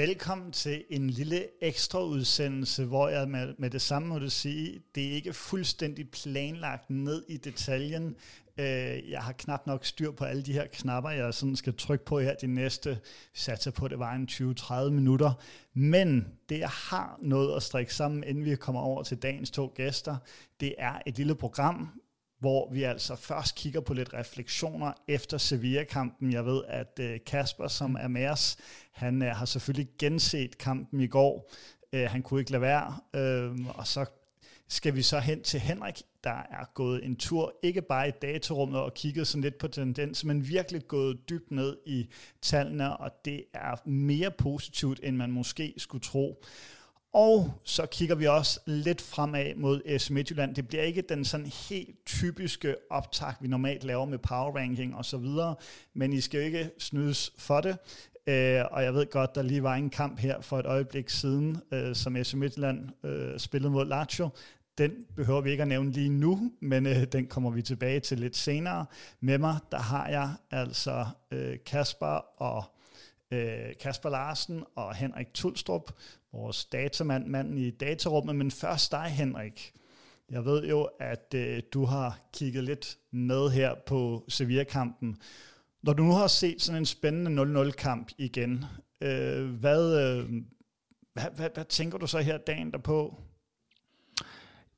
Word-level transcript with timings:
Velkommen 0.00 0.52
til 0.52 0.84
en 0.90 1.10
lille 1.10 1.46
ekstra 1.62 2.04
udsendelse, 2.04 2.84
hvor 2.84 3.08
jeg 3.08 3.28
med, 3.28 3.54
med 3.58 3.70
det 3.70 3.82
samme 3.82 4.08
må 4.08 4.18
du 4.18 4.30
sige, 4.30 4.80
det 4.94 5.08
er 5.08 5.12
ikke 5.12 5.32
fuldstændig 5.32 6.10
planlagt 6.10 6.90
ned 6.90 7.24
i 7.28 7.36
detaljen. 7.36 8.16
Øh, 8.60 9.10
jeg 9.10 9.22
har 9.22 9.32
knap 9.32 9.66
nok 9.66 9.84
styr 9.84 10.10
på 10.10 10.24
alle 10.24 10.42
de 10.42 10.52
her 10.52 10.66
knapper, 10.72 11.10
jeg 11.10 11.34
sådan 11.34 11.56
skal 11.56 11.74
trykke 11.76 12.04
på 12.04 12.20
her 12.20 12.34
de 12.34 12.46
næste, 12.46 12.90
vi 12.90 12.98
satser 13.34 13.70
på, 13.70 13.88
det 13.88 13.98
var 13.98 14.12
en 14.12 14.28
20-30 14.30 14.90
minutter. 14.90 15.32
Men 15.74 16.28
det, 16.48 16.58
jeg 16.58 16.68
har 16.68 17.18
noget 17.22 17.56
at 17.56 17.62
strikke 17.62 17.94
sammen, 17.94 18.24
inden 18.24 18.44
vi 18.44 18.56
kommer 18.56 18.80
over 18.80 19.02
til 19.02 19.16
dagens 19.16 19.50
to 19.50 19.72
gæster, 19.74 20.16
det 20.60 20.74
er 20.78 21.00
et 21.06 21.18
lille 21.18 21.34
program, 21.34 21.88
hvor 22.40 22.72
vi 22.72 22.82
altså 22.82 23.16
først 23.16 23.54
kigger 23.54 23.80
på 23.80 23.94
lidt 23.94 24.14
refleksioner 24.14 24.92
efter 25.08 25.38
Sevilla-kampen. 25.38 26.32
Jeg 26.32 26.46
ved, 26.46 26.62
at 26.68 26.98
øh, 27.00 27.18
Kasper, 27.26 27.68
som 27.68 27.96
er 28.00 28.08
med 28.08 28.28
os, 28.28 28.56
han 28.92 29.22
øh, 29.22 29.36
har 29.36 29.44
selvfølgelig 29.44 29.88
genset 29.98 30.58
kampen 30.58 31.00
i 31.00 31.06
går. 31.06 31.52
Øh, 31.92 32.10
han 32.10 32.22
kunne 32.22 32.40
ikke 32.40 32.52
lade 32.52 32.62
være. 32.62 32.96
Og 33.68 33.86
så 33.86 34.04
skal 34.72 34.94
vi 34.94 35.02
så 35.02 35.18
hen 35.18 35.42
til 35.42 35.60
Henrik, 35.60 36.02
der 36.24 36.30
er 36.50 36.64
gået 36.74 37.04
en 37.04 37.16
tur, 37.16 37.54
ikke 37.62 37.82
bare 37.82 38.08
i 38.08 38.12
datorummet 38.22 38.80
og 38.80 38.94
kigget 38.94 39.26
sådan 39.26 39.42
lidt 39.42 39.58
på 39.58 39.68
tendens, 39.68 40.24
men 40.24 40.48
virkelig 40.48 40.86
gået 40.88 41.28
dybt 41.28 41.50
ned 41.50 41.76
i 41.86 42.08
tallene, 42.42 42.96
og 42.96 43.10
det 43.24 43.44
er 43.54 43.88
mere 43.88 44.30
positivt, 44.30 45.00
end 45.02 45.16
man 45.16 45.30
måske 45.30 45.74
skulle 45.76 46.02
tro. 46.02 46.44
Og 47.12 47.52
så 47.64 47.86
kigger 47.86 48.14
vi 48.14 48.26
også 48.26 48.60
lidt 48.66 49.00
fremad 49.00 49.54
mod 49.54 49.98
S 49.98 50.10
Midtjylland. 50.10 50.54
Det 50.54 50.68
bliver 50.68 50.82
ikke 50.82 51.02
den 51.02 51.24
sådan 51.24 51.46
helt 51.46 52.06
typiske 52.06 52.76
optag, 52.90 53.32
vi 53.40 53.48
normalt 53.48 53.84
laver 53.84 54.04
med 54.04 54.18
power 54.18 54.56
ranking 54.56 54.94
og 54.94 55.04
så 55.04 55.16
videre, 55.16 55.54
men 55.94 56.12
I 56.12 56.20
skal 56.20 56.38
jo 56.38 56.46
ikke 56.46 56.70
snydes 56.78 57.32
for 57.38 57.60
det. 57.60 57.76
Uh, 58.26 58.72
og 58.72 58.82
jeg 58.82 58.94
ved 58.94 59.10
godt, 59.10 59.34
der 59.34 59.42
lige 59.42 59.62
var 59.62 59.74
en 59.74 59.90
kamp 59.90 60.18
her 60.18 60.40
for 60.40 60.58
et 60.58 60.66
øjeblik 60.66 61.08
siden, 61.08 61.58
øh, 61.72 61.94
som 61.96 62.24
S 62.24 62.34
Midtjylland 62.34 63.04
øh, 63.04 63.38
spillede 63.38 63.72
mod 63.72 63.86
Lazio. 63.86 64.28
Den 64.80 65.06
behøver 65.16 65.40
vi 65.40 65.50
ikke 65.50 65.62
at 65.62 65.68
nævne 65.68 65.90
lige 65.90 66.08
nu, 66.08 66.52
men 66.60 66.86
øh, 66.86 67.04
den 67.12 67.26
kommer 67.26 67.50
vi 67.50 67.62
tilbage 67.62 68.00
til 68.00 68.18
lidt 68.18 68.36
senere. 68.36 68.86
Med 69.20 69.38
mig, 69.38 69.58
der 69.72 69.78
har 69.78 70.08
jeg 70.08 70.30
altså 70.50 71.06
øh, 71.30 71.58
Kasper 71.66 72.40
og 72.42 72.64
øh, 73.30 73.74
Kasper 73.80 74.08
Larsen 74.08 74.64
og 74.74 74.94
Henrik 74.94 75.34
Tulstrup, 75.34 75.92
vores 76.32 76.64
datamand, 76.64 77.26
manden 77.26 77.58
i 77.58 77.70
datarummet. 77.70 78.36
Men 78.36 78.50
først 78.50 78.92
dig, 78.92 79.04
Henrik. 79.04 79.72
Jeg 80.30 80.44
ved 80.44 80.64
jo, 80.64 80.88
at 81.00 81.34
øh, 81.34 81.62
du 81.72 81.84
har 81.84 82.18
kigget 82.32 82.64
lidt 82.64 82.98
med 83.10 83.50
her 83.50 83.74
på 83.86 84.24
Sevilla-kampen. 84.28 85.16
Når 85.82 85.92
du 85.92 86.02
nu 86.02 86.12
har 86.12 86.26
set 86.26 86.62
sådan 86.62 86.80
en 86.80 86.86
spændende 86.86 87.62
0-0-kamp 87.62 88.10
igen, 88.18 88.64
øh, 89.00 89.50
hvad, 89.50 90.00
øh, 90.02 90.42
hvad, 91.12 91.24
hvad, 91.36 91.50
hvad 91.54 91.64
tænker 91.64 91.98
du 91.98 92.06
så 92.06 92.18
her 92.18 92.38
dagen 92.38 92.72
derpå? 92.72 93.20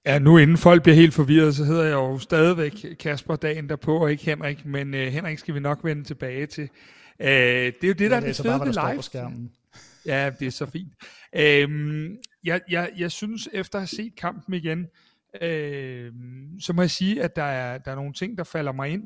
Ja, 0.06 0.18
nu 0.18 0.38
inden 0.38 0.56
folk 0.56 0.82
bliver 0.82 0.96
helt 0.96 1.14
forvirret, 1.14 1.56
så 1.56 1.64
hedder 1.64 1.84
jeg 1.84 1.92
jo 1.92 2.18
stadigvæk 2.18 2.86
Kasper 3.00 3.36
dagen 3.36 3.68
derpå, 3.68 3.96
og 3.96 4.10
ikke 4.10 4.24
Henrik, 4.24 4.64
men 4.64 4.94
øh, 4.94 5.12
Henrik 5.12 5.38
skal 5.38 5.54
vi 5.54 5.60
nok 5.60 5.84
vende 5.84 6.04
tilbage 6.04 6.46
til. 6.46 6.68
Øh, 7.20 7.28
det 7.28 7.84
er 7.84 7.88
jo 7.88 7.92
det, 7.92 8.10
der 8.10 8.16
er 8.16 8.20
det 8.20 8.36
fede 8.36 8.60
ved 8.60 8.72
live. 8.72 8.96
På 8.96 9.02
skærmen. 9.02 9.52
Ja, 10.06 10.30
det 10.38 10.46
er 10.46 10.50
så 10.50 10.66
fint. 10.66 10.92
Øhm, 11.36 12.16
jeg, 12.44 12.60
jeg, 12.70 12.90
jeg 12.96 13.10
synes, 13.10 13.48
efter 13.52 13.78
at 13.78 13.82
have 13.82 13.86
set 13.86 14.16
kampen 14.16 14.54
igen, 14.54 14.86
øh, 15.42 16.12
så 16.60 16.72
må 16.72 16.82
jeg 16.82 16.90
sige, 16.90 17.22
at 17.22 17.36
der 17.36 17.42
er, 17.42 17.78
der 17.78 17.90
er 17.90 17.94
nogle 17.96 18.12
ting, 18.12 18.38
der 18.38 18.44
falder 18.44 18.72
mig 18.72 18.90
ind. 18.90 19.04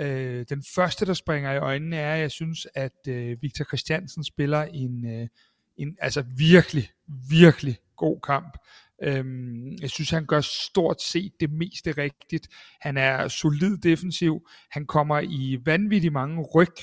Øh, 0.00 0.44
den 0.48 0.64
første, 0.74 1.06
der 1.06 1.14
springer 1.14 1.52
i 1.52 1.58
øjnene, 1.58 1.96
er, 1.96 2.14
at 2.14 2.20
jeg 2.20 2.30
synes, 2.30 2.66
at 2.74 3.08
øh, 3.08 3.42
Victor 3.42 3.64
Christiansen 3.64 4.24
spiller 4.24 4.62
en, 4.62 5.20
øh, 5.20 5.28
en 5.76 5.96
altså 6.00 6.24
virkelig, 6.36 6.90
virkelig 7.30 7.78
god 7.96 8.20
kamp. 8.20 8.58
Øhm, 9.02 9.76
jeg 9.80 9.90
synes, 9.90 10.10
han 10.10 10.26
gør 10.26 10.40
stort 10.40 11.02
set 11.02 11.32
det 11.40 11.52
meste 11.52 11.92
rigtigt. 11.92 12.48
Han 12.80 12.96
er 12.96 13.28
solid 13.28 13.78
defensiv. 13.78 14.48
Han 14.70 14.86
kommer 14.86 15.20
i 15.20 15.58
vanvittigt 15.64 16.12
mange 16.12 16.42
ryg 16.54 16.74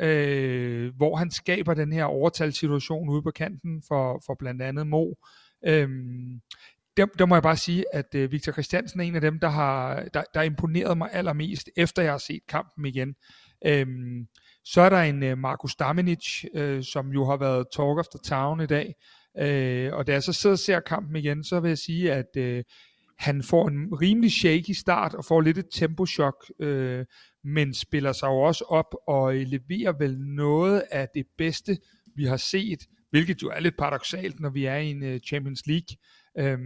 øh, 0.00 0.96
hvor 0.96 1.16
han 1.16 1.30
skaber 1.30 1.74
den 1.74 1.92
her 1.92 2.04
overtalssituation 2.04 3.08
ude 3.08 3.22
på 3.22 3.30
kanten 3.30 3.82
for, 3.88 4.22
for 4.26 4.36
blandt 4.38 4.62
andet 4.62 4.86
Mo. 4.86 5.12
Øhm, 5.66 6.40
der, 6.96 7.06
der 7.06 7.26
må 7.26 7.34
jeg 7.34 7.42
bare 7.42 7.56
sige, 7.56 7.84
at 7.92 8.14
øh, 8.14 8.32
Victor 8.32 8.52
Christiansen 8.52 9.00
er 9.00 9.04
en 9.04 9.14
af 9.14 9.20
dem, 9.20 9.40
der 9.40 9.48
har 9.48 10.04
der, 10.14 10.22
der 10.34 10.42
imponeret 10.42 10.98
mig 10.98 11.08
allermest, 11.12 11.70
efter 11.76 12.02
jeg 12.02 12.12
har 12.12 12.18
set 12.18 12.40
kampen 12.48 12.86
igen. 12.86 13.14
Øhm, 13.66 14.26
så 14.64 14.80
er 14.80 14.88
der 14.88 15.00
en 15.00 15.22
øh, 15.22 15.38
Markus 15.38 15.76
Damenic, 15.76 16.44
øh, 16.54 16.82
som 16.82 17.08
jo 17.12 17.24
har 17.24 17.36
været 17.36 17.66
talk 17.72 17.98
of 17.98 18.06
the 18.06 18.20
town 18.24 18.60
i 18.60 18.66
dag. 18.66 18.94
Øh, 19.38 19.92
og 19.92 20.06
da 20.06 20.12
jeg 20.12 20.22
så 20.22 20.32
sidder 20.32 20.54
og 20.54 20.58
ser 20.58 20.80
kampen 20.80 21.16
igen, 21.16 21.44
så 21.44 21.60
vil 21.60 21.68
jeg 21.68 21.78
sige, 21.78 22.12
at 22.12 22.36
øh, 22.36 22.64
han 23.18 23.42
får 23.42 23.68
en 23.68 23.88
rimelig 24.00 24.32
shaky 24.32 24.70
start 24.70 25.14
og 25.14 25.24
får 25.24 25.40
lidt 25.40 25.58
et 25.58 25.68
tempochok, 25.72 26.44
øh, 26.60 27.04
men 27.44 27.74
spiller 27.74 28.12
sig 28.12 28.26
jo 28.26 28.40
også 28.40 28.64
op 28.64 28.94
og 29.06 29.36
øh, 29.36 29.46
leverer 29.46 29.92
vel 29.98 30.18
noget 30.18 30.82
af 30.90 31.08
det 31.14 31.26
bedste, 31.38 31.78
vi 32.16 32.24
har 32.24 32.36
set, 32.36 32.78
hvilket 33.10 33.42
jo 33.42 33.48
er 33.48 33.60
lidt 33.60 33.76
paradoxalt, 33.78 34.40
når 34.40 34.50
vi 34.50 34.64
er 34.64 34.76
i 34.76 34.90
en 34.90 35.02
øh, 35.02 35.20
Champions 35.20 35.62
League 35.66 35.96
øh, 36.38 36.58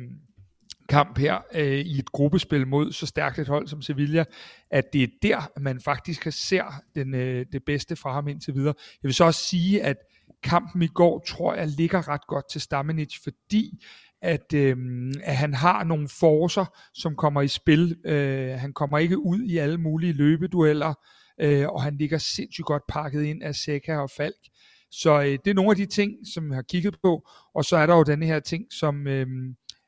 kamp 0.89 1.19
her 1.19 1.39
øh, 1.55 1.79
i 1.79 1.99
et 1.99 2.13
gruppespil 2.13 2.67
mod 2.67 2.93
så 2.93 3.07
stærkt 3.07 3.39
et 3.39 3.49
hold 3.49 3.67
som 3.67 3.83
Sevilla, 3.83 4.25
at 4.71 4.93
det 4.93 5.03
er 5.03 5.09
der, 5.23 5.61
man 5.61 5.81
faktisk 5.81 6.27
ser 6.31 6.83
den, 6.95 7.15
øh, 7.15 7.47
det 7.53 7.65
bedste 7.65 7.97
fra 7.97 8.13
ham 8.13 8.29
indtil 8.29 8.55
videre. 8.55 8.75
Jeg 9.03 9.09
vil 9.09 9.15
så 9.15 9.25
også 9.25 9.45
sige, 9.45 9.83
at 9.83 9.97
kampen 10.43 10.83
i 10.83 10.87
går, 10.87 11.25
tror 11.27 11.55
jeg, 11.55 11.69
ligger 11.69 12.09
ret 12.09 12.27
godt 12.27 12.51
til 12.51 12.61
Stamenic, 12.61 13.15
fordi 13.23 13.85
at, 14.23 14.55
øh, 14.55 14.77
at 15.23 15.37
han 15.37 15.55
har 15.55 15.85
nogle 15.85 16.09
forser, 16.09 16.65
som 16.95 17.17
kommer 17.17 17.43
i 17.43 17.49
spil. 17.49 17.97
Øh, 18.05 18.51
han 18.51 18.73
kommer 18.73 18.99
ikke 18.99 19.19
ud 19.19 19.41
i 19.41 19.57
alle 19.57 19.79
mulige 19.79 20.13
løbedueller, 20.13 20.95
øh, 21.41 21.69
og 21.69 21.83
han 21.83 21.97
ligger 21.97 22.19
sindssygt 22.19 22.67
godt 22.67 22.83
pakket 22.89 23.23
ind 23.23 23.43
af 23.43 23.55
Seca 23.55 23.97
og 23.97 24.11
Falk. 24.11 24.49
Så 24.91 25.21
øh, 25.21 25.39
det 25.45 25.51
er 25.51 25.55
nogle 25.55 25.71
af 25.71 25.77
de 25.77 25.87
ting, 25.87 26.13
som 26.35 26.49
jeg 26.49 26.55
har 26.55 26.63
kigget 26.63 26.97
på, 27.03 27.29
og 27.55 27.65
så 27.65 27.77
er 27.77 27.87
der 27.87 27.97
jo 27.97 28.03
den 28.03 28.23
her 28.23 28.41
ting, 28.41 28.65
som 28.73 29.07
øh, 29.07 29.27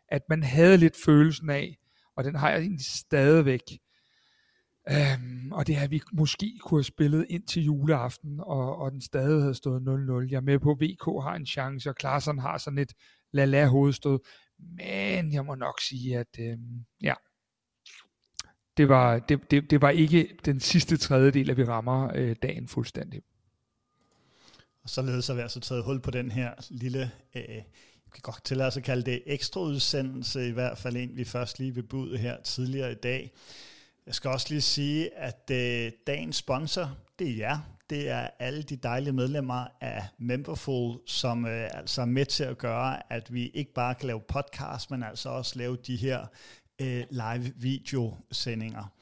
at 0.09 0.23
man 0.29 0.43
havde 0.43 0.77
lidt 0.77 0.97
følelsen 1.05 1.51
af, 1.51 1.77
og 2.17 2.25
den 2.25 2.35
har 2.35 2.51
jeg 2.51 2.61
egentlig 2.61 2.87
stadigvæk, 2.87 3.63
Øhm, 4.89 5.30
og 5.53 5.67
det 5.67 5.77
har 5.77 5.89
vi 5.89 6.01
måske 6.13 6.59
kunne 6.61 6.79
have 6.79 6.85
spillet 6.85 7.27
ind 7.29 7.43
til 7.43 7.63
juleaften, 7.63 8.41
og, 8.41 8.77
og 8.77 8.93
den 8.93 9.01
stadig 9.01 9.43
havde 9.43 9.55
stået 9.55 9.81
0-0. 9.81 10.31
Jeg 10.31 10.37
er 10.37 10.41
med 10.41 10.59
på, 10.59 10.71
at 10.71 10.81
VK 10.81 11.05
har 11.05 11.35
en 11.35 11.47
chance, 11.47 11.89
og 11.91 11.97
Klaassen 11.97 12.39
har 12.39 12.59
sådan 12.59 12.79
et 12.79 12.93
la-la 13.33 13.65
hovedstød. 13.65 14.19
Men 14.59 15.33
jeg 15.33 15.45
må 15.45 15.55
nok 15.55 15.81
sige, 15.81 16.19
at 16.19 16.39
øh, 16.39 16.59
ja, 17.03 17.15
det 18.77 18.89
var, 18.89 19.19
det, 19.19 19.51
det, 19.51 19.71
det 19.71 19.83
var 19.83 19.91
ikke 19.91 20.37
den 20.45 20.61
sidste 20.61 20.97
tredjedel, 20.97 21.51
at 21.51 21.57
vi 21.57 21.65
rammer 21.65 22.11
øh, 22.15 22.37
dagen 22.43 22.69
fuldstændig. 22.69 23.23
Og 24.83 24.91
således 24.91 25.27
har 25.27 25.35
vi 25.35 25.41
altså 25.41 25.61
taget 25.61 25.85
hul 25.85 26.01
på 26.01 26.11
den 26.11 26.31
her 26.31 26.55
lille, 26.71 27.11
øh, 27.35 27.63
vi 28.05 28.11
kan 28.15 28.23
godt 28.23 28.45
tillade 28.45 28.67
os 28.67 28.77
at 28.77 28.83
kalde 28.83 29.11
det 29.11 29.23
ekstra 29.27 29.61
udsendelse, 29.61 30.49
i 30.49 30.53
hvert 30.53 30.79
fald 30.79 30.97
en, 30.97 31.17
vi 31.17 31.25
først 31.25 31.59
lige 31.59 31.75
vil 31.75 32.19
her 32.19 32.43
tidligere 32.43 32.93
i 32.93 32.95
dag. 32.95 33.33
Jeg 34.07 34.15
skal 34.15 34.31
også 34.31 34.47
lige 34.51 34.61
sige, 34.61 35.15
at 35.15 35.51
øh, 35.53 35.93
dagens 36.07 36.37
sponsor, 36.37 36.97
det 37.19 37.31
er 37.31 37.37
jer. 37.37 37.59
Det 37.91 38.09
er 38.09 38.29
alle 38.39 38.63
de 38.63 38.77
dejlige 38.77 39.13
medlemmer 39.13 39.67
af 39.81 40.05
Memberful, 40.19 40.99
som 41.07 41.47
øh, 41.47 41.69
altså 41.75 42.01
er 42.01 42.07
med 42.07 42.27
til 42.27 42.45
at 42.45 42.59
gøre, 42.59 43.13
at 43.13 43.35
vi 43.35 43.49
ikke 43.49 43.73
bare 43.75 43.95
kan 43.95 44.07
lave 44.07 44.21
podcast, 44.21 44.91
men 44.91 45.03
altså 45.03 45.29
også 45.29 45.59
lave 45.59 45.77
de 45.77 45.97
her 45.97 46.27
øh, 46.81 47.05
live 47.11 47.53
videosendinger. 47.57 48.93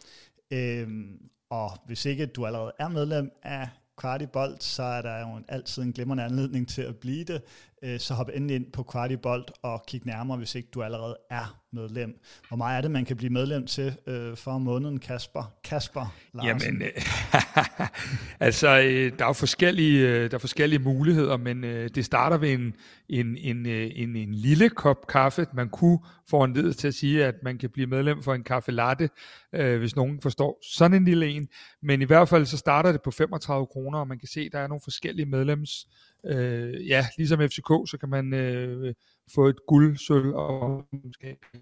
Øhm, 0.50 1.30
og 1.50 1.70
hvis 1.86 2.04
ikke 2.04 2.26
du 2.26 2.46
allerede 2.46 2.72
er 2.78 2.88
medlem 2.88 3.30
af 3.42 3.68
Kvartibolt, 3.96 4.62
så 4.62 4.82
er 4.82 5.02
der 5.02 5.20
jo 5.20 5.40
altid 5.48 5.82
en 5.82 5.92
glimrende 5.92 6.24
anledning 6.24 6.68
til 6.68 6.82
at 6.82 6.96
blive 6.96 7.24
det. 7.24 7.42
Øh, 7.82 8.00
så 8.00 8.14
hop 8.14 8.28
endelig 8.34 8.56
ind 8.56 8.72
på 8.72 8.82
Kvartibolt 8.82 9.52
og 9.62 9.84
kig 9.86 10.06
nærmere, 10.06 10.38
hvis 10.38 10.54
ikke 10.54 10.68
du 10.74 10.82
allerede 10.82 11.16
er 11.30 11.60
medlem. 11.72 12.20
Hvor 12.48 12.56
meget 12.56 12.76
er 12.76 12.80
det, 12.80 12.90
man 12.90 13.04
kan 13.04 13.16
blive 13.16 13.32
medlem 13.32 13.66
til 13.66 13.96
øh, 14.06 14.36
for 14.36 14.58
måneden, 14.58 14.98
Kasper? 14.98 15.52
Kasper 15.64 16.14
Larsen. 16.34 16.62
Jamen, 16.62 16.82
øh, 16.82 17.88
altså, 18.46 18.68
øh, 18.68 19.12
der 19.18 19.24
er 19.24 19.28
jo 19.28 19.32
forskellige, 19.32 20.08
øh, 20.08 20.30
der 20.30 20.34
er 20.34 20.38
forskellige 20.38 20.78
muligheder, 20.78 21.36
men 21.36 21.64
øh, 21.64 21.90
det 21.94 22.04
starter 22.04 22.36
ved 22.36 22.52
en, 22.52 22.74
en, 23.08 23.36
en, 23.36 23.66
øh, 23.66 23.90
en, 23.94 24.16
en 24.16 24.34
lille 24.34 24.68
kop 24.68 25.06
kaffe. 25.06 25.46
Man 25.54 25.68
kunne 25.68 25.98
få 26.30 26.44
en 26.44 26.52
led 26.52 26.72
til 26.72 26.88
at 26.88 26.94
sige, 26.94 27.24
at 27.24 27.34
man 27.42 27.58
kan 27.58 27.70
blive 27.70 27.86
medlem 27.86 28.22
for 28.22 28.34
en 28.34 28.44
kaffe 28.44 28.72
latte, 28.72 29.10
øh, 29.54 29.78
hvis 29.78 29.96
nogen 29.96 30.20
forstår 30.20 30.58
sådan 30.76 30.96
en 30.96 31.04
lille 31.04 31.28
en. 31.28 31.48
Men 31.82 32.02
i 32.02 32.04
hvert 32.04 32.28
fald 32.28 32.46
så 32.46 32.56
starter 32.56 32.92
det 32.92 33.02
på 33.02 33.10
35 33.10 33.66
kroner, 33.66 33.98
og 33.98 34.08
man 34.08 34.18
kan 34.18 34.28
se, 34.28 34.40
at 34.40 34.52
der 34.52 34.58
er 34.58 34.66
nogle 34.66 34.80
forskellige 34.84 35.26
medlems 35.26 35.86
øh, 36.24 36.88
ja, 36.88 37.06
ligesom 37.18 37.40
FCK, 37.40 37.90
så 37.90 37.96
kan 38.00 38.08
man 38.08 38.34
øh, 38.34 38.94
få 39.34 39.46
et 39.46 39.56
guld, 39.66 39.96
sølv 39.96 40.34
og 40.34 40.84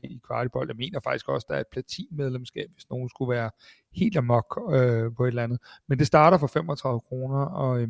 i 0.03 0.21
kvartibold. 0.27 0.69
Jeg 0.69 0.77
mener 0.77 1.01
faktisk 1.01 1.29
også, 1.29 1.47
der 1.51 1.57
er 1.57 1.61
et 1.61 1.67
platinmedlemskab, 1.73 2.71
hvis 2.73 2.91
nogen 2.91 3.09
skulle 3.09 3.31
være 3.31 3.51
helt 3.93 4.17
amok 4.17 4.61
øh, 4.73 5.15
på 5.17 5.25
et 5.25 5.29
eller 5.29 5.43
andet. 5.43 5.59
Men 5.89 5.99
det 5.99 6.07
starter 6.07 6.39
for 6.39 6.47
35 6.47 7.01
kroner, 7.01 7.45
og 7.45 7.81
øh, 7.81 7.89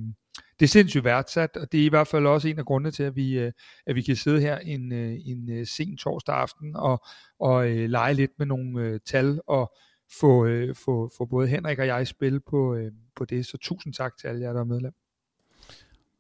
det 0.61 0.67
er 0.67 0.69
sindssygt 0.69 1.05
værdsat, 1.05 1.57
og 1.57 1.73
det 1.73 1.81
er 1.81 1.85
i 1.85 1.89
hvert 1.89 2.09
fald 2.09 2.27
også 2.27 2.49
en 2.49 2.59
af 2.59 2.65
grundene 2.65 2.91
til, 2.91 3.03
at 3.03 3.17
vi, 3.17 3.39
øh, 3.39 3.53
at 3.87 3.95
vi 3.95 4.03
kan 4.03 4.17
sidde 4.17 4.41
her 4.41 4.59
en, 4.59 4.93
øh, 4.93 5.17
en 5.25 5.51
øh, 5.51 5.67
sen 5.67 5.97
torsdag 5.97 6.35
aften 6.35 6.77
og, 6.77 7.05
og 7.39 7.71
øh, 7.71 7.91
lege 7.91 8.15
lidt 8.15 8.31
med 8.39 8.47
nogle 8.47 8.81
øh, 8.81 9.01
tal 9.07 9.41
og 9.47 9.75
få, 10.21 10.47
øh, 10.47 10.75
få, 10.75 11.11
få 11.17 11.25
både 11.25 11.49
Henrik 11.49 11.79
og 11.79 11.87
jeg 11.87 12.03
i 12.03 12.05
spil 12.05 12.41
på, 12.41 12.75
øh, 12.75 12.93
på 13.17 13.25
det. 13.25 13.47
Så 13.47 13.59
tusind 13.59 13.95
tak 13.95 14.17
til 14.19 14.29
alle 14.29 14.43
jer, 14.43 14.53
der 14.53 14.61
er 14.61 14.65
medlem. 14.65 14.93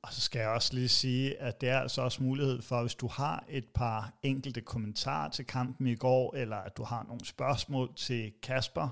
Og 0.07 0.13
så 0.13 0.21
skal 0.21 0.39
jeg 0.39 0.49
også 0.49 0.75
lige 0.75 0.89
sige, 0.89 1.41
at 1.41 1.61
det 1.61 1.69
er 1.69 1.81
altså 1.81 2.03
også 2.03 2.23
mulighed 2.23 2.63
for, 2.63 2.81
hvis 2.81 2.95
du 2.95 3.07
har 3.07 3.45
et 3.49 3.65
par 3.75 4.13
enkelte 4.23 4.61
kommentarer 4.61 5.31
til 5.31 5.45
kampen 5.45 5.87
i 5.87 5.95
går, 5.95 6.35
eller 6.37 6.57
at 6.57 6.77
du 6.77 6.85
har 6.85 7.05
nogle 7.09 7.25
spørgsmål 7.25 7.95
til 7.97 8.33
Kasper, 8.43 8.89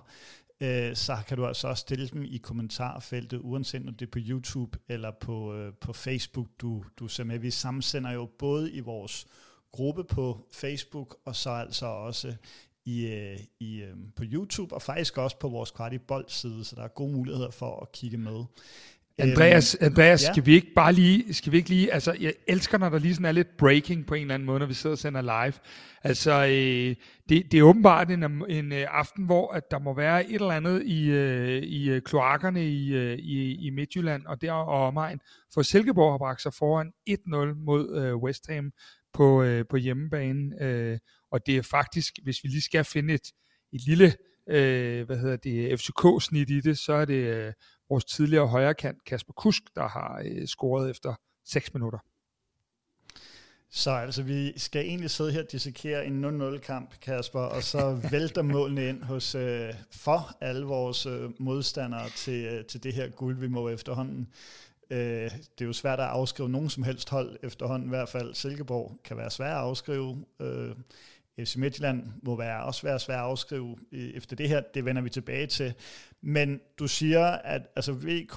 øh, 0.60 0.96
så 0.96 1.16
kan 1.28 1.36
du 1.36 1.46
altså 1.46 1.68
også 1.68 1.80
stille 1.80 2.08
dem 2.08 2.22
i 2.22 2.36
kommentarfeltet, 2.36 3.40
uanset 3.42 3.88
om 3.88 3.94
det 3.94 4.06
er 4.06 4.10
på 4.10 4.18
YouTube 4.22 4.78
eller 4.88 5.10
på, 5.10 5.54
øh, 5.54 5.72
på 5.80 5.92
Facebook, 5.92 6.46
du, 6.60 6.84
du 6.98 7.08
ser 7.08 7.24
med. 7.24 7.38
Vi 7.38 7.50
sammensender 7.50 8.10
jo 8.10 8.28
både 8.38 8.72
i 8.72 8.80
vores 8.80 9.26
gruppe 9.72 10.04
på 10.04 10.46
Facebook, 10.52 11.16
og 11.24 11.36
så 11.36 11.50
altså 11.50 11.86
også 11.86 12.34
i, 12.84 13.06
øh, 13.06 13.38
i, 13.60 13.82
øh, 13.82 13.96
på 14.16 14.22
YouTube, 14.26 14.74
og 14.74 14.82
faktisk 14.82 15.18
også 15.18 15.38
på 15.38 15.48
vores 15.48 15.70
Kvartibold 15.70 16.24
side, 16.28 16.64
så 16.64 16.76
der 16.76 16.82
er 16.82 16.88
gode 16.88 17.12
muligheder 17.12 17.50
for 17.50 17.80
at 17.80 17.92
kigge 17.92 18.18
med. 18.18 18.44
Andreas, 19.18 19.76
øhm, 19.80 19.86
Andreas 19.86 20.22
ja. 20.22 20.32
skal 20.32 20.46
vi 20.46 20.54
ikke 20.54 20.72
bare 20.74 20.92
lige, 20.92 21.34
skal 21.34 21.52
vi 21.52 21.56
ikke 21.56 21.68
lige, 21.68 21.92
altså 21.92 22.16
jeg 22.20 22.34
elsker, 22.48 22.78
når 22.78 22.88
der 22.88 22.98
lige 22.98 23.14
sådan 23.14 23.24
er 23.24 23.32
lidt 23.32 23.56
breaking 23.58 24.06
på 24.06 24.14
en 24.14 24.20
eller 24.20 24.34
anden 24.34 24.46
måde, 24.46 24.58
når 24.58 24.66
vi 24.66 24.74
sidder 24.74 24.94
og 24.94 24.98
sender 24.98 25.22
live. 25.22 25.52
Altså, 26.02 26.32
øh, 26.32 26.96
det, 27.28 27.52
det 27.52 27.54
er 27.54 27.62
åbenbart 27.62 28.10
en, 28.10 28.22
en 28.48 28.72
øh, 28.72 28.86
aften, 28.90 29.24
hvor 29.24 29.52
at 29.52 29.70
der 29.70 29.78
må 29.78 29.94
være 29.94 30.26
et 30.26 30.34
eller 30.34 30.50
andet 30.50 30.82
i, 30.82 31.10
øh, 31.10 31.62
i 31.62 31.90
øh, 31.90 32.02
kloakkerne 32.02 32.68
i, 32.68 32.94
øh, 32.94 33.18
i, 33.18 33.66
i 33.66 33.70
Midtjylland 33.70 34.26
og 34.26 34.42
der 34.42 34.52
og 34.52 34.86
omegn, 34.86 35.20
for 35.54 35.62
Silkeborg 35.62 36.12
har 36.12 36.18
bragt 36.18 36.42
sig 36.42 36.54
foran 36.54 36.92
1-0 37.10 37.14
mod 37.64 37.96
øh, 37.96 38.16
West 38.16 38.46
Ham 38.48 38.72
på, 39.12 39.42
øh, 39.42 39.64
på 39.70 39.76
hjemmebane, 39.76 40.62
øh, 40.62 40.98
og 41.32 41.46
det 41.46 41.56
er 41.56 41.62
faktisk, 41.62 42.14
hvis 42.22 42.36
vi 42.42 42.48
lige 42.48 42.62
skal 42.62 42.84
finde 42.84 43.14
et, 43.14 43.32
et 43.72 43.80
lille, 43.86 44.12
øh, 44.48 45.06
hvad 45.06 45.18
hedder 45.18 45.36
det, 45.36 45.80
FCK-snit 45.80 46.50
i 46.50 46.60
det, 46.60 46.78
så 46.78 46.92
er 46.92 47.04
det 47.04 47.14
øh, 47.14 47.52
vores 47.88 48.04
tidligere 48.04 48.46
højrekant 48.46 49.04
Kasper 49.04 49.32
Kusk, 49.32 49.62
der 49.74 49.88
har 49.88 50.22
øh, 50.24 50.46
scoret 50.46 50.90
efter 50.90 51.14
6 51.44 51.74
minutter. 51.74 51.98
Så 53.70 53.90
altså, 53.90 54.22
vi 54.22 54.58
skal 54.58 54.86
egentlig 54.86 55.10
sidde 55.10 55.32
her 55.32 55.42
og 55.42 55.52
dissekere 55.52 56.06
en 56.06 56.24
0-0-kamp, 56.42 57.00
Kasper, 57.00 57.40
og 57.40 57.62
så 57.62 57.94
vælter 58.10 58.42
målene 58.42 58.88
ind 58.88 59.02
hos, 59.02 59.34
øh, 59.34 59.74
for 59.90 60.36
alle 60.40 60.66
vores 60.66 61.06
øh, 61.06 61.30
modstandere 61.38 62.08
til, 62.08 62.44
øh, 62.44 62.64
til 62.64 62.82
det 62.82 62.92
her 62.92 63.08
guld, 63.08 63.36
vi 63.36 63.48
må 63.48 63.68
efterhånden. 63.68 64.28
Øh, 64.90 65.30
det 65.30 65.60
er 65.60 65.64
jo 65.64 65.72
svært 65.72 66.00
at 66.00 66.06
afskrive 66.06 66.48
nogen 66.48 66.70
som 66.70 66.82
helst 66.82 67.10
hold 67.10 67.36
efterhånden, 67.42 67.88
i 67.88 67.88
hvert 67.88 68.08
fald 68.08 68.34
Silkeborg 68.34 69.00
kan 69.04 69.16
være 69.16 69.30
svært 69.30 69.50
at 69.50 69.56
afskrive. 69.56 70.24
Øh, 70.40 70.74
FC 71.38 71.56
Midtjylland 71.56 72.06
må 72.22 72.36
være, 72.36 72.64
også 72.64 72.82
være 72.82 73.00
svært 73.00 73.18
at 73.18 73.24
afskrive 73.24 73.76
øh, 73.92 74.00
efter 74.00 74.36
det 74.36 74.48
her, 74.48 74.60
det 74.60 74.84
vender 74.84 75.02
vi 75.02 75.10
tilbage 75.10 75.46
til. 75.46 75.74
Men 76.20 76.60
du 76.78 76.86
siger, 76.86 77.24
at 77.26 77.62
altså, 77.76 77.92
VK 77.92 78.34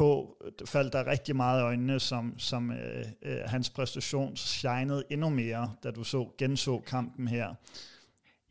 faldt 0.65 0.93
der 0.93 1.07
rigtig 1.07 1.35
meget 1.35 1.61
i 1.61 1.63
øjnene, 1.63 1.99
som, 1.99 2.39
som 2.39 2.71
øh, 2.71 3.05
øh, 3.21 3.37
hans 3.45 3.69
præstation 3.69 4.35
shinede 4.35 5.03
endnu 5.09 5.29
mere, 5.29 5.73
da 5.83 5.91
du 5.91 6.03
så 6.03 6.29
genså 6.37 6.79
kampen 6.79 7.27
her. 7.27 7.53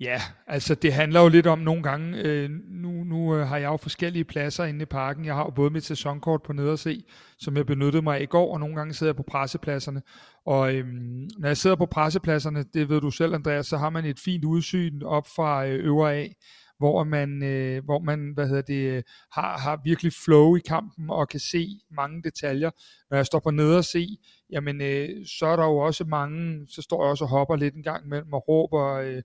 Ja, 0.00 0.20
altså 0.46 0.75
det 0.75 0.93
handler 0.93 1.20
jo 1.20 1.28
lidt 1.28 1.46
om 1.46 1.58
nogle 1.58 1.82
gange, 1.82 2.19
øh, 2.19 2.50
nu, 2.69 3.04
nu 3.04 3.37
øh, 3.37 3.46
har 3.46 3.56
jeg 3.56 3.66
jo 3.66 3.76
forskellige 3.76 4.25
pladser 4.25 4.64
inde 4.64 4.82
i 4.82 4.84
parken. 4.84 5.25
Jeg 5.25 5.34
har 5.34 5.44
jo 5.44 5.50
både 5.50 5.70
mit 5.70 5.84
sæsonkort 5.84 6.43
på 6.43 6.52
nederse, 6.52 7.02
som 7.38 7.56
jeg 7.56 7.66
benyttede 7.66 8.02
mig 8.02 8.22
i 8.22 8.26
går, 8.26 8.52
og 8.52 8.60
nogle 8.60 8.76
gange 8.76 8.94
sidder 8.94 9.10
jeg 9.10 9.16
på 9.16 9.22
pressepladserne. 9.22 10.02
Og 10.46 10.75
øh, 10.75 10.87
når 11.38 11.48
jeg 11.48 11.56
sidder 11.56 11.76
på 11.76 11.87
pressepladserne, 11.87 12.64
det 12.75 12.88
ved 12.88 13.00
du 13.00 13.10
selv 13.10 13.34
Andreas, 13.34 13.66
så 13.66 13.76
har 13.76 13.90
man 13.90 14.04
et 14.04 14.20
fint 14.20 14.44
udsyn 14.44 15.02
op 15.02 15.26
fra 15.37 15.66
øh, 15.66 15.84
øvre 15.84 16.14
af, 16.14 16.37
hvor 16.78 17.04
man, 17.04 17.43
øh, 17.43 17.84
hvor 17.84 17.98
man 17.98 18.32
hvad 18.34 18.48
hedder 18.48 18.62
det, 18.62 18.96
øh, 18.96 19.02
har, 19.32 19.58
har 19.58 19.81
virkelig 19.84 20.12
flow 20.25 20.56
i 20.56 20.60
kampen 20.69 21.10
og 21.10 21.28
kan 21.28 21.40
se 21.40 21.69
mange 21.90 22.22
detaljer. 22.22 22.70
Når 23.10 23.16
jeg 23.16 23.26
står 23.26 23.40
på 23.40 23.50
nederse, 23.50 24.06
jamen 24.50 24.81
øh, 24.81 25.08
så 25.38 25.46
er 25.46 25.56
der 25.56 25.64
jo 25.64 25.76
også 25.76 26.04
mange, 26.04 26.66
så 26.69 26.82
står 26.82 27.04
jeg 27.04 27.10
også 27.10 27.25
og 27.25 27.31
hopper 27.31 27.56
lidt 27.56 27.75
en 27.75 27.82
gang 27.82 28.04
imellem 28.04 28.32
og 28.32 28.48
råber... 28.48 28.93
Øh, 28.93 29.22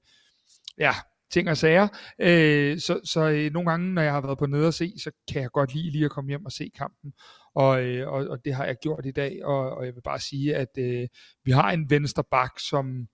ja, 0.77 0.93
ting 1.31 1.49
og 1.49 1.57
sager. 1.57 1.87
Øh, 2.19 2.79
så 2.79 2.99
så 3.03 3.29
øh, 3.29 3.53
nogle 3.53 3.69
gange, 3.69 3.93
når 3.93 4.01
jeg 4.01 4.13
har 4.13 4.21
været 4.21 4.37
på 4.37 4.45
nede 4.45 4.67
og 4.67 4.73
se, 4.73 4.93
så 4.99 5.11
kan 5.31 5.41
jeg 5.41 5.51
godt 5.51 5.73
lide 5.73 5.91
lige 5.91 6.05
at 6.05 6.11
komme 6.11 6.29
hjem 6.29 6.45
og 6.45 6.51
se 6.51 6.71
kampen. 6.77 7.13
Og, 7.55 7.83
øh, 7.83 8.07
og, 8.07 8.27
og 8.27 8.45
det 8.45 8.53
har 8.53 8.65
jeg 8.65 8.75
gjort 8.81 9.05
i 9.05 9.11
dag, 9.11 9.45
og, 9.45 9.69
og 9.69 9.85
jeg 9.85 9.95
vil 9.95 10.01
bare 10.01 10.19
sige, 10.19 10.55
at 10.55 10.77
øh, 10.77 11.07
vi 11.43 11.51
har 11.51 11.71
en 11.71 11.89
venstre 11.89 12.23
bak, 12.31 12.59
som 12.59 13.07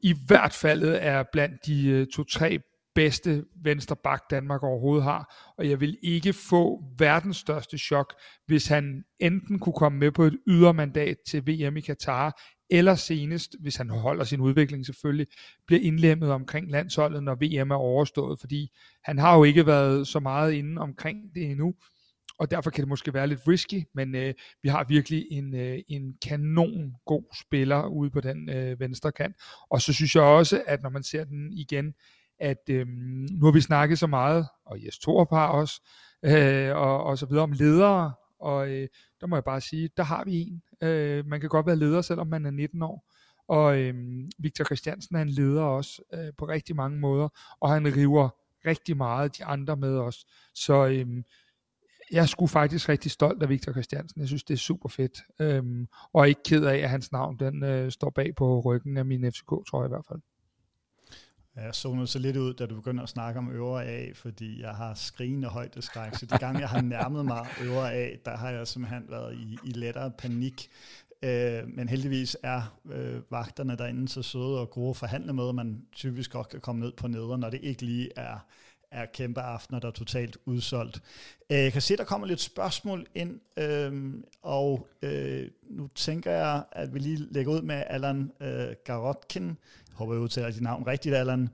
i 0.00 0.14
hvert 0.26 0.52
fald 0.52 0.82
er 0.84 1.24
blandt 1.32 1.66
de 1.66 1.88
øh, 1.88 2.06
to-tre 2.06 2.58
bedste 2.94 3.44
venstre 3.62 3.96
bak 3.96 4.22
Danmark 4.30 4.62
overhovedet 4.62 5.04
har, 5.04 5.52
og 5.58 5.68
jeg 5.70 5.80
vil 5.80 5.98
ikke 6.02 6.32
få 6.32 6.82
verdens 6.98 7.36
største 7.36 7.78
chok, 7.78 8.14
hvis 8.46 8.66
han 8.66 9.04
enten 9.20 9.58
kunne 9.58 9.72
komme 9.72 9.98
med 9.98 10.12
på 10.12 10.24
et 10.24 10.38
ydermandat 10.48 11.16
til 11.28 11.46
VM 11.46 11.76
i 11.76 11.80
Katar, 11.80 12.40
eller 12.70 12.94
senest, 12.94 13.56
hvis 13.60 13.76
han 13.76 13.90
holder 13.90 14.24
sin 14.24 14.40
udvikling 14.40 14.86
selvfølgelig, 14.86 15.26
bliver 15.66 15.82
indlemmet 15.82 16.30
omkring 16.30 16.70
landsholdet, 16.70 17.22
når 17.22 17.34
VM 17.34 17.70
er 17.70 17.76
overstået, 17.76 18.40
fordi 18.40 18.70
han 19.04 19.18
har 19.18 19.36
jo 19.36 19.44
ikke 19.44 19.66
været 19.66 20.06
så 20.06 20.20
meget 20.20 20.52
inde 20.52 20.80
omkring 20.80 21.34
det 21.34 21.50
endnu, 21.50 21.74
og 22.38 22.50
derfor 22.50 22.70
kan 22.70 22.82
det 22.82 22.88
måske 22.88 23.14
være 23.14 23.26
lidt 23.26 23.48
risky, 23.48 23.84
men 23.94 24.14
øh, 24.14 24.34
vi 24.62 24.68
har 24.68 24.84
virkelig 24.84 25.26
en, 25.30 25.54
øh, 25.54 25.78
en 25.88 26.14
kanon 26.22 26.92
god 27.06 27.36
spiller 27.40 27.86
ude 27.86 28.10
på 28.10 28.20
den 28.20 28.50
øh, 28.50 28.80
venstre 28.80 29.12
kant. 29.12 29.36
Og 29.70 29.80
så 29.80 29.92
synes 29.92 30.14
jeg 30.14 30.22
også, 30.22 30.62
at 30.66 30.82
når 30.82 30.90
man 30.90 31.02
ser 31.02 31.24
den 31.24 31.52
igen, 31.52 31.94
at 32.40 32.62
øh, 32.70 32.86
nu 33.30 33.44
har 33.44 33.52
vi 33.52 33.60
snakket 33.60 33.98
så 33.98 34.06
meget, 34.06 34.46
og 34.66 34.84
Jes 34.84 34.98
Torp 34.98 35.30
har 35.30 35.48
også, 35.48 35.80
øh, 36.24 36.76
og, 36.76 37.04
og 37.04 37.18
så 37.18 37.26
videre 37.26 37.42
om 37.42 37.52
ledere, 37.52 38.12
og 38.40 38.68
øh, 38.68 38.88
der 39.20 39.26
må 39.26 39.36
jeg 39.36 39.44
bare 39.44 39.60
sige, 39.60 39.90
der 39.96 40.02
har 40.02 40.24
vi 40.24 40.40
en. 40.40 40.62
Øh, 40.88 41.26
man 41.26 41.40
kan 41.40 41.48
godt 41.48 41.66
være 41.66 41.76
leder, 41.76 42.02
selvom 42.02 42.26
man 42.26 42.46
er 42.46 42.50
19 42.50 42.82
år. 42.82 43.12
Og 43.48 43.78
øh, 43.78 43.94
Victor 44.38 44.64
Christiansen 44.64 45.16
er 45.16 45.22
en 45.22 45.28
leder 45.28 45.62
også 45.62 46.02
øh, 46.14 46.32
på 46.38 46.48
rigtig 46.48 46.76
mange 46.76 46.98
måder, 46.98 47.28
og 47.60 47.70
han 47.70 47.96
river 47.96 48.28
rigtig 48.66 48.96
meget 48.96 49.38
de 49.38 49.44
andre 49.44 49.76
med 49.76 49.98
os. 49.98 50.26
Så 50.54 50.86
øh, 50.86 51.06
jeg 52.12 52.28
skulle 52.28 52.48
faktisk 52.48 52.88
rigtig 52.88 53.10
stolt 53.10 53.42
af 53.42 53.48
Victor 53.48 53.72
Christiansen. 53.72 54.20
Jeg 54.20 54.28
synes, 54.28 54.44
det 54.44 54.54
er 54.54 54.58
super 54.58 54.88
fedt. 54.88 55.20
Øh, 55.40 55.86
og 56.12 56.28
ikke 56.28 56.42
ked 56.44 56.64
af, 56.64 56.76
at 56.76 56.90
hans 56.90 57.12
navn 57.12 57.38
den 57.38 57.62
øh, 57.62 57.90
står 57.90 58.10
bag 58.10 58.34
på 58.34 58.60
ryggen 58.60 58.96
af 58.96 59.04
min 59.04 59.32
FCK, 59.32 59.48
tror 59.48 59.82
jeg 59.82 59.88
i 59.88 59.94
hvert 59.94 60.06
fald. 60.08 60.20
Jeg 61.56 61.74
zonede 61.74 62.06
så 62.06 62.18
lidt 62.18 62.36
ud, 62.36 62.54
da 62.54 62.66
du 62.66 62.74
begynder 62.74 63.02
at 63.02 63.08
snakke 63.08 63.38
om 63.38 63.50
øvre 63.50 63.84
A, 63.84 64.12
fordi 64.14 64.60
jeg 64.60 64.70
har 64.70 64.94
skrigende 64.94 65.48
højdeskræk. 65.48 66.14
Så 66.14 66.26
de 66.26 66.38
gange, 66.38 66.60
jeg 66.60 66.68
har 66.68 66.80
nærmet 66.80 67.24
mig 67.24 67.46
øvre 67.62 67.94
A, 67.94 68.10
der 68.24 68.36
har 68.36 68.50
jeg 68.50 68.68
simpelthen 68.68 69.04
været 69.08 69.34
i, 69.34 69.58
i 69.64 69.70
lettere 69.70 70.10
panik. 70.18 70.70
Øh, 71.22 71.68
men 71.68 71.88
heldigvis 71.88 72.36
er 72.42 72.78
øh, 72.92 73.22
vagterne 73.30 73.76
derinde 73.76 74.08
så 74.08 74.22
søde 74.22 74.60
og 74.60 74.70
gode 74.70 74.90
at 74.90 74.96
forhandle 74.96 75.32
med, 75.32 75.48
at 75.48 75.54
man 75.54 75.82
typisk 75.92 76.32
godt 76.32 76.48
kan 76.48 76.60
komme 76.60 76.80
ned 76.80 76.92
på 76.92 77.08
neder, 77.08 77.36
når 77.36 77.50
det 77.50 77.60
ikke 77.62 77.82
lige 77.82 78.10
er 78.16 78.38
er 78.96 79.06
kæmpe 79.06 79.40
aftener, 79.40 79.80
der 79.80 79.88
er 79.88 79.92
totalt 79.92 80.36
udsolgt. 80.44 81.02
Øh, 81.50 81.58
jeg 81.58 81.72
kan 81.72 81.82
se, 81.82 81.96
der 81.96 82.04
kommer 82.04 82.26
lidt 82.26 82.40
spørgsmål 82.40 83.06
ind, 83.14 83.40
øh, 83.56 84.14
og 84.42 84.88
øh, 85.02 85.48
nu 85.70 85.88
tænker 85.94 86.30
jeg, 86.30 86.64
at 86.72 86.94
vi 86.94 86.98
lige 86.98 87.26
lægger 87.30 87.52
ud 87.52 87.62
med 87.62 87.82
Allan 87.86 88.32
øh, 88.40 88.68
Garotkin. 88.84 89.46
Jeg 89.46 89.94
håber, 89.94 90.14
jeg 90.14 90.22
udtaler 90.22 90.50
dit 90.50 90.62
navn 90.62 90.86
rigtigt, 90.86 91.14
Allan. 91.14 91.48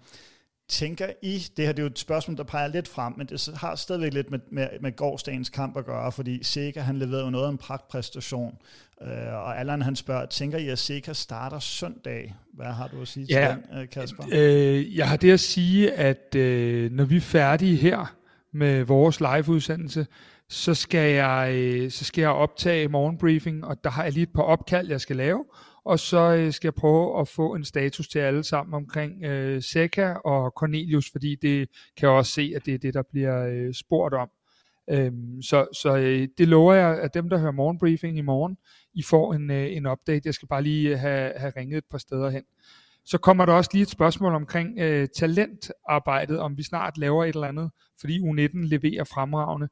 Tænker 0.73 1.07
I, 1.23 1.47
det 1.57 1.65
her 1.67 1.73
det 1.73 1.79
er 1.79 1.83
jo 1.83 1.91
et 1.91 1.99
spørgsmål, 1.99 2.37
der 2.37 2.45
peger 2.45 2.67
lidt 2.67 2.89
frem, 2.89 3.15
men 3.17 3.27
det 3.27 3.51
har 3.57 3.75
stadigvæk 3.75 4.13
lidt 4.13 4.31
med, 4.31 4.39
med, 4.51 4.69
med 4.81 4.97
gårdsdagens 4.97 5.49
kamp 5.49 5.77
at 5.77 5.85
gøre, 5.85 6.13
fordi 6.13 6.45
Sega 6.45 6.81
han 6.81 6.99
leverede 6.99 7.25
jo 7.25 7.31
noget 7.31 7.47
af 7.47 7.51
en 7.51 7.59
pragtpræstation, 7.59 8.59
øh, 9.03 9.35
og 9.35 9.61
Allan 9.61 9.83
han 9.83 9.97
spørger, 9.97 10.27
tænker 10.27 10.59
I, 10.59 10.69
at 10.69 10.79
Sega 10.79 11.13
starter 11.13 11.59
søndag? 11.59 12.35
Hvad 12.55 12.67
har 12.67 12.89
du 12.89 13.01
at 13.01 13.09
sige 13.09 13.27
ja, 13.31 13.55
til 13.55 13.73
den, 13.73 13.79
øh, 13.79 13.89
Kasper? 13.89 14.25
Øh, 14.33 14.97
jeg 14.97 15.09
har 15.09 15.17
det 15.17 15.33
at 15.33 15.41
sige, 15.41 15.93
at 15.93 16.35
øh, 16.35 16.93
når 16.93 17.05
vi 17.05 17.17
er 17.17 17.21
færdige 17.21 17.77
her 17.77 18.15
med 18.53 18.85
vores 18.85 19.21
live-udsendelse, 19.21 20.07
så 20.49 20.75
skal 20.75 21.13
jeg, 21.13 21.53
øh, 21.55 21.91
så 21.91 22.05
skal 22.05 22.23
jeg 22.23 22.31
optage 22.31 22.89
morgenbriefing, 22.89 23.65
og 23.65 23.85
der 23.85 23.91
har 23.91 24.03
jeg 24.05 24.13
lige 24.13 24.23
et 24.23 24.33
par 24.35 24.43
opkald, 24.43 24.89
jeg 24.89 25.01
skal 25.01 25.17
lave, 25.17 25.45
og 25.85 25.99
så 25.99 26.35
øh, 26.37 26.53
skal 26.53 26.67
jeg 26.67 26.75
prøve 26.75 27.21
at 27.21 27.29
få 27.29 27.55
en 27.55 27.65
status 27.65 28.09
til 28.09 28.19
alle 28.19 28.45
sammen 28.45 28.75
omkring 28.75 29.25
øh, 29.25 29.63
Seca 29.63 30.15
og 30.25 30.53
Cornelius, 30.57 31.11
fordi 31.13 31.37
det 31.43 31.69
kan 31.97 32.09
jeg 32.09 32.17
også 32.17 32.33
se, 32.33 32.53
at 32.57 32.67
det 32.67 32.75
er 32.75 32.79
det, 32.79 32.95
der 32.95 33.03
bliver 33.11 33.47
øh, 33.47 33.75
spurgt 33.75 34.15
om. 34.15 34.29
Øhm, 34.91 35.43
så 35.43 35.67
så 35.73 35.97
øh, 35.97 36.29
det 36.39 36.49
lover 36.49 36.75
jeg, 36.75 36.99
at 37.01 37.15
dem, 37.15 37.29
der 37.29 37.39
hører 37.39 37.53
morgenbriefing 37.53 38.19
i 38.19 38.21
morgen, 38.21 38.57
I 38.95 39.03
får 39.03 39.35
en, 39.35 39.51
øh, 39.51 39.77
en 39.77 39.87
update. 39.87 40.23
Jeg 40.25 40.35
skal 40.35 40.49
bare 40.49 40.63
lige 40.63 40.91
øh, 40.91 40.99
have, 40.99 41.33
have 41.37 41.53
ringet 41.57 41.79
et 41.79 41.85
par 41.91 41.99
steder 41.99 42.31
hen. 42.31 42.43
Så 43.05 43.19
kommer 43.19 43.47
der 43.47 43.53
også 43.53 43.71
lige 43.73 43.83
et 43.83 43.91
spørgsmål 43.91 44.35
omkring 44.35 44.79
øh, 44.79 45.09
talentarbejdet, 45.17 46.39
om 46.39 46.59
vi 46.59 46.63
snart 46.63 46.99
laver 46.99 47.25
et 47.25 47.35
eller 47.35 47.49
andet, 47.49 47.71
fordi 48.01 48.19
U19 48.19 48.51
leverer 48.53 49.05
fremragende. 49.05 49.69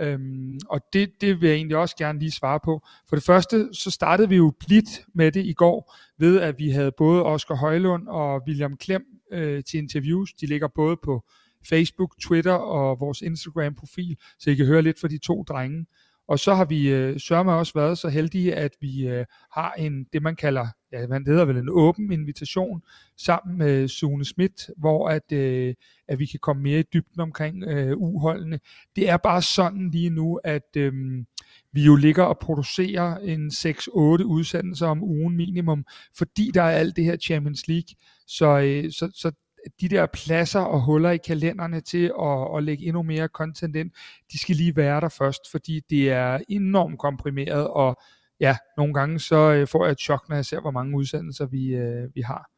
Øhm, 0.00 0.58
og 0.68 0.80
det, 0.92 1.10
det 1.20 1.40
vil 1.40 1.48
jeg 1.48 1.56
egentlig 1.56 1.76
også 1.76 1.96
gerne 1.96 2.18
lige 2.18 2.30
svare 2.30 2.60
på. 2.64 2.82
For 3.08 3.16
det 3.16 3.24
første, 3.24 3.68
så 3.72 3.90
startede 3.90 4.28
vi 4.28 4.36
jo 4.36 4.52
blidt 4.60 5.06
med 5.14 5.32
det 5.32 5.46
i 5.46 5.52
går, 5.52 5.94
ved 6.18 6.40
at 6.40 6.58
vi 6.58 6.70
havde 6.70 6.92
både 6.96 7.22
Oscar 7.22 7.54
Højlund 7.54 8.08
og 8.08 8.42
William 8.46 8.76
Klem 8.76 9.04
øh, 9.32 9.64
til 9.64 9.78
interviews. 9.78 10.32
De 10.32 10.46
ligger 10.46 10.68
både 10.68 10.96
på 11.04 11.24
Facebook, 11.68 12.14
Twitter 12.22 12.52
og 12.52 13.00
vores 13.00 13.20
Instagram-profil, 13.20 14.16
så 14.38 14.50
I 14.50 14.54
kan 14.54 14.66
høre 14.66 14.82
lidt 14.82 15.00
fra 15.00 15.08
de 15.08 15.18
to 15.18 15.42
drenge. 15.42 15.86
Og 16.28 16.38
så 16.38 16.54
har 16.54 16.64
vi 16.64 16.88
øh, 16.88 17.20
sørme 17.20 17.52
også 17.52 17.72
været 17.74 17.98
så 17.98 18.08
heldige, 18.08 18.54
at 18.54 18.70
vi 18.80 19.08
øh, 19.08 19.24
har 19.52 19.72
en, 19.72 20.04
det 20.12 20.22
man 20.22 20.36
kalder, 20.36 20.66
ja, 20.92 21.06
man 21.06 21.26
hedder 21.26 21.44
vel 21.44 21.56
en 21.56 21.68
åben 21.70 22.12
invitation, 22.12 22.82
sammen 23.16 23.58
med 23.58 23.88
Sune 23.88 24.24
Schmidt, 24.24 24.70
hvor 24.76 25.08
at, 25.08 25.32
øh, 25.32 25.74
at 26.08 26.18
vi 26.18 26.26
kan 26.26 26.40
komme 26.40 26.62
mere 26.62 26.80
i 26.80 26.84
dybden 26.92 27.20
omkring 27.20 27.64
øh, 27.64 27.96
uholdene. 27.96 28.60
Det 28.96 29.08
er 29.08 29.16
bare 29.16 29.42
sådan 29.42 29.90
lige 29.90 30.10
nu, 30.10 30.40
at 30.44 30.76
øh, 30.76 30.92
vi 31.72 31.84
jo 31.84 31.96
ligger 31.96 32.24
og 32.24 32.38
producerer 32.38 33.18
en 33.18 33.48
6-8 33.48 33.90
udsendelser 34.24 34.86
om 34.86 35.02
ugen 35.02 35.36
minimum, 35.36 35.84
fordi 36.18 36.50
der 36.54 36.62
er 36.62 36.70
alt 36.78 36.96
det 36.96 37.04
her 37.04 37.16
Champions 37.16 37.68
League. 37.68 37.96
Så, 38.26 38.58
øh, 38.58 38.92
så, 38.92 39.10
så 39.14 39.32
de 39.80 39.88
der 39.88 40.06
pladser 40.06 40.60
og 40.60 40.84
huller 40.84 41.10
i 41.10 41.16
kalenderne 41.16 41.80
til 41.80 42.12
at, 42.20 42.56
at 42.56 42.64
lægge 42.64 42.84
endnu 42.84 43.02
mere 43.02 43.26
content 43.26 43.76
ind, 43.76 43.90
de 44.32 44.38
skal 44.38 44.56
lige 44.56 44.76
være 44.76 45.00
der 45.00 45.08
først, 45.08 45.50
fordi 45.50 45.80
det 45.90 46.10
er 46.10 46.38
enormt 46.48 46.98
komprimeret, 46.98 47.68
og 47.68 47.96
ja, 48.40 48.56
nogle 48.76 48.94
gange 48.94 49.20
så 49.20 49.52
øh, 49.52 49.68
får 49.68 49.84
jeg 49.84 49.92
et 49.92 50.00
chok, 50.00 50.28
når 50.28 50.36
jeg 50.36 50.46
ser, 50.46 50.60
hvor 50.60 50.70
mange 50.70 50.96
udsendelser 50.96 51.46
vi, 51.46 51.66
øh, 51.66 52.14
vi 52.14 52.20
har. 52.20 52.50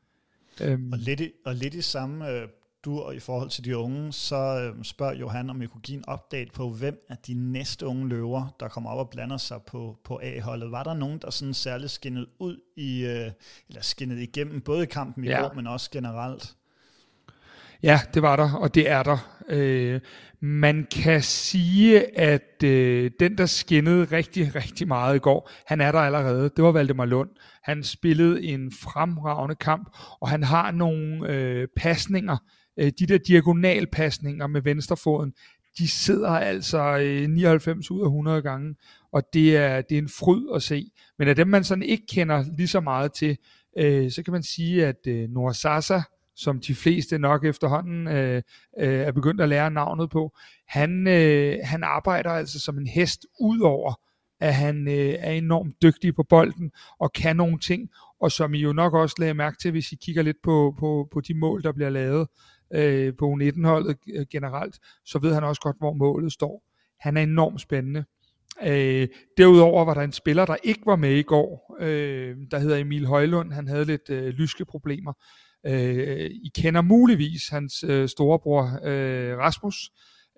Øhm. 0.61 0.93
Og, 0.93 0.99
lidt 0.99 1.21
i, 1.21 1.31
og 1.45 1.55
lidt 1.55 1.75
i 1.75 1.83
samme 1.83 2.31
øh, 2.31 2.49
dur 2.85 3.13
i 3.13 3.19
forhold 3.19 3.51
til 3.51 3.65
de 3.65 3.77
unge, 3.77 4.13
så 4.13 4.73
øh, 4.77 4.85
spørger 4.85 5.15
Johan, 5.15 5.51
om 5.51 5.61
vi 5.61 5.67
kunne 5.67 5.81
give 5.81 5.99
en 5.99 6.05
update 6.13 6.51
på, 6.53 6.71
hvem 6.71 7.05
er 7.09 7.15
de 7.27 7.35
næste 7.35 7.87
unge 7.87 8.09
løver, 8.09 8.55
der 8.61 8.69
kommer 8.69 8.91
op 8.91 8.99
og 8.99 9.11
blander 9.11 9.37
sig 9.37 9.63
på, 9.67 9.99
på 10.05 10.21
A-holdet. 10.23 10.71
Var 10.71 10.83
der 10.83 10.95
nogen, 10.95 11.19
der 11.19 11.31
sådan 11.31 11.55
særligt 11.55 11.91
skinnede 11.91 12.27
ud 12.39 12.61
i, 12.77 13.05
øh, 13.05 13.31
eller 13.69 13.83
skinnede 13.83 14.23
igennem, 14.23 14.61
både 14.61 14.83
i 14.83 14.87
kampen 14.87 15.25
i 15.25 15.29
ja. 15.29 15.41
går, 15.41 15.55
men 15.55 15.67
også 15.67 15.91
generelt? 15.91 16.55
Ja, 17.83 18.01
det 18.15 18.23
var 18.23 18.37
der, 18.37 18.53
og 18.53 18.75
det 18.75 18.91
er 18.91 19.03
der. 19.03 19.43
Øh, 19.49 20.01
man 20.41 20.87
kan 20.91 21.23
sige, 21.23 22.19
at 22.19 22.63
øh, 22.65 23.11
den, 23.21 23.39
der 23.39 23.47
skinnede 23.47 24.05
rigtig, 24.05 24.55
rigtig 24.55 24.89
meget 24.89 25.17
i 25.17 25.19
går, 25.19 25.51
han 25.67 25.81
er 25.81 25.93
der 25.93 25.99
allerede. 25.99 26.51
Det 26.57 26.65
var 26.65 26.73
Valdemar 26.73 27.05
Lund. 27.05 27.31
Han 27.63 27.83
spillede 27.83 28.43
en 28.43 28.73
fremragende 28.73 29.55
kamp, 29.55 29.97
og 30.21 30.29
han 30.29 30.43
har 30.43 30.71
nogle 30.71 31.33
øh, 31.33 31.69
pasninger, 31.77 32.37
øh, 32.79 32.93
de 32.99 33.07
der 33.07 33.19
diagonalpasninger 33.19 34.47
med 34.47 34.63
venstrefoden, 34.63 35.33
de 35.79 35.89
sidder 35.89 36.31
altså 36.31 36.99
øh, 36.99 37.29
99 37.29 37.91
ud 37.91 38.01
af 38.01 38.07
100 38.07 38.43
gange, 38.43 38.75
og 39.13 39.23
det 39.33 39.57
er, 39.57 39.81
det 39.81 39.95
er 39.95 40.03
en 40.03 40.09
fryd 40.09 40.43
at 40.55 40.63
se. 40.63 40.91
Men 41.19 41.29
af 41.29 41.37
dem, 41.37 41.49
man 41.49 41.65
sådan 41.65 41.83
ikke 41.83 42.07
kender 42.07 42.45
lige 42.57 42.69
så 42.69 42.81
meget 42.81 43.13
til, 43.13 43.37
øh, 43.79 44.11
så 44.11 44.23
kan 44.23 44.33
man 44.33 44.43
sige, 44.43 44.87
at 44.87 45.07
øh, 45.07 45.29
Noah 45.29 45.55
Sasa, 45.55 46.01
som 46.37 46.61
de 46.61 46.75
fleste 46.75 47.19
nok 47.19 47.45
efterhånden 47.45 48.09
øh, 48.09 48.43
øh, 48.79 49.01
er 49.01 49.13
begyndt 49.13 49.41
at 49.41 49.49
lære 49.49 49.71
navnet 49.71 50.11
på, 50.11 50.37
han, 50.69 51.07
øh, 51.07 51.59
han 51.63 51.83
arbejder 51.85 52.31
altså 52.31 52.61
som 52.61 52.79
en 52.79 52.87
hest 52.87 53.27
ud 53.41 53.61
over, 53.61 53.95
at 54.41 54.55
han 54.55 54.89
øh, 54.89 55.15
er 55.19 55.31
enormt 55.31 55.83
dygtig 55.83 56.15
på 56.15 56.23
bolden 56.23 56.73
og 56.99 57.13
kan 57.13 57.37
nogle 57.37 57.59
ting, 57.59 57.91
og 58.21 58.33
som 58.33 58.55
I 58.55 58.59
jo 58.59 58.73
nok 58.73 58.95
også 58.95 59.17
lagde 59.19 59.35
mærke 59.35 59.57
til, 59.57 59.71
hvis 59.71 59.93
I 59.93 59.97
kigger 59.97 60.23
lidt 60.23 60.37
på, 60.43 60.75
på, 60.79 61.09
på 61.13 61.21
de 61.21 61.35
mål, 61.35 61.63
der 61.63 61.73
bliver 61.73 61.91
lavet 61.91 62.29
øh, 62.75 63.15
på 63.19 63.33
U19-holdet 63.33 63.97
øh, 64.15 64.27
generelt, 64.31 64.79
så 65.05 65.19
ved 65.19 65.35
han 65.35 65.45
også 65.45 65.61
godt, 65.61 65.77
hvor 65.79 65.93
målet 65.93 66.33
står. 66.33 66.63
Han 67.01 67.17
er 67.17 67.23
enormt 67.23 67.61
spændende. 67.61 68.05
Øh, 68.63 69.09
derudover 69.37 69.85
var 69.85 69.95
der 69.95 70.01
en 70.01 70.13
spiller, 70.13 70.47
der 70.47 70.57
ikke 70.63 70.83
var 70.87 70.97
med 70.97 71.15
i 71.15 71.23
går, 71.23 71.77
øh, 71.81 72.37
der 72.51 72.59
hedder 72.59 72.77
Emil 72.77 73.07
Højlund. 73.07 73.53
Han 73.53 73.69
havde 73.69 73.85
lidt 73.85 74.11
øh, 74.11 74.27
lyske 74.27 74.65
problemer, 74.65 75.13
Øh, 75.67 76.31
I 76.31 76.51
kender 76.55 76.83
muligvis 76.83 77.49
hans 77.49 77.85
øh, 77.85 78.09
storebror 78.09 78.81
øh, 78.85 79.39
Rasmus, 79.39 79.91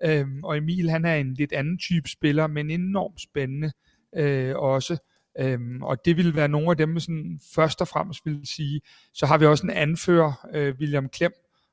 øh, 0.05 0.25
og 0.43 0.57
Emil 0.57 0.89
han 0.89 1.05
er 1.05 1.15
en 1.15 1.33
lidt 1.33 1.53
anden 1.53 1.77
type 1.77 2.09
spiller, 2.09 2.47
men 2.47 2.71
enormt 2.71 3.21
spændende 3.21 3.71
øh, 4.15 4.55
også. 4.55 4.97
Øhm, 5.39 5.83
og 5.83 6.05
det 6.05 6.17
vil 6.17 6.35
være 6.35 6.47
nogle 6.47 6.69
af 6.69 6.77
dem, 6.77 6.99
sådan 6.99 7.39
først 7.55 7.81
og 7.81 7.87
fremmest 7.87 8.25
vil 8.25 8.41
sige. 8.43 8.81
Så 9.13 9.25
har 9.25 9.37
vi 9.37 9.45
også 9.45 9.63
en 9.63 9.69
anfører, 9.69 10.47
øh, 10.53 10.75
William 10.79 11.09
Klem, 11.09 11.31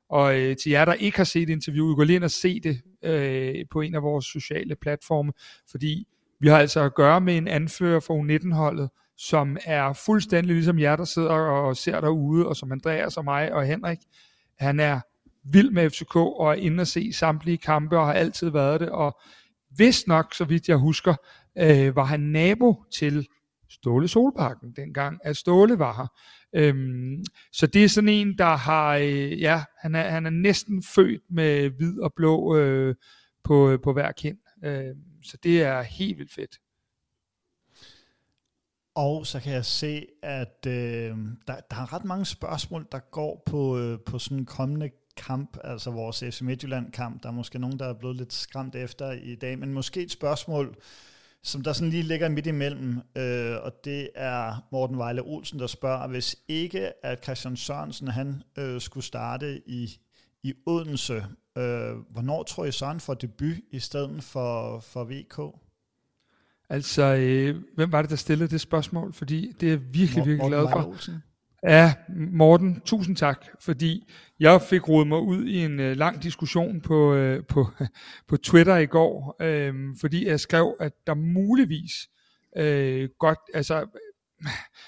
og 0.09 0.39
øh, 0.39 0.55
til 0.55 0.69
jer, 0.69 0.85
der 0.85 0.93
ikke 0.93 1.17
har 1.17 1.23
set 1.23 1.49
interviewet, 1.49 1.97
gå 1.97 2.03
lige 2.03 2.15
ind 2.15 2.23
og 2.23 2.31
se 2.31 2.59
det 2.59 2.81
øh, 3.03 3.65
på 3.71 3.81
en 3.81 3.95
af 3.95 4.03
vores 4.03 4.25
sociale 4.25 4.75
platforme, 4.75 5.31
fordi 5.71 6.07
vi 6.39 6.47
har 6.47 6.57
altså 6.57 6.83
at 6.83 6.95
gøre 6.95 7.21
med 7.21 7.37
en 7.37 7.47
anfører 7.47 7.99
for 7.99 8.23
U19-holdet, 8.23 8.89
som 9.17 9.57
er 9.65 9.93
fuldstændig 9.93 10.55
ligesom 10.55 10.79
jer, 10.79 10.95
der 10.95 11.05
sidder 11.05 11.29
og 11.29 11.77
ser 11.77 12.01
derude, 12.01 12.47
og 12.47 12.55
som 12.55 12.71
Andreas 12.71 13.17
og 13.17 13.23
mig 13.23 13.53
og 13.53 13.65
Henrik. 13.65 13.97
Han 14.59 14.79
er 14.79 14.99
vild 15.43 15.71
med 15.71 15.89
FCK 15.89 16.15
og 16.15 16.49
er 16.49 16.53
inde 16.53 16.81
og 16.81 16.87
se 16.87 17.13
samtlige 17.13 17.57
kampe 17.57 17.97
og 17.97 18.05
har 18.05 18.13
altid 18.13 18.49
været 18.49 18.79
det, 18.79 18.89
og 18.89 19.19
hvis 19.75 20.07
nok, 20.07 20.33
så 20.33 20.45
vidt 20.45 20.67
jeg 20.67 20.77
husker, 20.77 21.15
øh, 21.57 21.95
var 21.95 22.03
han 22.03 22.19
nabo 22.19 22.83
til 22.93 23.27
Ståle 23.69 24.07
Solparken, 24.07 24.71
dengang 24.75 25.19
at 25.23 25.37
Ståle 25.37 25.79
var 25.79 25.93
her. 25.93 26.07
Øhm, 26.63 27.23
så 27.51 27.67
det 27.67 27.83
er 27.83 27.89
sådan 27.89 28.09
en, 28.09 28.37
der 28.37 28.55
har, 28.55 28.95
øh, 28.95 29.41
ja, 29.41 29.63
han 29.79 29.95
er, 29.95 30.09
han 30.09 30.25
er 30.25 30.29
næsten 30.29 30.83
født 30.83 31.21
med 31.29 31.69
hvid 31.69 31.99
og 31.99 32.13
blå 32.15 32.57
øh, 32.57 32.95
på, 33.43 33.69
øh, 33.69 33.79
på 33.83 33.93
hver 33.93 34.11
kind. 34.11 34.37
Øh, 34.65 34.95
så 35.23 35.37
det 35.43 35.61
er 35.61 35.81
helt 35.81 36.17
vildt 36.17 36.33
fedt. 36.33 36.59
Og 38.95 39.27
så 39.27 39.39
kan 39.39 39.53
jeg 39.53 39.65
se, 39.65 40.05
at 40.23 40.65
øh, 40.67 41.17
der, 41.47 41.55
der 41.71 41.75
er 41.75 41.93
ret 41.93 42.05
mange 42.05 42.25
spørgsmål, 42.25 42.87
der 42.91 42.99
går 42.99 43.43
på, 43.45 43.77
øh, 43.77 43.99
på 44.05 44.19
sådan 44.19 44.37
en 44.37 44.45
kommende 44.45 44.89
kamp, 45.17 45.57
altså 45.63 45.91
vores 45.91 46.19
FC 46.19 46.41
Midtjylland 46.41 46.91
kamp. 46.91 47.23
Der 47.23 47.29
er 47.29 47.33
måske 47.33 47.59
nogen, 47.59 47.79
der 47.79 47.85
er 47.85 47.93
blevet 47.93 48.15
lidt 48.15 48.33
skræmt 48.33 48.75
efter 48.75 49.11
i 49.11 49.35
dag, 49.35 49.59
men 49.59 49.73
måske 49.73 50.01
et 50.01 50.11
spørgsmål, 50.11 50.75
som 51.43 51.61
der 51.61 51.73
sådan 51.73 51.89
lige 51.89 52.03
ligger 52.03 52.29
midt 52.29 52.47
imellem, 52.47 53.01
øh, 53.15 53.55
og 53.63 53.71
det 53.83 54.09
er 54.15 54.67
Morten 54.71 54.97
Vejle 54.97 55.21
Olsen, 55.21 55.59
der 55.59 55.67
spørger, 55.67 56.07
hvis 56.07 56.35
ikke 56.47 57.05
at 57.05 57.23
Christian 57.23 57.57
Sørensen 57.57 58.07
han 58.07 58.43
øh, 58.57 58.81
skulle 58.81 59.03
starte 59.03 59.69
i, 59.69 59.99
i 60.43 60.53
Odense, 60.65 61.25
øh, 61.57 61.95
hvornår 62.09 62.43
tror 62.43 62.65
I 62.65 62.71
Søren 62.71 62.99
får 62.99 63.13
debut 63.13 63.57
i 63.71 63.79
stedet 63.79 64.23
for, 64.23 64.79
for 64.79 65.03
VK? 65.03 65.64
Altså, 66.69 67.03
øh, 67.03 67.55
hvem 67.75 67.91
var 67.91 68.01
det, 68.01 68.09
der 68.11 68.15
stillede 68.15 68.49
det 68.49 68.61
spørgsmål? 68.61 69.13
Fordi 69.13 69.51
det 69.59 69.73
er 69.73 69.77
virkelig, 69.77 70.25
virkelig 70.25 70.47
glad 70.47 70.67
for. 70.71 70.95
Ja, 71.67 71.93
Morten, 72.31 72.81
tusind 72.85 73.15
tak, 73.15 73.45
fordi 73.59 74.11
jeg 74.39 74.61
fik 74.61 74.89
rodet 74.89 75.07
mig 75.07 75.19
ud 75.19 75.45
i 75.45 75.65
en 75.65 75.79
øh, 75.79 75.97
lang 75.97 76.23
diskussion 76.23 76.81
på, 76.81 77.13
øh, 77.13 77.43
på, 77.45 77.67
på 78.29 78.37
Twitter 78.37 78.77
i 78.77 78.85
går, 78.85 79.35
øh, 79.41 79.73
fordi 80.01 80.27
jeg 80.27 80.39
skrev, 80.39 80.75
at 80.79 80.91
der 81.07 81.13
muligvis 81.13 81.91
øh, 82.57 83.09
godt, 83.19 83.39
altså 83.53 83.85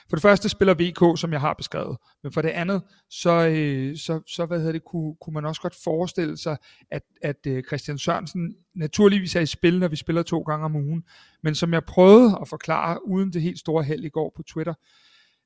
for 0.10 0.16
det 0.16 0.22
første 0.22 0.50
spiller 0.50 0.74
VK, 0.74 1.20
som 1.20 1.32
jeg 1.32 1.42
har 1.42 1.54
beskrevet, 1.54 1.98
men 2.24 2.32
for 2.32 2.42
det 2.42 2.50
andet, 2.50 2.82
så, 3.10 3.48
øh, 3.48 3.98
så, 3.98 4.22
så 4.28 4.46
hvad 4.46 4.58
hedder 4.58 4.72
det, 4.72 4.84
kunne, 4.84 5.16
kunne 5.22 5.34
man 5.34 5.46
også 5.46 5.62
godt 5.62 5.76
forestille 5.84 6.38
sig, 6.38 6.58
at, 6.92 7.04
at 7.22 7.48
øh, 7.48 7.64
Christian 7.64 7.98
Sørensen 7.98 8.56
naturligvis 8.76 9.36
er 9.36 9.42
i 9.42 9.46
spil, 9.46 9.80
når 9.80 9.88
vi 9.88 9.96
spiller 9.96 10.24
to 10.24 10.40
gange 10.40 10.66
om 10.66 10.76
ugen, 10.76 11.04
men 11.44 11.56
som 11.56 11.74
jeg 11.74 11.84
prøvede 11.84 12.38
at 12.42 12.48
forklare, 12.48 13.08
uden 13.08 13.34
det 13.34 13.42
helt 13.42 13.60
store 13.60 13.84
held 13.84 14.04
i 14.04 14.10
går 14.10 14.34
på 14.36 14.44
Twitter, 14.44 14.74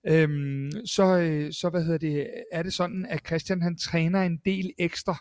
øhm, 0.08 0.72
så, 0.86 1.18
øh, 1.18 1.54
så 1.54 1.70
hvad 1.70 1.84
hedder 1.84 1.98
det, 1.98 2.28
er 2.52 2.64
det 2.64 2.74
sådan, 2.74 3.06
at 3.10 3.28
Christian 3.28 3.62
han 3.62 3.78
træner 3.78 4.22
en 4.22 4.40
del 4.46 4.72
ekstra, 4.80 5.18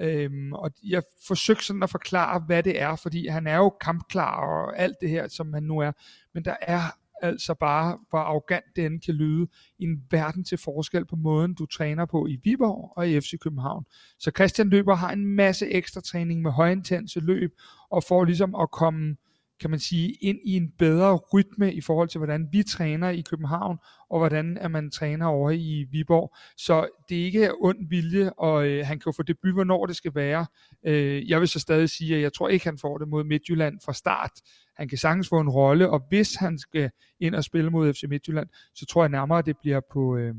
Øhm, 0.00 0.52
og 0.52 0.70
jeg 0.82 1.02
forsøgte 1.26 1.64
sådan 1.64 1.82
at 1.82 1.90
forklare, 1.90 2.40
hvad 2.46 2.62
det 2.62 2.80
er, 2.80 2.96
fordi 2.96 3.26
han 3.26 3.46
er 3.46 3.56
jo 3.56 3.70
kampklar 3.80 4.40
og 4.40 4.78
alt 4.78 4.96
det 5.00 5.10
her, 5.10 5.28
som 5.28 5.52
han 5.52 5.62
nu 5.62 5.78
er. 5.78 5.92
Men 6.34 6.44
der 6.44 6.56
er 6.60 6.80
altså 7.22 7.54
bare, 7.54 7.98
hvor 8.10 8.18
arrogant 8.18 8.64
det 8.76 8.86
end 8.86 9.00
kan 9.00 9.14
lyde, 9.14 9.46
en 9.78 10.02
verden 10.10 10.44
til 10.44 10.58
forskel 10.58 11.04
på 11.04 11.16
måden, 11.16 11.54
du 11.54 11.66
træner 11.66 12.06
på 12.06 12.26
i 12.26 12.40
Viborg 12.44 12.92
og 12.96 13.08
i 13.08 13.20
FC 13.20 13.38
København. 13.40 13.84
Så 14.18 14.30
Christian 14.36 14.68
Løber 14.68 14.94
har 14.94 15.12
en 15.12 15.26
masse 15.26 15.68
ekstra 15.68 16.00
træning 16.00 16.42
med 16.42 16.50
højintense 16.50 17.20
løb, 17.20 17.52
og 17.90 18.04
får 18.04 18.24
ligesom 18.24 18.54
at 18.54 18.70
komme, 18.70 19.16
kan 19.60 19.70
man 19.70 19.78
sige, 19.78 20.12
ind 20.20 20.38
i 20.44 20.56
en 20.56 20.70
bedre 20.78 21.16
rytme 21.16 21.72
i 21.72 21.80
forhold 21.80 22.08
til, 22.08 22.18
hvordan 22.18 22.48
vi 22.52 22.62
træner 22.62 23.08
i 23.08 23.20
København, 23.20 23.78
og 24.10 24.18
hvordan 24.18 24.58
at 24.58 24.70
man 24.70 24.90
træner 24.90 25.26
over 25.26 25.50
i 25.50 25.86
Viborg. 25.90 26.34
Så 26.56 26.88
det 27.08 27.20
er 27.20 27.24
ikke 27.24 27.52
ond 27.60 27.88
vilje, 27.88 28.30
og 28.30 28.66
øh, 28.66 28.86
han 28.86 28.98
kan 28.98 29.02
jo 29.06 29.12
få 29.16 29.22
debut, 29.22 29.52
hvornår 29.52 29.86
det 29.86 29.96
skal 29.96 30.14
være. 30.14 30.46
Øh, 30.86 31.30
jeg 31.30 31.40
vil 31.40 31.48
så 31.48 31.60
stadig 31.60 31.90
sige, 31.90 32.16
at 32.16 32.22
jeg 32.22 32.32
tror 32.32 32.48
ikke, 32.48 32.64
han 32.64 32.78
får 32.78 32.98
det 32.98 33.08
mod 33.08 33.24
Midtjylland 33.24 33.80
fra 33.84 33.92
start. 33.92 34.32
Han 34.76 34.88
kan 34.88 34.98
sagtens 34.98 35.28
få 35.28 35.40
en 35.40 35.48
rolle, 35.48 35.90
og 35.90 36.02
hvis 36.08 36.34
han 36.34 36.58
skal 36.58 36.90
ind 37.20 37.34
og 37.34 37.44
spille 37.44 37.70
mod 37.70 37.94
FC 37.94 38.02
Midtjylland, 38.08 38.48
så 38.74 38.86
tror 38.86 39.02
jeg 39.02 39.08
nærmere, 39.08 39.38
at 39.38 39.46
det 39.46 39.56
bliver 39.62 39.80
på, 39.92 40.16
øh, 40.16 40.34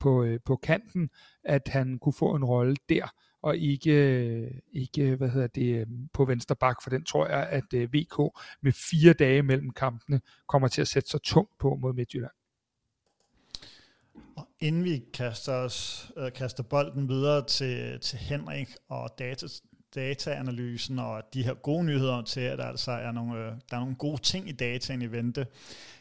på, 0.00 0.24
øh, 0.24 0.40
på 0.44 0.56
kanten, 0.56 1.10
at 1.44 1.68
han 1.68 1.98
kunne 1.98 2.12
få 2.12 2.34
en 2.34 2.44
rolle 2.44 2.76
der 2.88 3.08
og 3.42 3.56
ikke, 3.56 4.62
ikke 4.72 5.16
hvad 5.16 5.28
hedder 5.28 5.46
det, 5.46 5.80
øh, 5.80 5.86
på 6.12 6.24
venstre 6.24 6.56
bak, 6.56 6.82
for 6.82 6.90
den 6.90 7.04
tror 7.04 7.26
jeg, 7.26 7.48
at 7.50 7.74
øh, 7.74 7.92
VK 7.92 8.18
med 8.62 8.72
fire 8.72 9.12
dage 9.12 9.42
mellem 9.42 9.70
kampene 9.70 10.20
kommer 10.48 10.68
til 10.68 10.80
at 10.80 10.88
sætte 10.88 11.10
sig 11.10 11.22
tungt 11.22 11.58
på 11.58 11.74
mod 11.74 11.92
Midtjylland. 11.92 12.32
Og 14.36 14.48
inden 14.60 14.84
vi 14.84 15.02
kaster, 15.14 15.52
os, 15.52 16.10
øh, 16.16 16.32
kaster 16.32 16.62
bolden 16.62 17.08
videre 17.08 17.46
til, 17.46 18.00
til 18.00 18.18
Henrik 18.18 18.68
og 18.88 19.10
data, 19.18 19.46
dataanalysen 19.94 20.98
og 20.98 21.22
de 21.34 21.42
her 21.42 21.54
gode 21.54 21.84
nyheder 21.84 22.22
til, 22.22 22.40
at 22.40 22.58
der 22.58 22.64
altså 22.64 22.90
er 22.92 23.12
nogle, 23.12 23.38
øh, 23.38 23.52
der 23.70 23.76
er 23.76 23.80
nogle 23.80 23.96
gode 23.96 24.22
ting 24.22 24.48
i 24.48 24.52
dataen 24.52 25.02
i 25.02 25.06
vente, 25.06 25.46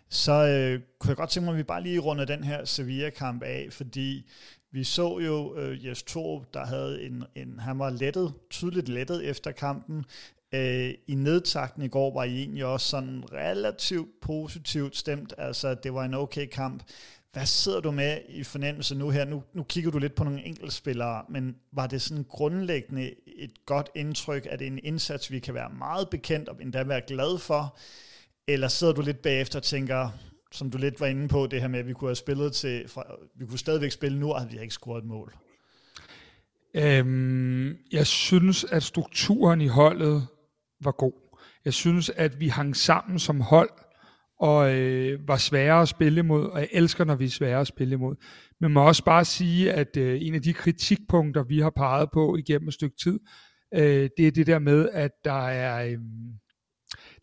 så 0.09 0.31
øh, 0.31 0.81
kunne 0.99 1.09
jeg 1.09 1.17
godt 1.17 1.29
tænke 1.29 1.45
mig, 1.45 1.51
at 1.51 1.57
vi 1.57 1.63
bare 1.63 1.83
lige 1.83 1.99
runder 1.99 2.25
den 2.25 2.43
her 2.43 2.65
Sevilla-kamp 2.65 3.43
af, 3.43 3.67
fordi 3.71 4.29
vi 4.75 4.83
så 4.83 5.19
jo 5.19 5.55
øh, 5.57 5.85
Jes 5.85 6.03
Torup, 6.03 6.53
der 6.53 6.65
havde 6.65 7.03
en, 7.03 7.23
en, 7.35 7.59
han 7.59 7.79
var 7.79 7.89
lettet, 7.89 8.33
tydeligt 8.49 8.89
lettet 8.89 9.25
efter 9.25 9.51
kampen. 9.51 10.05
Øh, 10.53 10.93
I 11.07 11.15
nedtakten 11.15 11.83
i 11.83 11.87
går 11.87 12.13
var 12.13 12.23
I 12.23 12.39
egentlig 12.39 12.65
også 12.65 12.87
sådan 12.87 13.23
relativt 13.33 14.09
positivt 14.21 14.97
stemt, 14.97 15.33
altså 15.37 15.73
det 15.73 15.93
var 15.93 16.03
en 16.03 16.13
okay 16.13 16.47
kamp. 16.47 16.83
Hvad 17.33 17.45
sidder 17.45 17.79
du 17.79 17.91
med 17.91 18.17
i 18.29 18.43
fornemmelse 18.43 18.95
nu 18.95 19.09
her? 19.09 19.25
Nu, 19.25 19.43
nu 19.53 19.63
kigger 19.63 19.91
du 19.91 19.97
lidt 19.97 20.15
på 20.15 20.23
nogle 20.23 20.45
enkeltspillere, 20.45 21.25
men 21.29 21.55
var 21.71 21.87
det 21.87 22.01
sådan 22.01 22.25
grundlæggende 22.29 23.13
et 23.25 23.65
godt 23.65 23.89
indtryk, 23.95 24.47
at 24.49 24.59
det 24.59 24.67
er 24.67 24.71
en 24.71 24.79
indsats, 24.83 25.31
vi 25.31 25.39
kan 25.39 25.53
være 25.53 25.69
meget 25.69 26.09
bekendt 26.09 26.49
og 26.49 26.57
endda 26.61 26.83
være 26.83 27.01
glad 27.07 27.39
for? 27.39 27.77
Eller 28.47 28.67
sidder 28.67 28.93
du 28.93 29.01
lidt 29.01 29.21
bagefter 29.21 29.59
og 29.59 29.63
tænker, 29.63 30.09
som 30.55 30.71
du 30.71 30.77
lidt 30.77 30.99
var 30.99 31.07
inde 31.07 31.27
på, 31.27 31.47
det 31.47 31.61
her 31.61 31.67
med, 31.67 31.79
at 31.79 31.87
vi 31.87 31.93
kunne 31.93 32.09
have 32.09 32.15
spillet 32.15 32.53
til, 32.53 32.87
fra, 32.87 33.03
vi 33.39 33.45
kunne 33.45 33.59
stadigvæk 33.59 33.91
spille 33.91 34.19
nu, 34.19 34.31
og 34.31 34.41
vi 34.49 34.55
har 34.55 34.61
ikke 34.61 34.73
scoret 34.73 35.01
et 35.01 35.07
mål? 35.07 35.33
Øhm, 36.75 37.75
jeg 37.91 38.07
synes, 38.07 38.63
at 38.63 38.83
strukturen 38.83 39.61
i 39.61 39.67
holdet 39.67 40.27
var 40.83 40.91
god. 40.91 41.39
Jeg 41.65 41.73
synes, 41.73 42.09
at 42.09 42.39
vi 42.39 42.47
hang 42.47 42.75
sammen 42.75 43.19
som 43.19 43.41
hold, 43.41 43.69
og 44.39 44.75
øh, 44.75 45.27
var 45.27 45.37
svære 45.37 45.81
at 45.81 45.87
spille 45.87 46.19
imod, 46.19 46.45
og 46.45 46.59
jeg 46.59 46.69
elsker, 46.71 47.03
når 47.03 47.15
vi 47.15 47.25
er 47.25 47.29
svære 47.29 47.59
at 47.59 47.67
spille 47.67 47.93
imod. 47.93 48.15
Men 48.61 48.73
må 48.73 48.87
også 48.87 49.03
bare 49.03 49.25
sige, 49.25 49.73
at 49.73 49.97
øh, 49.97 50.21
en 50.21 50.35
af 50.35 50.41
de 50.41 50.53
kritikpunkter, 50.53 51.43
vi 51.43 51.59
har 51.59 51.69
peget 51.69 52.09
på 52.13 52.35
igennem 52.35 52.67
et 52.67 52.73
stykke 52.73 52.95
tid, 53.03 53.19
øh, 53.73 54.09
det 54.17 54.27
er 54.27 54.31
det 54.31 54.47
der 54.47 54.59
med, 54.59 54.89
at 54.89 55.11
der 55.25 55.47
er, 55.47 55.85
øh, 55.85 55.97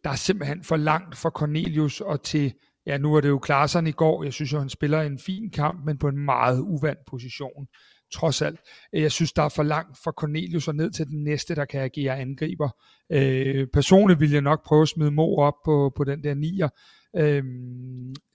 der 0.04 0.10
er 0.10 0.14
simpelthen 0.14 0.62
for 0.62 0.76
langt 0.76 1.16
fra 1.16 1.30
Cornelius 1.30 2.00
og 2.00 2.22
til 2.22 2.52
Ja, 2.86 2.98
nu 2.98 3.14
er 3.14 3.20
det 3.20 3.28
jo 3.28 3.38
Klaarsson 3.38 3.86
i 3.86 3.92
går. 3.92 4.24
Jeg 4.24 4.32
synes 4.32 4.52
jo, 4.52 4.58
han 4.58 4.68
spiller 4.68 5.00
en 5.00 5.18
fin 5.18 5.50
kamp, 5.50 5.84
men 5.86 5.98
på 5.98 6.08
en 6.08 6.18
meget 6.18 6.60
uvandt 6.60 7.00
position, 7.10 7.66
trods 8.12 8.42
alt. 8.42 8.60
Jeg 8.92 9.12
synes, 9.12 9.32
der 9.32 9.42
er 9.42 9.48
for 9.48 9.62
langt 9.62 9.98
fra 10.04 10.12
Cornelius 10.12 10.68
og 10.68 10.74
ned 10.74 10.90
til 10.90 11.06
den 11.06 11.24
næste, 11.24 11.54
der 11.54 11.64
kan 11.64 11.80
agere 11.80 12.18
angriber. 12.18 12.68
Øh, 13.12 13.66
personligt 13.72 14.20
vil 14.20 14.30
jeg 14.30 14.42
nok 14.42 14.64
prøve 14.66 14.82
at 14.82 14.88
smide 14.88 15.10
Mo 15.10 15.36
op 15.36 15.54
på, 15.64 15.92
på 15.96 16.04
den 16.04 16.24
der 16.24 16.34
nier. 16.34 16.68
Øh, 17.16 17.44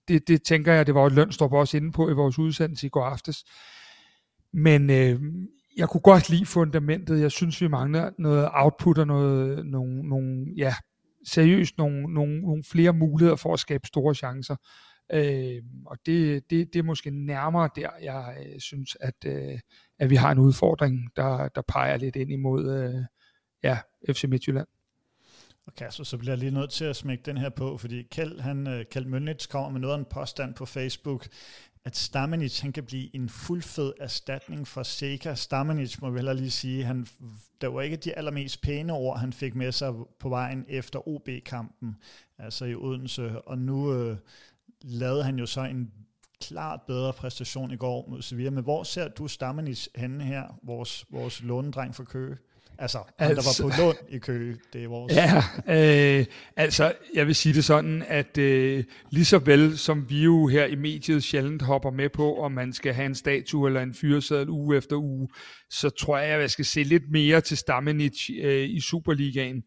det, 0.07 0.27
det 0.27 0.43
tænker 0.43 0.73
jeg, 0.73 0.87
det 0.87 0.95
var 0.95 1.05
et 1.05 1.13
lønstrup 1.13 1.53
også 1.53 1.77
inde 1.77 1.91
på 1.91 2.09
i 2.09 2.13
vores 2.13 2.39
udsendelse 2.39 2.87
i 2.87 2.89
går 2.89 3.05
aftes. 3.05 3.45
Men 4.53 4.89
øh, 4.89 5.21
jeg 5.77 5.89
kunne 5.89 6.01
godt 6.01 6.29
lide 6.29 6.45
fundamentet. 6.45 7.21
Jeg 7.21 7.31
synes, 7.31 7.61
vi 7.61 7.67
mangler 7.67 8.09
noget 8.19 8.49
output 8.53 8.97
og 8.97 9.07
noget, 9.07 9.65
nogle, 9.65 10.09
nogle 10.09 10.45
ja, 10.57 10.73
seriøst 11.27 11.77
nogle, 11.77 12.13
nogle, 12.13 12.41
nogle 12.41 12.63
flere 12.63 12.93
muligheder 12.93 13.35
for 13.35 13.53
at 13.53 13.59
skabe 13.59 13.87
store 13.87 14.15
chancer. 14.15 14.55
Øh, 15.13 15.63
og 15.85 15.97
det, 16.05 16.49
det, 16.49 16.73
det 16.73 16.79
er 16.79 16.83
måske 16.83 17.09
nærmere 17.11 17.69
der, 17.75 17.89
jeg 18.01 18.37
øh, 18.45 18.59
synes, 18.59 18.97
at, 18.99 19.25
øh, 19.25 19.59
at 19.99 20.09
vi 20.09 20.15
har 20.15 20.31
en 20.31 20.39
udfordring, 20.39 21.09
der, 21.15 21.47
der 21.47 21.61
peger 21.61 21.97
lidt 21.97 22.15
ind 22.15 22.31
imod 22.31 22.73
øh, 22.77 23.03
ja, 23.63 23.77
FC 24.13 24.23
Midtjylland. 24.23 24.67
Okay, 25.67 25.89
så, 25.89 26.03
så 26.03 26.17
bliver 26.17 26.31
jeg 26.31 26.39
lige 26.39 26.51
nødt 26.51 26.69
til 26.69 26.85
at 26.85 26.95
smække 26.95 27.23
den 27.23 27.37
her 27.37 27.49
på, 27.49 27.77
fordi 27.77 28.03
Kjeld, 28.03 28.39
han, 28.39 28.67
øh, 28.67 28.85
Kjeld 28.91 29.05
Mønitz 29.05 29.47
kommer 29.47 29.69
med 29.69 29.79
noget 29.79 29.93
af 29.93 29.99
en 29.99 30.05
påstand 30.05 30.53
på 30.53 30.65
Facebook, 30.65 31.27
at 31.87 31.97
Stamenic 31.97 32.59
han 32.59 32.71
kan 32.71 32.83
blive 32.83 33.15
en 33.15 33.29
fuldfed 33.29 33.93
erstatning 33.99 34.67
for 34.67 34.83
Seca. 34.83 35.35
Stamenic 35.35 36.01
må 36.01 36.09
vi 36.09 36.17
heller 36.17 36.33
lige 36.33 36.51
sige, 36.51 36.83
han, 36.83 37.07
der 37.61 37.67
var 37.67 37.81
ikke 37.81 37.97
de 37.97 38.17
allermest 38.17 38.61
pæne 38.61 38.93
ord, 38.93 39.19
han 39.19 39.33
fik 39.33 39.55
med 39.55 39.71
sig 39.71 39.93
på 40.19 40.29
vejen 40.29 40.65
efter 40.67 41.07
OB-kampen, 41.07 41.95
altså 42.37 42.65
i 42.65 42.75
Odense, 42.75 43.41
og 43.41 43.57
nu 43.57 43.93
øh, 43.93 44.17
lavede 44.81 45.23
han 45.23 45.39
jo 45.39 45.45
så 45.45 45.61
en 45.61 45.91
klart 46.41 46.81
bedre 46.87 47.13
præstation 47.13 47.71
i 47.71 47.77
går 47.77 48.09
mod 48.09 48.21
Sevilla. 48.21 48.49
Men 48.49 48.63
hvor 48.63 48.83
ser 48.83 49.07
du 49.07 49.27
Stamenic 49.27 49.87
henne 49.95 50.23
her, 50.23 50.59
vores, 50.63 51.05
vores 51.09 51.43
lånedreng 51.43 51.95
for 51.95 52.03
Køge? 52.03 52.37
Altså, 52.79 52.97
han 53.19 53.29
altså, 53.31 53.59
der 53.59 53.65
var 53.65 53.75
på 53.75 53.81
lån 53.81 53.95
i 54.09 54.17
Køge, 54.17 54.57
det 54.73 54.83
er 54.83 54.87
vores... 54.87 55.13
Ja, 55.13 55.43
øh, 56.19 56.25
altså, 56.55 56.93
jeg 57.13 57.27
vil 57.27 57.35
sige 57.35 57.53
det 57.53 57.65
sådan, 57.65 58.03
at 58.07 58.37
øh, 58.37 58.83
lige 59.11 59.25
så 59.25 59.37
vel 59.37 59.77
som 59.77 60.09
vi 60.09 60.23
jo 60.23 60.47
her 60.47 60.65
i 60.65 60.75
mediet 60.75 61.23
sjældent 61.23 61.61
hopper 61.61 61.91
med 61.91 62.09
på, 62.09 62.35
om 62.35 62.51
man 62.51 62.73
skal 62.73 62.93
have 62.93 63.05
en 63.05 63.15
statue 63.15 63.67
eller 63.67 63.81
en 63.81 63.93
fyreseddel 63.93 64.49
uge 64.49 64.77
efter 64.77 64.95
uge, 64.95 65.27
så 65.69 65.89
tror 65.89 66.17
jeg, 66.17 66.27
at 66.27 66.41
jeg 66.41 66.49
skal 66.49 66.65
se 66.65 66.83
lidt 66.83 67.11
mere 67.11 67.41
til 67.41 67.57
Stamenic 67.57 68.29
øh, 68.41 68.69
i 68.69 68.79
Superligaen, 68.79 69.63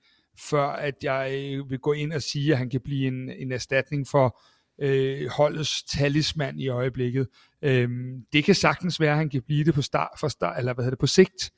før 0.50 0.66
at 0.66 0.94
jeg 1.02 1.30
øh, 1.34 1.70
vil 1.70 1.78
gå 1.78 1.92
ind 1.92 2.12
og 2.12 2.22
sige, 2.22 2.52
at 2.52 2.58
han 2.58 2.70
kan 2.70 2.80
blive 2.84 3.06
en, 3.06 3.30
en 3.38 3.52
erstatning 3.52 4.06
for 4.08 4.40
øh, 4.82 5.28
holdets 5.28 5.82
talisman 5.82 6.58
i 6.58 6.68
øjeblikket. 6.68 7.26
Øh, 7.62 7.88
det 8.32 8.44
kan 8.44 8.54
sagtens 8.54 9.00
være, 9.00 9.10
at 9.10 9.16
han 9.16 9.30
kan 9.30 9.42
blive 9.46 9.64
det 9.64 9.74
på, 9.74 9.82
start, 9.82 10.10
for 10.20 10.28
start, 10.28 10.58
eller 10.58 10.74
hvad 10.74 10.84
hedder 10.84 10.96
det, 10.96 11.00
på 11.00 11.06
sigt, 11.06 11.50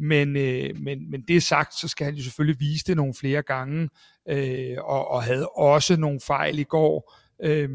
men, 0.00 0.36
øh, 0.36 0.70
men, 0.80 1.10
men 1.10 1.22
det 1.28 1.42
sagt, 1.42 1.74
så 1.74 1.88
skal 1.88 2.04
han 2.04 2.14
jo 2.14 2.22
selvfølgelig 2.22 2.60
vise 2.60 2.84
det 2.84 2.96
nogle 2.96 3.14
flere 3.14 3.42
gange, 3.42 3.88
øh, 4.28 4.76
og, 4.78 5.08
og 5.08 5.22
havde 5.22 5.48
også 5.48 5.96
nogle 5.96 6.20
fejl 6.20 6.58
i 6.58 6.62
går, 6.64 7.14
øh, 7.44 7.68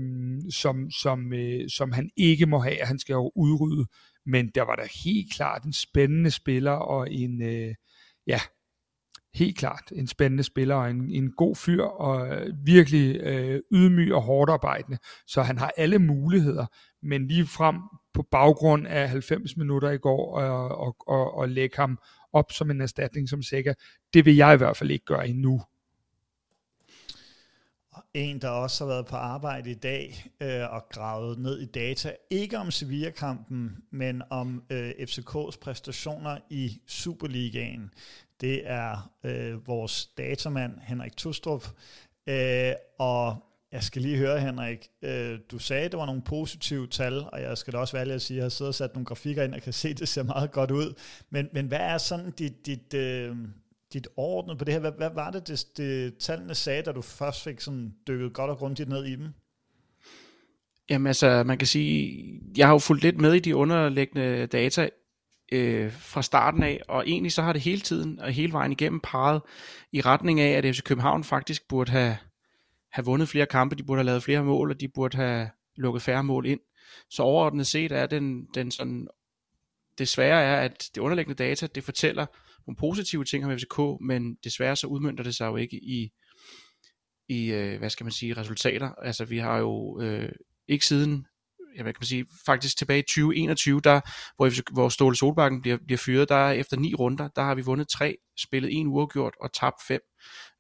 som, 0.50 0.92
som, 0.92 1.34
øh, 1.34 1.70
som 1.70 1.92
han 1.92 2.10
ikke 2.18 2.46
må 2.46 2.60
have, 2.60 2.78
han 2.82 3.00
skal 3.00 3.14
jo 3.14 3.32
udrydde. 3.36 3.86
Men 4.26 4.52
der 4.56 4.62
var 4.62 4.76
der 4.76 5.04
helt 5.06 5.34
klart 5.34 5.64
en 5.64 5.74
spændende 5.74 6.32
spiller, 6.32 6.72
og 6.72 7.14
en, 7.14 7.42
øh, 7.42 7.76
ja, 8.28 8.40
helt 9.36 9.58
klart 9.58 9.92
en 9.96 10.08
spændende 10.08 10.44
spiller, 10.44 10.76
og 10.76 10.90
en, 10.90 11.10
en 11.12 11.32
god 11.32 11.56
fyr, 11.56 11.84
og 11.84 12.28
øh, 12.28 12.54
virkelig 12.66 13.16
øh, 13.22 13.62
ydmyg 13.72 14.14
og 14.14 14.22
hårdt 14.22 14.52
arbejdende. 14.52 14.98
Så 15.28 15.42
han 15.42 15.58
har 15.58 15.74
alle 15.78 16.00
muligheder, 16.00 16.66
men 17.02 17.28
lige 17.28 17.46
frem 17.46 17.76
på 18.14 18.24
baggrund 18.32 18.88
af 18.88 19.10
90 19.10 19.58
minutter 19.58 19.90
i 19.92 19.98
går 19.98 20.40
øh, 20.40 20.52
og, 20.52 20.78
og, 20.78 20.96
og, 21.08 21.38
og 21.38 21.50
lægge 21.50 21.76
ham 21.78 22.00
op 22.34 22.52
som 22.52 22.72
en 22.72 22.82
erstatning 22.82 23.30
som 23.30 23.42
sikker. 23.42 23.74
Det 24.14 24.26
vil 24.26 24.36
jeg 24.36 24.54
i 24.54 24.58
hvert 24.58 24.78
fald 24.78 24.92
ikke 24.92 25.06
gøre 25.06 25.28
endnu. 25.28 25.62
En, 28.14 28.42
der 28.42 28.50
også 28.50 28.84
har 28.86 28.92
været 28.92 29.06
på 29.06 29.16
arbejde 29.16 29.72
i 29.72 29.74
dag 29.74 30.26
øh, 30.42 30.74
og 30.74 30.90
gravet 30.90 31.40
ned 31.40 31.60
i 31.60 31.66
data, 31.66 32.16
ikke 32.30 32.58
om 32.58 32.72
Sevilla-kampen, 32.72 33.78
men 33.92 34.22
om 34.30 34.64
øh, 34.70 34.90
FCK's 34.90 35.60
præstationer 35.62 36.38
i 36.50 36.82
Superligaen. 36.88 37.92
Det 38.42 38.62
er 38.66 39.12
øh, 39.24 39.68
vores 39.68 40.06
datamand 40.06 40.80
Henrik 40.82 41.18
Tustrup, 41.18 41.68
øh, 42.28 42.74
og 43.00 43.46
jeg 43.72 43.84
skal 43.84 44.02
lige 44.02 44.18
høre, 44.18 44.40
Henrik. 44.40 44.88
Øh, 45.02 45.40
du 45.52 45.60
sagde, 45.60 45.86
at 45.86 45.92
der 45.92 45.98
var 45.98 46.06
nogle 46.06 46.22
positive 46.22 46.88
tal, 46.88 47.26
og 47.32 47.42
jeg 47.42 47.58
skal 47.58 47.74
da 47.74 47.78
også 47.78 47.98
være 47.98 48.14
at 48.14 48.22
sige, 48.22 48.36
at 48.36 48.38
jeg 48.38 48.44
har 48.44 48.50
siddet 48.50 48.70
og 48.70 48.76
sat 48.76 48.94
nogle 48.94 49.06
grafikker 49.06 49.44
ind, 49.44 49.54
og 49.54 49.62
kan 49.62 49.74
se, 49.74 49.90
at 49.90 50.00
det 50.00 50.08
ser 50.08 50.24
meget 50.24 50.52
godt 50.52 50.72
ud. 50.72 50.94
Men, 51.30 51.50
men 51.54 51.68
hvad 51.68 51.80
er 51.80 51.98
sådan 51.98 52.32
dit, 52.32 52.66
dit, 52.66 52.94
øh, 52.94 53.36
dit 53.94 54.08
ordnet 54.18 54.58
på 54.58 54.66
det 54.66 54.74
her? 54.74 54.82
Hvad, 54.82 54.92
hvad 54.92 55.10
var 55.14 55.32
det, 55.32 55.48
det, 55.48 55.68
det, 55.78 56.18
tallene 56.18 56.56
sagde, 56.56 56.82
da 56.82 56.92
du 56.92 57.02
først 57.02 57.44
fik 57.44 57.62
sådan 57.62 57.94
dykket 58.08 58.34
godt 58.34 58.52
og 58.52 58.58
grundigt 58.58 58.90
ned 58.90 59.06
i 59.06 59.16
dem? 59.16 59.34
Jamen 60.90 61.08
altså, 61.08 61.44
man 61.44 61.58
kan 61.58 61.68
sige, 61.68 62.24
jeg 62.58 62.68
har 62.68 62.74
jo 62.74 62.80
fulgt 62.80 63.04
lidt 63.04 63.22
med 63.22 63.34
i 63.34 63.40
de 63.40 63.56
underliggende 63.56 64.48
data 64.48 64.90
øh, 65.52 65.92
fra 65.92 66.22
starten 66.22 66.64
af, 66.64 66.82
og 66.88 67.08
egentlig 67.08 67.32
så 67.32 67.42
har 67.42 67.54
det 67.54 67.62
hele 67.62 67.82
tiden 67.82 68.20
og 68.20 68.32
hele 68.32 68.54
vejen 68.54 68.72
igennem 68.72 69.00
peget 69.00 69.42
i 69.92 70.02
retning 70.02 70.40
af, 70.40 70.58
at 70.58 70.76
FC 70.76 70.84
København 70.84 71.24
faktisk 71.24 71.68
burde 71.68 71.92
have 71.92 72.18
have 72.92 73.06
vundet 73.06 73.30
flere 73.30 73.46
kampe, 73.46 73.76
de 73.76 73.84
burde 73.84 74.00
have 74.00 74.06
lavet 74.06 74.24
flere 74.24 74.44
mål, 74.44 74.72
og 74.72 74.82
de 74.82 74.88
burde 74.88 75.18
have 75.18 75.50
lukket 75.76 76.02
færre 76.02 76.24
mål 76.24 76.46
ind. 76.46 76.60
Så 77.10 77.24
overordnet 77.24 77.68
set 77.68 77.92
er 77.92 78.06
den, 78.06 78.46
den 78.46 78.72
sådan, 78.72 79.08
desværre 79.98 80.42
er, 80.42 80.62
at 80.62 80.90
det 80.96 81.02
underliggende 81.02 81.44
data, 81.44 81.68
det 81.68 81.84
fortæller 81.84 82.26
nogle 82.68 82.78
positive 82.78 83.24
ting 83.24 83.46
om 83.46 83.58
FCK, 83.58 83.80
men 84.02 84.36
desværre 84.44 84.76
så 84.76 84.88
udmyndter 84.88 85.24
det 85.24 85.36
sig 85.36 85.46
jo 85.46 85.56
ikke 85.56 85.78
i, 85.78 86.12
i 87.28 87.52
øh, 87.52 87.80
hvad 87.80 87.90
skal 87.90 88.04
man 88.04 88.12
sige, 88.12 88.34
resultater. 88.34 88.90
Altså 88.90 89.26
vi 89.26 89.38
har 89.38 89.58
jo 89.58 90.02
øh, 90.02 90.32
ikke 90.68 90.86
siden 90.86 91.28
ja, 91.78 91.84
hvad 91.84 91.94
kan 91.94 92.00
man 92.00 92.08
sige, 92.08 92.26
faktisk 92.46 92.78
tilbage 92.78 93.00
i 93.00 93.02
2021, 93.02 93.82
der, 93.82 94.02
hvor, 94.36 94.74
hvor 94.74 94.90
Ståle 94.90 95.16
Solbakken 95.16 95.62
bliver, 95.62 95.78
bliver 95.86 95.98
fyret, 95.98 96.30
der 96.30 96.50
efter 96.50 96.78
ni 96.78 96.96
runder, 96.96 97.28
der 97.28 97.42
har 97.42 97.56
vi 97.56 97.62
vundet 97.62 97.88
tre, 97.88 98.18
spillet 98.40 98.74
en 98.74 98.88
uafgjort 98.88 99.34
og 99.42 99.54
tabt 99.54 99.82
fem. 99.88 100.02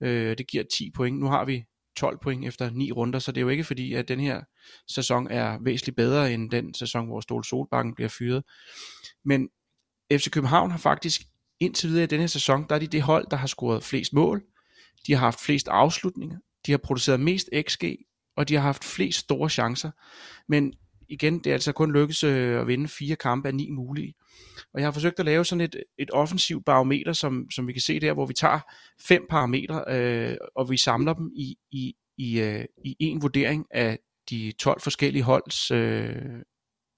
Øh, 0.03 0.37
det 0.37 0.47
giver 0.47 0.63
10 0.73 0.91
point. 0.95 1.19
Nu 1.19 1.27
har 1.27 1.45
vi 1.45 1.63
12 1.97 2.17
point 2.23 2.45
efter 2.45 2.69
ni 2.69 2.91
runder, 2.91 3.19
så 3.19 3.31
det 3.31 3.37
er 3.37 3.41
jo 3.41 3.49
ikke 3.49 3.63
fordi, 3.63 3.93
at 3.93 4.07
den 4.07 4.19
her 4.19 4.41
sæson 4.87 5.27
er 5.27 5.57
væsentligt 5.61 5.95
bedre 5.95 6.33
end 6.33 6.51
den 6.51 6.73
sæson, 6.73 7.07
hvor 7.07 7.19
Ståle 7.19 7.45
Solbakken 7.45 7.95
bliver 7.95 8.09
fyret. 8.09 8.43
Men 9.25 9.49
FC 10.11 10.29
København 10.29 10.71
har 10.71 10.77
faktisk 10.77 11.21
indtil 11.59 11.89
videre 11.89 12.03
i 12.03 12.07
denne 12.07 12.21
her 12.21 12.27
sæson, 12.27 12.65
der 12.69 12.75
er 12.75 12.79
de 12.79 12.87
det 12.87 13.01
hold, 13.01 13.27
der 13.31 13.37
har 13.37 13.47
scoret 13.47 13.83
flest 13.83 14.13
mål, 14.13 14.43
de 15.07 15.13
har 15.13 15.19
haft 15.19 15.39
flest 15.39 15.67
afslutninger, 15.67 16.37
de 16.65 16.71
har 16.71 16.77
produceret 16.77 17.19
mest 17.19 17.49
XG, 17.67 17.83
og 18.37 18.49
de 18.49 18.53
har 18.53 18.61
haft 18.61 18.83
flest 18.83 19.19
store 19.19 19.49
chancer. 19.49 19.91
Men 20.47 20.73
igen, 21.09 21.39
det 21.39 21.47
er 21.47 21.53
altså 21.53 21.71
kun 21.71 21.93
lykkes 21.93 22.23
øh, 22.23 22.61
at 22.61 22.67
vinde 22.67 22.87
fire 22.87 23.15
kampe 23.15 23.47
af 23.47 23.55
ni 23.55 23.69
mulige. 23.69 24.13
Og 24.73 24.79
jeg 24.79 24.87
har 24.87 24.91
forsøgt 24.91 25.19
at 25.19 25.25
lave 25.25 25.45
sådan 25.45 25.61
et, 25.61 25.83
et 25.97 26.09
offensivt 26.13 26.65
barometer, 26.65 27.13
som, 27.13 27.51
som 27.51 27.67
vi 27.67 27.73
kan 27.73 27.81
se 27.81 27.99
der, 27.99 28.13
hvor 28.13 28.25
vi 28.25 28.33
tager 28.33 28.59
fem 29.01 29.25
parametre, 29.29 29.83
øh, 29.87 30.37
og 30.55 30.69
vi 30.69 30.77
samler 30.77 31.13
dem 31.13 31.31
i, 31.35 31.55
i, 31.71 31.95
i, 32.17 32.39
øh, 32.39 32.65
i 32.85 32.95
en 32.99 33.21
vurdering 33.21 33.65
af 33.71 33.99
de 34.29 34.51
12 34.59 34.81
forskellige 34.81 35.23
holds 35.23 35.71
øh, 35.71 36.41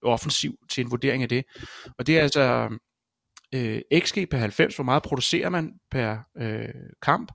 offensiv 0.03 0.55
til 0.69 0.83
en 0.83 0.91
vurdering 0.91 1.23
af 1.23 1.29
det. 1.29 1.45
Og 1.97 2.07
det 2.07 2.17
er 2.17 2.21
altså 2.21 2.69
øh, 3.55 3.81
XG 3.99 4.29
per 4.31 4.37
90, 4.37 4.75
hvor 4.75 4.83
meget 4.83 5.03
producerer 5.03 5.49
man 5.49 5.73
per 5.91 6.17
øh, 6.37 6.69
kamp, 7.01 7.31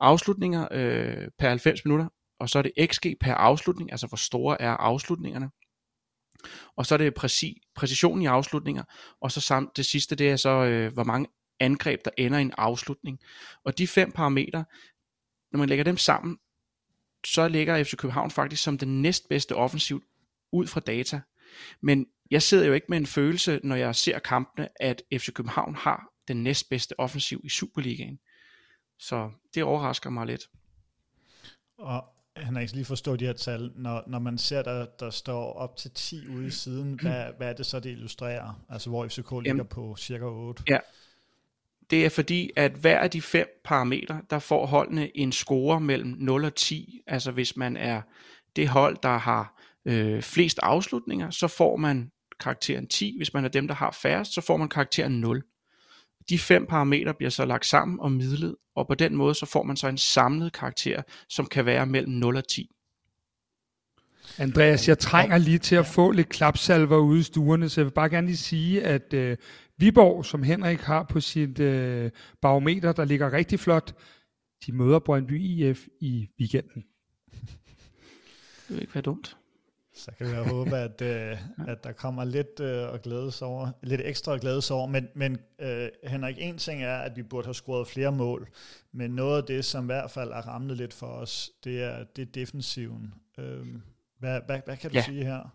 afslutninger 0.00 0.68
øh, 0.70 1.28
per 1.38 1.48
90 1.48 1.84
minutter, 1.84 2.08
og 2.40 2.48
så 2.48 2.58
er 2.58 2.62
det 2.62 2.72
XG 2.92 3.06
per 3.20 3.34
afslutning, 3.34 3.92
altså 3.92 4.06
hvor 4.06 4.16
store 4.16 4.62
er 4.62 4.70
afslutningerne. 4.70 5.50
Og 6.76 6.86
så 6.86 6.94
er 6.94 6.98
det 6.98 7.14
præcis, 7.14 7.56
præcision 7.74 8.22
i 8.22 8.26
afslutninger, 8.26 8.82
og 9.20 9.32
så 9.32 9.40
samt 9.40 9.76
det 9.76 9.86
sidste, 9.86 10.16
det 10.16 10.30
er 10.30 10.36
så, 10.36 10.48
øh, 10.48 10.92
hvor 10.92 11.04
mange 11.04 11.26
angreb, 11.60 12.04
der 12.04 12.10
ender 12.18 12.38
i 12.38 12.42
en 12.42 12.52
afslutning. 12.58 13.20
Og 13.64 13.78
de 13.78 13.86
fem 13.86 14.12
parametre, 14.12 14.64
når 15.52 15.58
man 15.58 15.68
lægger 15.68 15.84
dem 15.84 15.96
sammen, 15.96 16.38
så 17.26 17.48
ligger 17.48 17.84
FC 17.84 17.96
København 17.96 18.30
faktisk 18.30 18.62
som 18.62 18.78
den 18.78 19.02
næstbedste 19.02 19.54
offensiv 19.54 20.02
ud 20.52 20.66
fra 20.66 20.80
data. 20.80 21.20
Men 21.80 22.06
jeg 22.30 22.42
sidder 22.42 22.66
jo 22.66 22.72
ikke 22.72 22.86
med 22.88 22.98
en 22.98 23.06
følelse, 23.06 23.60
når 23.62 23.76
jeg 23.76 23.94
ser 23.94 24.18
kampene, 24.18 24.68
at 24.80 25.02
FC 25.18 25.32
København 25.32 25.74
har 25.74 26.06
den 26.28 26.42
næstbedste 26.42 27.00
offensiv 27.00 27.40
i 27.44 27.48
Superligaen. 27.48 28.18
Så 28.98 29.30
det 29.54 29.62
overrasker 29.62 30.10
mig 30.10 30.26
lidt. 30.26 30.48
Og 31.78 32.13
han 32.36 32.54
har 32.54 32.60
ikke 32.60 32.72
lige 32.72 32.84
forstået 32.84 33.20
de 33.20 33.26
her 33.26 33.32
tal. 33.32 33.70
Når, 33.76 34.04
når 34.06 34.18
man 34.18 34.38
ser, 34.38 34.62
der, 34.62 34.86
der 35.00 35.10
står 35.10 35.52
op 35.52 35.76
til 35.76 35.90
10 35.90 36.28
ude 36.28 36.46
i 36.46 36.50
siden, 36.50 37.00
hvad, 37.02 37.24
hvad 37.36 37.48
er 37.48 37.52
det 37.52 37.66
så, 37.66 37.80
det 37.80 37.90
illustrerer? 37.90 38.64
Altså 38.68 38.90
hvor 38.90 39.08
FCK 39.08 39.16
ligger 39.16 39.42
Jamen, 39.44 39.66
på 39.66 39.96
cirka 39.98 40.24
8? 40.24 40.62
Ja, 40.68 40.78
det 41.90 42.04
er 42.04 42.08
fordi, 42.08 42.50
at 42.56 42.72
hver 42.72 42.98
af 42.98 43.10
de 43.10 43.22
fem 43.22 43.60
parametre, 43.64 44.22
der 44.30 44.38
får 44.38 44.66
holdene 44.66 45.16
en 45.16 45.32
score 45.32 45.80
mellem 45.80 46.16
0 46.18 46.44
og 46.44 46.54
10. 46.54 47.00
Altså 47.06 47.30
hvis 47.30 47.56
man 47.56 47.76
er 47.76 48.02
det 48.56 48.68
hold, 48.68 48.96
der 49.02 49.18
har 49.18 49.60
øh, 49.84 50.22
flest 50.22 50.58
afslutninger, 50.62 51.30
så 51.30 51.48
får 51.48 51.76
man 51.76 52.10
karakteren 52.40 52.86
10. 52.86 53.14
Hvis 53.16 53.34
man 53.34 53.44
er 53.44 53.48
dem, 53.48 53.68
der 53.68 53.74
har 53.74 53.98
færrest, 54.02 54.34
så 54.34 54.40
får 54.40 54.56
man 54.56 54.68
karakteren 54.68 55.20
0. 55.20 55.42
De 56.28 56.38
fem 56.38 56.66
parametre 56.66 57.14
bliver 57.14 57.30
så 57.30 57.44
lagt 57.44 57.66
sammen 57.66 58.00
og 58.00 58.12
midlet, 58.12 58.56
og 58.76 58.86
på 58.86 58.94
den 58.94 59.16
måde 59.16 59.34
så 59.34 59.46
får 59.46 59.62
man 59.62 59.76
så 59.76 59.88
en 59.88 59.98
samlet 59.98 60.52
karakter, 60.52 61.02
som 61.28 61.46
kan 61.46 61.66
være 61.66 61.86
mellem 61.86 62.12
0 62.12 62.36
og 62.36 62.48
10. 62.48 62.70
Andreas, 64.38 64.88
jeg 64.88 64.98
trænger 64.98 65.38
lige 65.38 65.58
til 65.58 65.76
at 65.76 65.86
få 65.86 66.10
lidt 66.10 66.28
klapsalver 66.28 66.98
ude 66.98 67.20
i 67.20 67.22
stuerne, 67.22 67.68
så 67.68 67.80
jeg 67.80 67.86
vil 67.86 67.92
bare 67.92 68.08
gerne 68.08 68.26
lige 68.26 68.36
sige, 68.36 68.82
at 68.82 69.12
øh, 69.14 69.36
Viborg, 69.78 70.24
som 70.24 70.42
Henrik 70.42 70.80
har 70.80 71.02
på 71.02 71.20
sit 71.20 71.60
øh, 71.60 72.10
barometer, 72.42 72.92
der 72.92 73.04
ligger 73.04 73.32
rigtig 73.32 73.60
flot, 73.60 73.94
de 74.66 74.72
møder 74.72 74.98
Brøndby 74.98 75.40
IF 75.40 75.86
i 76.00 76.28
weekenden. 76.40 76.84
Det 78.68 78.76
vil 78.76 78.80
ikke 78.80 78.94
være 78.94 79.02
dumt. 79.02 79.36
Så 79.94 80.10
kan 80.18 80.26
vi 80.26 80.50
håbe, 80.50 80.76
at, 80.76 81.00
øh, 81.02 81.38
at 81.68 81.84
der 81.84 81.92
kommer 81.92 82.24
lidt 82.24 82.60
øh, 82.60 82.94
at 82.94 83.02
glædes 83.02 83.42
over, 83.42 83.70
lidt 83.82 84.00
ekstra 84.04 84.34
at 84.34 84.40
glædes 84.40 84.70
over. 84.70 84.86
Men, 84.86 85.08
men 85.14 85.38
øh, 85.58 85.88
Henrik, 86.04 86.36
en 86.38 86.58
ting 86.58 86.82
er, 86.82 86.96
at 86.96 87.16
vi 87.16 87.22
burde 87.22 87.46
have 87.46 87.54
scoret 87.54 87.88
flere 87.88 88.12
mål. 88.12 88.48
Men 88.92 89.10
noget 89.10 89.36
af 89.36 89.44
det, 89.44 89.64
som 89.64 89.84
i 89.84 89.86
hvert 89.86 90.10
fald 90.10 90.30
er 90.30 90.48
ramlet 90.48 90.76
lidt 90.76 90.94
for 90.94 91.06
os, 91.06 91.50
det 91.64 91.82
er, 91.82 92.04
det 92.16 92.22
er 92.22 92.32
defensiven. 92.32 93.14
Øh, 93.38 93.66
hvad, 94.18 94.40
hvad, 94.46 94.60
hvad 94.64 94.76
kan 94.76 94.90
du 94.90 94.96
ja. 94.96 95.04
sige 95.04 95.24
her? 95.24 95.54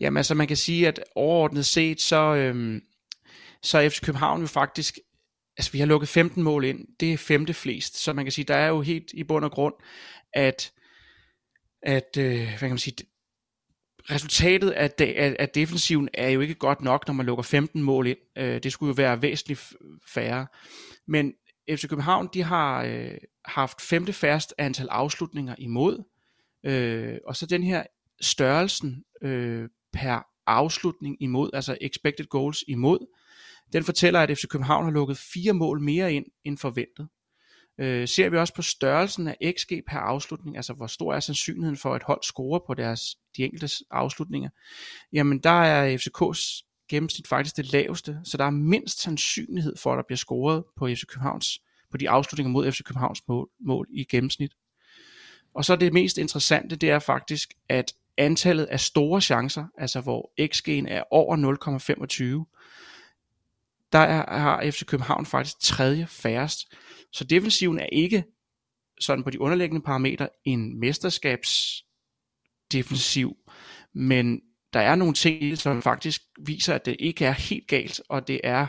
Jamen 0.00 0.16
altså, 0.16 0.34
man 0.34 0.48
kan 0.48 0.56
sige, 0.56 0.88
at 0.88 1.00
overordnet 1.14 1.66
set, 1.66 2.00
så, 2.00 2.34
øh, 2.34 2.80
så 3.62 3.78
er 3.78 3.88
FC 3.88 4.00
København 4.00 4.40
jo 4.40 4.46
faktisk 4.46 4.98
altså 5.56 5.72
vi 5.72 5.78
har 5.78 5.86
lukket 5.86 6.08
15 6.08 6.42
mål 6.42 6.64
ind, 6.64 6.86
det 7.00 7.12
er 7.12 7.16
femte 7.16 7.54
flest, 7.54 7.96
så 7.96 8.12
man 8.12 8.24
kan 8.24 8.32
sige, 8.32 8.44
der 8.44 8.56
er 8.56 8.68
jo 8.68 8.80
helt 8.80 9.10
i 9.12 9.24
bund 9.24 9.44
og 9.44 9.50
grund, 9.50 9.74
at 10.32 10.72
at 11.84 12.16
øh, 12.18 12.48
hvad 12.48 12.58
kan 12.58 12.68
man 12.68 12.78
sige, 12.78 12.96
resultatet 14.10 14.70
af, 14.70 14.90
de, 14.90 15.04
af, 15.04 15.36
af 15.38 15.48
defensiven 15.48 16.08
er 16.14 16.28
jo 16.28 16.40
ikke 16.40 16.54
godt 16.54 16.82
nok, 16.82 17.06
når 17.06 17.14
man 17.14 17.26
lukker 17.26 17.42
15 17.42 17.82
mål 17.82 18.06
ind. 18.06 18.18
Øh, 18.38 18.62
det 18.62 18.72
skulle 18.72 18.88
jo 18.88 18.94
være 18.94 19.22
væsentligt 19.22 19.74
færre. 20.06 20.46
Men 21.06 21.32
FC 21.70 21.88
København, 21.88 22.28
de 22.34 22.42
har 22.42 22.84
øh, 22.84 23.14
haft 23.44 23.80
femte 23.80 24.12
færrest 24.12 24.54
antal 24.58 24.88
afslutninger 24.88 25.54
imod, 25.58 26.02
øh, 26.64 27.18
og 27.26 27.36
så 27.36 27.46
den 27.46 27.62
her 27.62 27.84
størrelsen 28.20 29.04
øh, 29.22 29.68
per 29.92 30.26
afslutning 30.46 31.16
imod, 31.20 31.50
altså 31.52 31.78
expected 31.80 32.26
goals 32.26 32.64
imod, 32.68 33.06
den 33.72 33.84
fortæller, 33.84 34.20
at 34.20 34.38
FC 34.38 34.48
København 34.48 34.84
har 34.84 34.92
lukket 34.92 35.18
fire 35.18 35.52
mål 35.52 35.80
mere 35.80 36.12
ind 36.12 36.26
end 36.44 36.58
forventet. 36.58 37.08
Øh, 37.78 38.08
ser 38.08 38.28
vi 38.28 38.36
også 38.36 38.54
på 38.54 38.62
størrelsen 38.62 39.28
af 39.28 39.54
XG 39.58 39.72
per 39.88 39.98
afslutning, 39.98 40.56
altså 40.56 40.72
hvor 40.72 40.86
stor 40.86 41.14
er 41.14 41.20
sandsynligheden 41.20 41.76
for, 41.76 41.94
at 41.94 42.02
hold 42.02 42.22
scorer 42.22 42.58
på 42.66 42.74
deres, 42.74 43.00
de 43.36 43.44
enkelte 43.44 43.68
afslutninger, 43.90 44.50
jamen 45.12 45.38
der 45.38 45.62
er 45.62 45.96
FCK's 45.96 46.64
gennemsnit 46.88 47.28
faktisk 47.28 47.56
det 47.56 47.72
laveste, 47.72 48.18
så 48.24 48.36
der 48.36 48.44
er 48.44 48.50
mindst 48.50 49.02
sandsynlighed 49.02 49.76
for, 49.76 49.92
at 49.92 49.96
der 49.96 50.02
bliver 50.06 50.16
scoret 50.16 50.64
på 50.76 50.88
FC 50.88 51.06
Københavns, 51.06 51.60
på 51.90 51.96
de 51.96 52.10
afslutninger 52.10 52.50
mod 52.50 52.72
FC 52.72 52.82
Københavns 52.84 53.22
mål, 53.28 53.50
mål 53.60 53.86
i 53.90 54.04
gennemsnit. 54.04 54.52
Og 55.54 55.64
så 55.64 55.76
det 55.76 55.92
mest 55.92 56.18
interessante, 56.18 56.76
det 56.76 56.90
er 56.90 56.98
faktisk, 56.98 57.54
at 57.68 57.92
antallet 58.16 58.64
af 58.64 58.80
store 58.80 59.20
chancer, 59.20 59.64
altså 59.78 60.00
hvor 60.00 60.32
XG'en 60.40 60.92
er 60.92 61.02
over 61.10 61.36
0,25, 62.46 62.54
der 63.94 64.00
er, 64.00 64.38
har 64.38 64.70
FC 64.70 64.86
København 64.86 65.26
faktisk 65.26 65.60
tredje 65.60 66.06
færrest. 66.06 66.74
Så 67.12 67.24
defensiven 67.24 67.78
er 67.78 67.86
ikke 67.92 68.24
sådan 69.00 69.24
på 69.24 69.30
de 69.30 69.40
underliggende 69.40 69.84
parametre 69.84 70.28
en 70.44 70.80
mesterskabsdefensiv, 70.80 73.36
men 73.94 74.40
der 74.72 74.80
er 74.80 74.94
nogle 74.94 75.14
ting, 75.14 75.58
som 75.58 75.82
faktisk 75.82 76.22
viser, 76.46 76.74
at 76.74 76.86
det 76.86 76.96
ikke 76.98 77.24
er 77.24 77.32
helt 77.32 77.68
galt, 77.68 78.00
og 78.08 78.28
det 78.28 78.40
er, 78.44 78.66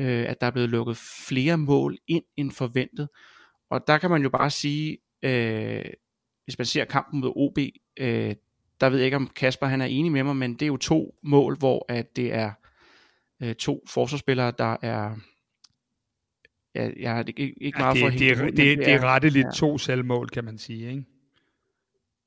øh, 0.00 0.28
at 0.28 0.40
der 0.40 0.46
er 0.46 0.50
blevet 0.50 0.70
lukket 0.70 0.96
flere 1.26 1.58
mål 1.58 1.98
ind 2.08 2.24
end 2.36 2.50
forventet. 2.50 3.08
Og 3.70 3.86
der 3.86 3.98
kan 3.98 4.10
man 4.10 4.22
jo 4.22 4.30
bare 4.30 4.50
sige, 4.50 4.98
øh, 5.22 5.84
hvis 6.44 6.58
man 6.58 6.66
ser 6.66 6.84
kampen 6.84 7.20
mod 7.20 7.32
OB, 7.36 7.58
øh, 7.96 8.34
der 8.80 8.88
ved 8.88 8.98
jeg 8.98 9.04
ikke, 9.04 9.16
om 9.16 9.30
Kasper 9.36 9.66
han 9.66 9.80
er 9.80 9.86
enig 9.86 10.12
med 10.12 10.22
mig, 10.22 10.36
men 10.36 10.54
det 10.54 10.62
er 10.62 10.66
jo 10.66 10.76
to 10.76 11.14
mål, 11.22 11.58
hvor 11.58 11.86
at 11.88 12.16
det 12.16 12.32
er 12.32 12.50
øh, 13.42 13.54
to 13.54 13.84
forsvarsspillere, 13.88 14.52
der 14.58 14.76
er 14.82 15.16
jeg, 16.74 16.94
jeg 16.96 17.14
har 17.14 17.22
ikke, 17.22 17.54
ikke 17.60 17.78
meget 17.78 18.00
ja, 18.00 18.10
det, 18.10 18.36
for 18.36 18.44
det, 18.44 18.56
det, 18.56 18.56
det, 18.56 18.78
det 18.78 18.88
er 18.88 19.04
retteligt 19.04 19.46
ja. 19.46 19.50
to 19.50 19.78
selvmål, 19.78 20.28
kan 20.28 20.44
man 20.44 20.58
sige, 20.58 20.90
ikke? 20.90 21.04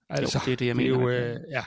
Altså, 0.09 0.39
jo, 0.41 0.45
det 0.45 0.53
er 0.53 0.57
det, 0.57 0.65
jeg 0.65 0.75
mener. 0.75 0.97
Det 0.97 1.15
er 1.15 1.29
jo, 1.29 1.35
øh, 1.35 1.39
ja. 1.49 1.63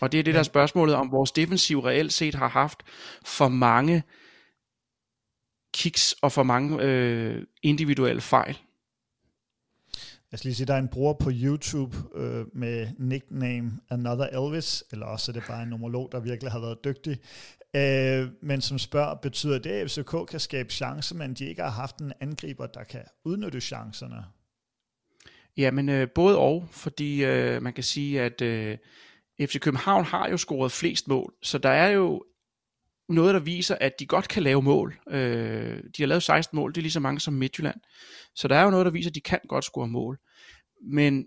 Og 0.00 0.12
det 0.12 0.20
er 0.20 0.24
det 0.24 0.34
der 0.34 0.42
spørgsmålet 0.42 0.94
om, 0.94 1.12
vores 1.12 1.32
defensiv 1.32 1.80
reelt 1.80 2.12
set 2.12 2.34
har 2.34 2.48
haft 2.48 2.82
for 3.24 3.48
mange 3.48 4.02
kicks 5.74 6.12
og 6.12 6.32
for 6.32 6.42
mange 6.42 6.82
øh, 6.82 7.46
individuelle 7.62 8.20
fejl. 8.20 8.58
Jeg 10.32 10.38
skal 10.38 10.48
lige 10.48 10.56
sige, 10.56 10.66
der 10.66 10.74
er 10.74 10.78
en 10.78 10.88
bror 10.88 11.12
på 11.12 11.30
YouTube 11.32 11.96
øh, 12.14 12.46
med 12.52 12.88
nickname 12.98 13.72
Another 13.90 14.26
Elvis, 14.26 14.84
eller 14.92 15.06
også 15.06 15.30
er 15.30 15.32
det 15.32 15.42
bare 15.48 15.62
en 15.62 15.68
nomolog, 15.68 16.08
der 16.12 16.20
virkelig 16.20 16.52
har 16.52 16.60
været 16.60 16.84
dygtig, 16.84 17.18
øh, 17.76 18.28
men 18.42 18.60
som 18.60 18.78
spørger, 18.78 19.14
betyder 19.14 19.58
det, 19.58 19.70
at 19.70 19.90
FCK 19.90 20.16
kan 20.28 20.40
skabe 20.40 20.72
chancer, 20.72 21.16
men 21.16 21.34
de 21.34 21.44
ikke 21.44 21.62
har 21.62 21.70
haft 21.70 21.98
en 21.98 22.12
angriber, 22.20 22.66
der 22.66 22.84
kan 22.84 23.02
udnytte 23.24 23.60
chancerne? 23.60 24.24
Jamen, 25.56 25.88
øh, 25.88 26.08
både 26.14 26.38
og, 26.38 26.68
fordi 26.70 27.24
øh, 27.24 27.62
man 27.62 27.72
kan 27.72 27.84
sige, 27.84 28.22
at 28.22 28.40
øh, 28.40 28.78
FC 29.40 29.60
København 29.60 30.04
har 30.04 30.28
jo 30.28 30.36
scoret 30.36 30.72
flest 30.72 31.08
mål, 31.08 31.34
så 31.42 31.58
der 31.58 31.70
er 31.70 31.88
jo 31.90 32.24
noget, 33.14 33.34
der 33.34 33.40
viser, 33.40 33.76
at 33.80 34.00
de 34.00 34.06
godt 34.06 34.28
kan 34.28 34.42
lave 34.42 34.62
mål. 34.62 35.00
Øh, 35.10 35.82
de 35.96 36.02
har 36.02 36.06
lavet 36.06 36.22
16 36.22 36.56
mål, 36.56 36.70
det 36.70 36.78
er 36.78 36.82
lige 36.82 36.92
så 36.92 37.00
mange 37.00 37.20
som 37.20 37.34
Midtjylland. 37.34 37.80
Så 38.34 38.48
der 38.48 38.56
er 38.56 38.64
jo 38.64 38.70
noget, 38.70 38.86
der 38.86 38.92
viser, 38.92 39.10
at 39.10 39.14
de 39.14 39.20
kan 39.20 39.40
godt 39.48 39.64
score 39.64 39.88
mål. 39.88 40.18
Men 40.82 41.26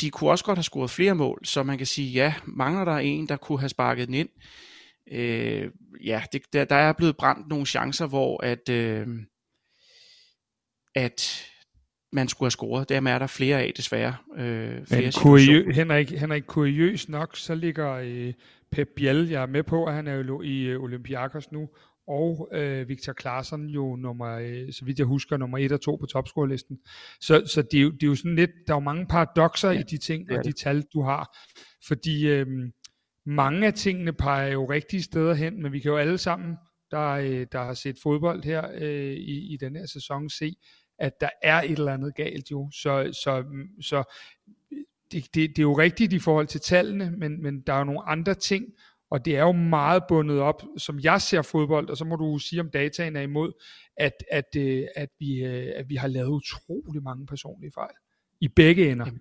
de 0.00 0.10
kunne 0.10 0.30
også 0.30 0.44
godt 0.44 0.58
have 0.58 0.64
scoret 0.64 0.90
flere 0.90 1.14
mål, 1.14 1.40
så 1.44 1.62
man 1.62 1.78
kan 1.78 1.86
sige, 1.86 2.10
ja, 2.10 2.34
mangler 2.44 2.84
der 2.84 2.96
en, 2.96 3.28
der 3.28 3.36
kunne 3.36 3.60
have 3.60 3.68
sparket 3.68 4.08
den 4.08 4.14
ind. 4.14 4.28
Øh, 5.10 5.70
ja, 6.04 6.22
det, 6.32 6.42
der, 6.52 6.64
der 6.64 6.76
er 6.76 6.92
blevet 6.92 7.16
brændt 7.16 7.48
nogle 7.48 7.66
chancer, 7.66 8.06
hvor 8.06 8.44
at, 8.44 8.68
øh, 8.68 9.08
at 10.94 11.48
man 12.12 12.28
skulle 12.28 12.46
have 12.46 12.50
scoret. 12.50 12.88
Dem 12.88 13.06
er 13.06 13.18
der 13.18 13.26
flere 13.26 13.62
af, 13.62 13.72
desværre. 13.76 14.16
Øh, 14.36 14.86
flere 14.86 15.02
Men 15.02 15.12
kuriø, 15.12 15.72
Henrik, 15.72 16.10
Henrik, 16.10 16.42
kuriøs 16.46 17.08
nok, 17.08 17.36
så 17.36 17.54
ligger 17.54 17.90
øh, 17.92 18.32
Pep 18.72 18.88
Biel, 18.96 19.28
jeg 19.28 19.42
er 19.42 19.46
med 19.46 19.62
på, 19.62 19.84
at 19.84 19.94
han 19.94 20.06
er 20.06 20.14
jo 20.14 20.42
i 20.42 20.62
øh, 20.62 20.82
Olympiakos 20.82 21.52
nu, 21.52 21.68
og 22.08 22.48
øh, 22.52 22.88
Victor 22.88 23.14
Claesson 23.20 23.66
jo 23.66 23.96
nummer, 23.96 24.38
øh, 24.38 24.72
så 24.72 24.84
vidt 24.84 24.98
jeg 24.98 25.06
husker, 25.06 25.36
nummer 25.36 25.58
1 25.58 25.72
og 25.72 25.80
2 25.80 25.96
på 25.96 26.06
topscorelisten. 26.06 26.78
Så, 27.20 27.42
så 27.46 27.62
det, 27.62 27.78
er 27.78 27.82
jo, 27.82 27.90
det 27.90 28.02
er 28.02 28.06
jo 28.06 28.14
sådan 28.14 28.36
lidt, 28.36 28.50
der 28.66 28.72
er 28.72 28.76
jo 28.76 28.80
mange 28.80 29.06
paradoxer 29.06 29.70
ja, 29.70 29.80
i 29.80 29.82
de 29.82 29.98
ting 29.98 30.32
og 30.32 30.44
de 30.44 30.52
tal, 30.52 30.82
du 30.94 31.02
har. 31.02 31.38
Fordi 31.86 32.28
øh, 32.28 32.46
mange 33.26 33.66
af 33.66 33.74
tingene 33.74 34.12
peger 34.12 34.52
jo 34.52 34.70
rigtige 34.70 35.02
steder 35.02 35.34
hen, 35.34 35.62
men 35.62 35.72
vi 35.72 35.80
kan 35.80 35.90
jo 35.90 35.96
alle 35.96 36.18
sammen, 36.18 36.56
der, 36.90 37.08
øh, 37.08 37.46
der 37.52 37.64
har 37.64 37.74
set 37.74 37.96
fodbold 38.02 38.44
her 38.44 38.70
øh, 38.74 39.12
i, 39.12 39.54
i 39.54 39.56
den 39.60 39.76
her 39.76 39.86
sæson, 39.86 40.30
se, 40.30 40.54
at 40.98 41.12
der 41.20 41.28
er 41.42 41.62
et 41.62 41.70
eller 41.70 41.92
andet 41.92 42.14
galt 42.14 42.50
jo. 42.50 42.70
Så, 42.72 43.10
så, 43.22 43.44
så 43.80 44.16
det, 45.12 45.34
det, 45.34 45.50
det 45.50 45.58
er 45.58 45.62
jo 45.62 45.78
rigtigt 45.78 46.12
i 46.12 46.18
forhold 46.18 46.46
til 46.46 46.60
tallene, 46.60 47.10
men, 47.10 47.42
men 47.42 47.60
der 47.60 47.72
er 47.72 47.78
jo 47.78 47.84
nogle 47.84 48.08
andre 48.08 48.34
ting, 48.34 48.64
og 49.10 49.24
det 49.24 49.36
er 49.36 49.42
jo 49.42 49.52
meget 49.52 50.02
bundet 50.08 50.40
op, 50.40 50.62
som 50.76 51.00
jeg 51.00 51.20
ser 51.20 51.42
fodbold, 51.42 51.90
og 51.90 51.96
så 51.96 52.04
må 52.04 52.16
du 52.16 52.38
sige, 52.38 52.60
om 52.60 52.70
dataen 52.70 53.16
er 53.16 53.20
imod, 53.20 53.52
at, 53.96 54.12
at, 54.30 54.56
øh, 54.56 54.86
at, 54.96 55.08
vi, 55.18 55.44
øh, 55.44 55.72
at 55.76 55.88
vi 55.88 55.96
har 55.96 56.08
lavet 56.08 56.28
utrolig 56.28 57.02
mange 57.02 57.26
personlige 57.26 57.72
fejl. 57.74 57.94
I 58.40 58.48
begge 58.48 58.90
ender. 58.90 59.06
Jamen. 59.06 59.20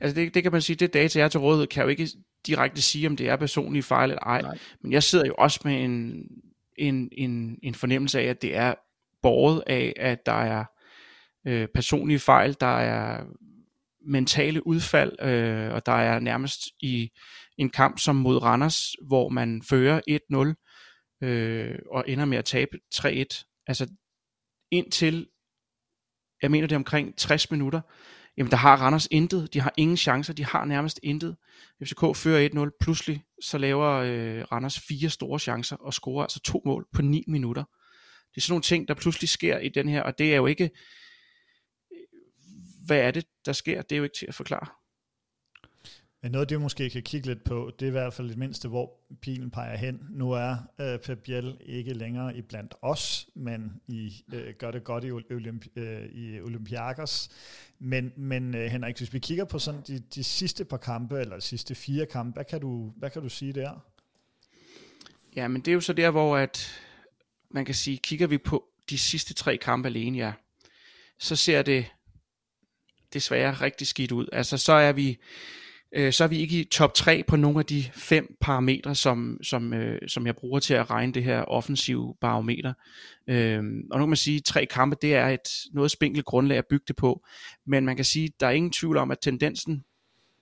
Altså 0.00 0.20
det, 0.20 0.34
det 0.34 0.42
kan 0.42 0.52
man 0.52 0.60
sige, 0.60 0.76
det 0.76 0.94
data, 0.94 1.18
jeg 1.18 1.24
er 1.24 1.28
til 1.28 1.40
rådighed, 1.40 1.66
kan 1.66 1.82
jo 1.82 1.88
ikke 1.88 2.08
direkte 2.46 2.82
sige, 2.82 3.06
om 3.06 3.16
det 3.16 3.28
er 3.28 3.36
personlige 3.36 3.82
fejl 3.82 4.10
eller 4.10 4.22
ej. 4.22 4.42
Nej. 4.42 4.58
Men 4.82 4.92
jeg 4.92 5.02
sidder 5.02 5.26
jo 5.26 5.34
også 5.38 5.60
med 5.64 5.84
en, 5.84 6.28
en, 6.76 7.08
en, 7.12 7.58
en 7.62 7.74
fornemmelse 7.74 8.20
af, 8.20 8.24
at 8.24 8.42
det 8.42 8.56
er 8.56 8.74
båret 9.22 9.62
af, 9.66 9.92
at 9.96 10.26
der 10.26 10.32
er 10.32 10.64
øh, 11.46 11.68
personlige 11.74 12.18
fejl, 12.18 12.56
der 12.60 12.78
er 12.78 13.24
mentale 14.06 14.66
udfald, 14.66 15.22
øh, 15.22 15.72
og 15.72 15.86
der 15.86 15.92
er 15.92 16.20
nærmest 16.20 16.60
i 16.80 17.10
en 17.58 17.70
kamp 17.70 17.98
som 17.98 18.16
mod 18.16 18.42
Randers, 18.42 18.92
hvor 19.06 19.28
man 19.28 19.62
fører 19.62 20.00
1-0 21.22 21.26
øh, 21.26 21.78
og 21.90 22.04
ender 22.08 22.24
med 22.24 22.38
at 22.38 22.44
tabe 22.44 22.78
3-1. 22.94 23.62
Altså 23.66 23.86
indtil, 24.70 25.26
jeg 26.42 26.50
mener 26.50 26.66
det 26.66 26.74
er 26.74 26.78
omkring 26.78 27.16
60 27.18 27.50
minutter, 27.50 27.80
jamen 28.36 28.50
der 28.50 28.56
har 28.56 28.76
Randers 28.76 29.08
intet, 29.10 29.54
de 29.54 29.60
har 29.60 29.74
ingen 29.76 29.96
chancer, 29.96 30.32
de 30.32 30.44
har 30.44 30.64
nærmest 30.64 31.00
intet. 31.02 31.36
FCK 31.84 32.16
fører 32.16 32.70
1-0, 32.72 32.76
pludselig 32.80 33.22
så 33.42 33.58
laver 33.58 33.90
øh, 33.90 34.44
Randers 34.52 34.80
fire 34.80 35.10
store 35.10 35.38
chancer 35.38 35.76
og 35.76 35.94
scorer 35.94 36.22
altså 36.22 36.40
to 36.40 36.62
mål 36.64 36.86
på 36.92 37.02
9 37.02 37.24
minutter. 37.28 37.64
Det 38.34 38.36
er 38.36 38.40
sådan 38.40 38.52
nogle 38.52 38.62
ting, 38.62 38.88
der 38.88 38.94
pludselig 38.94 39.28
sker 39.28 39.58
i 39.58 39.68
den 39.68 39.88
her, 39.88 40.02
og 40.02 40.18
det 40.18 40.32
er 40.32 40.36
jo 40.36 40.46
ikke, 40.46 40.70
hvad 42.86 42.98
er 42.98 43.10
det, 43.10 43.26
der 43.46 43.52
sker? 43.52 43.82
Det 43.82 43.92
er 43.92 43.96
jo 43.96 44.04
ikke 44.04 44.16
til 44.16 44.26
at 44.26 44.34
forklare. 44.34 44.66
Men 46.22 46.32
noget, 46.32 46.50
det 46.50 46.60
måske 46.60 46.90
kan 46.90 47.02
kigge 47.02 47.26
lidt 47.26 47.44
på, 47.44 47.72
det 47.78 47.86
er 47.86 47.88
i 47.88 47.90
hvert 47.90 48.14
fald 48.14 48.28
det 48.28 48.36
mindste, 48.36 48.68
hvor 48.68 49.00
pilen 49.20 49.50
peger 49.50 49.76
hen. 49.76 50.06
Nu 50.10 50.32
er 50.32 50.56
øh, 50.80 50.98
Pep 50.98 51.18
Biel 51.18 51.56
ikke 51.60 51.94
længere 51.94 52.36
i 52.36 52.42
blandt 52.42 52.74
os, 52.82 53.28
men 53.34 53.80
I 53.88 54.24
øh, 54.34 54.54
gør 54.54 54.70
det 54.70 54.84
godt 54.84 55.04
i, 55.04 55.10
Olympi- 55.10 55.80
øh, 55.80 56.06
i 56.06 56.40
Olympiakos. 56.40 57.28
Men, 57.78 58.12
men 58.16 58.54
øh, 58.54 58.70
Henrik, 58.70 58.98
hvis 58.98 59.12
vi 59.12 59.18
kigger 59.18 59.44
på 59.44 59.58
sådan 59.58 59.82
de, 59.86 59.98
de 59.98 60.24
sidste 60.24 60.64
par 60.64 60.76
kampe, 60.76 61.20
eller 61.20 61.34
de 61.34 61.40
sidste 61.40 61.74
fire 61.74 62.06
kampe, 62.06 62.34
hvad 62.34 62.44
kan 62.44 62.60
du, 62.60 62.92
hvad 62.96 63.10
kan 63.10 63.22
du 63.22 63.28
sige 63.28 63.52
der? 63.52 63.86
Ja, 65.36 65.48
men 65.48 65.60
det 65.60 65.68
er 65.68 65.74
jo 65.74 65.80
så 65.80 65.92
der, 65.92 66.10
hvor 66.10 66.36
at 66.36 66.80
man 67.50 67.64
kan 67.64 67.74
sige, 67.74 67.96
kigger 67.96 68.26
vi 68.26 68.38
på 68.38 68.64
de 68.90 68.98
sidste 68.98 69.34
tre 69.34 69.56
kampe 69.56 69.88
alene, 69.88 70.18
ja, 70.18 70.32
så 71.18 71.36
ser 71.36 71.62
det 71.62 71.86
desværre 73.16 73.52
rigtig 73.52 73.86
skidt 73.86 74.12
ud. 74.12 74.26
Altså 74.32 74.56
så 74.58 74.72
er 74.72 74.92
vi 74.92 75.18
øh, 75.92 76.12
så 76.12 76.24
er 76.24 76.28
vi 76.28 76.38
ikke 76.38 76.60
i 76.60 76.64
top 76.64 76.94
3 76.94 77.22
på 77.28 77.36
nogle 77.36 77.58
af 77.58 77.66
de 77.66 77.84
fem 77.94 78.36
parametre, 78.40 78.94
som, 78.94 79.38
som, 79.42 79.74
øh, 79.74 80.08
som 80.08 80.26
jeg 80.26 80.36
bruger 80.36 80.60
til 80.60 80.74
at 80.74 80.90
regne 80.90 81.12
det 81.12 81.24
her 81.24 81.42
offensive 81.42 82.14
barometer. 82.20 82.72
Øh, 83.28 83.58
og 83.90 83.98
nu 83.98 84.04
kan 84.04 84.08
man 84.08 84.16
sige, 84.16 84.36
at 84.36 84.44
tre 84.44 84.66
kampe, 84.66 84.96
det 85.02 85.14
er 85.14 85.28
et 85.28 85.48
noget 85.72 85.90
spinkelt 85.90 86.24
grundlag 86.24 86.58
at 86.58 86.66
bygge 86.70 86.84
det 86.88 86.96
på. 86.96 87.26
Men 87.66 87.84
man 87.84 87.96
kan 87.96 88.04
sige, 88.04 88.24
at 88.24 88.40
der 88.40 88.46
er 88.46 88.50
ingen 88.50 88.72
tvivl 88.72 88.96
om, 88.96 89.10
at 89.10 89.18
tendensen, 89.22 89.84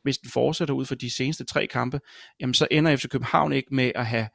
hvis 0.02 0.18
den 0.18 0.30
fortsætter 0.30 0.74
ud 0.74 0.84
for 0.84 0.94
de 0.94 1.10
seneste 1.10 1.44
tre 1.44 1.66
kampe, 1.66 2.00
jamen 2.40 2.54
så 2.54 2.68
ender 2.70 2.96
FC 2.96 3.08
København 3.08 3.52
ikke 3.52 3.74
med 3.74 3.92
at 3.94 4.06
have 4.06 4.28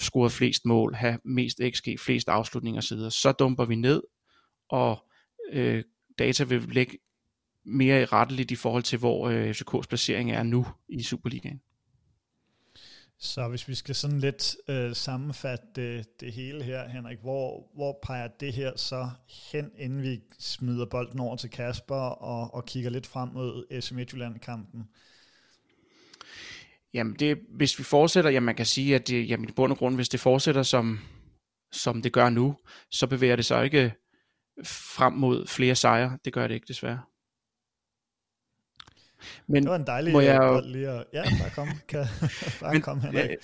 scoret 0.00 0.32
flest 0.32 0.66
mål, 0.66 0.94
have 0.94 1.18
mest 1.24 1.60
XG, 1.74 1.88
flest 1.98 2.28
afslutninger 2.28 2.78
osv. 2.78 2.98
Så 3.10 3.32
dumper 3.38 3.64
vi 3.64 3.74
ned, 3.74 4.02
og 4.68 5.04
øh, 5.52 5.84
data 6.18 6.44
vil 6.44 6.68
lægge 6.72 6.98
mere 7.64 8.04
retteligt 8.04 8.50
i 8.50 8.56
forhold 8.56 8.82
til, 8.82 8.98
hvor 8.98 9.28
øh, 9.28 9.50
FCK's 9.50 9.86
placering 9.88 10.32
er 10.32 10.42
nu 10.42 10.66
i 10.88 11.02
Superligaen. 11.02 11.60
Så 13.18 13.48
hvis 13.48 13.68
vi 13.68 13.74
skal 13.74 13.94
sådan 13.94 14.18
lidt 14.18 14.56
øh, 14.68 14.94
sammenfatte 14.94 15.66
det, 15.76 16.20
det 16.20 16.32
hele 16.32 16.64
her, 16.64 16.88
Henrik, 16.88 17.18
hvor, 17.20 17.70
hvor 17.74 17.98
peger 18.02 18.28
det 18.28 18.52
her 18.52 18.76
så 18.76 19.10
hen, 19.52 19.70
inden 19.78 20.02
vi 20.02 20.20
smider 20.38 20.86
bolden 20.86 21.20
over 21.20 21.36
til 21.36 21.50
Kasper 21.50 21.94
og, 21.94 22.54
og 22.54 22.66
kigger 22.66 22.90
lidt 22.90 23.06
frem 23.06 23.28
mod 23.28 23.80
SM 23.80 23.94
Midtjylland-kampen? 23.94 24.88
Jamen, 26.94 27.16
det, 27.18 27.38
hvis 27.48 27.78
vi 27.78 27.84
fortsætter, 27.84 28.30
jamen 28.30 28.46
man 28.46 28.54
kan 28.54 28.66
sige, 28.66 28.94
at 28.94 29.08
det, 29.08 29.28
jamen, 29.28 29.48
i 29.48 29.52
bund 29.52 29.72
og 29.72 29.78
grund, 29.78 29.94
hvis 29.94 30.08
det 30.08 30.20
fortsætter 30.20 30.62
som, 30.62 30.98
som 31.72 32.02
det 32.02 32.12
gør 32.12 32.30
nu, 32.30 32.56
så 32.90 33.06
bevæger 33.06 33.36
det 33.36 33.44
sig 33.44 33.64
ikke 33.64 33.92
frem 34.64 35.12
mod 35.12 35.46
flere 35.46 35.74
sejre. 35.74 36.18
Det 36.24 36.32
gør 36.32 36.46
det 36.46 36.54
ikke, 36.54 36.66
desværre. 36.68 37.00
Men 39.46 39.62
det 39.62 39.70
var 39.70 39.76
en 39.76 39.86
dejlig 39.86 40.12
må 40.12 40.20
jeg 40.20 40.36
jo... 40.36 40.62
lige 40.64 40.88
at... 40.88 41.04
Ja, 41.12 41.22
bare 41.22 41.50
kom. 41.54 41.68
Kan, 41.88 42.06
bare 42.60 42.72
men, 42.72 42.82
kom, 42.82 43.00
Henrik. 43.00 43.30
Ja, 43.30 43.34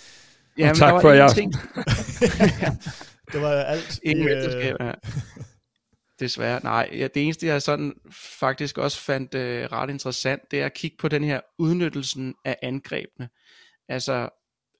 ja, 0.59 0.67
men 0.67 0.75
tak 0.75 1.01
for 1.01 1.11
jer. 1.11 1.29
Ting... 1.29 1.53
det 3.33 3.43
var 3.43 3.53
alt. 3.53 4.01
Ingen 4.03 4.29
øh... 4.29 4.65
ja. 4.81 4.93
Desværre, 6.21 6.61
nej. 6.63 6.89
Ja, 6.93 7.09
det 7.15 7.23
eneste, 7.23 7.47
jeg 7.47 7.63
sådan 7.63 7.95
faktisk 8.41 8.79
også 8.79 9.01
fandt 9.01 9.35
øh, 9.35 9.65
ret 9.73 9.91
interessant, 9.91 10.43
det 10.51 10.61
er 10.61 10.67
at 10.67 10.75
kigge 10.75 10.97
på 11.01 11.09
den 11.09 11.25
her 11.25 11.41
udnyttelsen 11.59 12.35
af 12.45 12.57
angrebene. 12.63 13.29
Altså, 13.89 14.29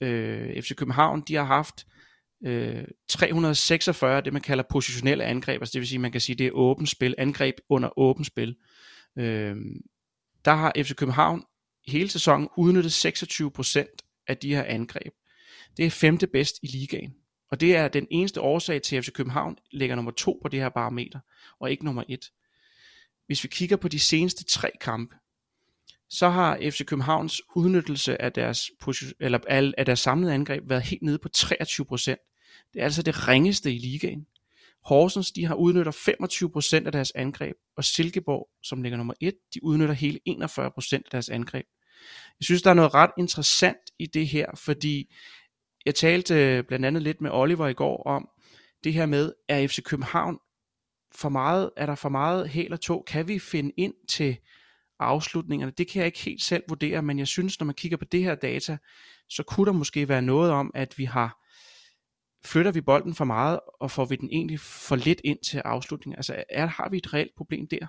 øh, 0.01 0.63
FC 0.63 0.75
København, 0.75 1.23
de 1.29 1.35
har 1.35 1.45
haft 1.45 1.87
øh, 2.45 2.85
346, 3.09 4.21
det 4.21 4.33
man 4.33 4.43
kalder 4.43 4.65
positionelle 4.71 5.25
angreb, 5.25 5.63
altså 5.63 5.73
det 5.73 5.81
vil 5.81 5.89
sige, 5.89 5.99
man 5.99 6.13
kan 6.13 6.21
sige, 6.21 6.37
det 6.37 6.47
er 6.47 6.51
åbent 6.51 6.89
spil, 6.89 7.15
angreb 7.19 7.55
under 7.69 7.99
åbent 7.99 8.27
spil. 8.27 8.57
Øh, 9.19 9.57
der 10.49 10.55
har 10.55 10.73
FC 10.77 10.95
København 10.95 11.45
hele 11.87 12.09
sæsonen 12.09 12.49
udnyttet 12.57 13.07
26% 13.07 14.23
af 14.27 14.37
de 14.37 14.55
her 14.55 14.65
angreb. 14.65 15.13
Det 15.77 15.87
er 15.87 15.91
femte 15.91 16.27
bedst 16.27 16.59
i 16.63 16.67
ligaen. 16.67 17.15
Og 17.51 17.61
det 17.61 17.77
er 17.77 17.89
den 17.89 18.07
eneste 18.11 18.41
årsag 18.41 18.83
til, 18.83 18.97
at 18.97 19.05
FC 19.05 19.13
København 19.13 19.59
ligger 19.71 19.97
nummer 19.97 20.11
to 20.11 20.39
på 20.43 20.49
det 20.49 20.61
her 20.61 20.69
barometer, 20.69 21.21
og 21.61 21.71
ikke 21.71 21.85
nummer 21.85 22.05
et. 22.09 22.31
Hvis 23.27 23.43
vi 23.45 23.49
kigger 23.49 23.77
på 23.77 23.89
de 23.89 23.99
seneste 23.99 24.45
tre 24.45 24.71
kampe, 24.81 25.15
så 26.09 26.29
har 26.29 26.59
FC 26.71 26.85
Københavns 26.85 27.43
udnyttelse 27.57 28.23
af 28.23 28.33
deres, 28.33 28.71
eller 29.21 29.39
af 29.79 29.87
deres 29.87 30.01
samlede 30.01 30.35
angreb 30.35 30.69
været 30.69 30.83
helt 30.83 31.03
nede 31.03 31.19
på 31.19 31.29
23%. 31.37 31.51
Det 32.73 32.81
er 32.81 32.85
altså 32.85 33.03
det 33.03 33.29
ringeste 33.29 33.73
i 33.75 33.79
ligaen. 33.79 34.27
Horsens, 34.89 35.33
de 35.33 35.45
har 35.45 35.55
udnytter 35.55 35.93
25% 36.83 36.87
af 36.87 36.93
deres 36.93 37.13
angreb, 37.15 37.57
og 37.77 37.85
Silkeborg, 37.85 38.49
som 38.63 38.83
ligger 38.83 38.97
nummer 38.97 39.15
1, 39.21 39.35
de 39.55 39.65
udnytter 39.65 39.95
hele 39.95 40.21
41% 40.29 40.95
af 40.95 41.01
deres 41.13 41.29
angreb. 41.29 41.67
Jeg 42.41 42.45
synes, 42.45 42.63
der 42.63 42.71
er 42.71 42.75
noget 42.75 42.95
ret 42.95 43.11
interessant 43.19 43.91
i 43.99 44.07
det 44.07 44.29
her, 44.29 44.47
fordi 44.55 45.15
jeg 45.87 45.95
talte 45.95 46.35
øh, 46.35 46.65
blandt 46.65 46.87
andet 46.87 47.03
lidt 47.03 47.21
med 47.21 47.31
Oliver 47.31 47.67
i 47.67 47.73
går 47.73 48.03
om 48.03 48.29
det 48.85 48.93
her 48.93 49.07
med, 49.07 49.33
er 49.49 49.67
FC 49.67 49.83
København 49.83 50.39
for 51.15 51.29
meget, 51.29 51.71
er 51.77 51.87
der 51.87 51.95
for 51.95 52.09
meget 52.09 52.49
hæl 52.49 52.73
og 52.73 52.81
tog? 52.81 53.05
Kan 53.07 53.29
vi 53.29 53.39
finde 53.39 53.73
ind 53.77 53.95
til 54.09 54.37
afslutningerne? 54.99 55.73
Det 55.79 55.89
kan 55.89 55.99
jeg 55.99 56.07
ikke 56.07 56.19
helt 56.19 56.43
selv 56.43 56.63
vurdere, 56.69 57.03
men 57.03 57.19
jeg 57.19 57.27
synes, 57.27 57.61
når 57.61 57.65
man 57.65 57.75
kigger 57.75 57.97
på 57.97 58.05
det 58.05 58.23
her 58.23 58.35
data, 58.35 58.79
så 59.29 59.43
kunne 59.43 59.67
der 59.67 59.73
måske 59.73 60.09
være 60.09 60.23
noget 60.23 60.51
om, 60.51 60.71
at 60.75 60.99
vi 60.99 61.05
har 61.05 61.48
flytter 62.45 62.73
vi 62.73 62.81
bolden 62.81 63.15
for 63.15 63.25
meget, 63.25 63.61
og 63.81 63.91
får 63.91 64.05
vi 64.05 64.17
den 64.17 64.29
egentlig 64.33 64.61
for 64.61 64.97
lidt 64.97 65.21
ind 65.25 65.39
til 65.39 65.59
afslutningen? 65.59 66.19
Altså 66.19 66.45
er, 66.49 66.67
har 66.67 66.89
vi 66.89 66.97
et 66.97 67.15
reelt 67.15 67.37
problem 67.37 67.67
der? 67.67 67.87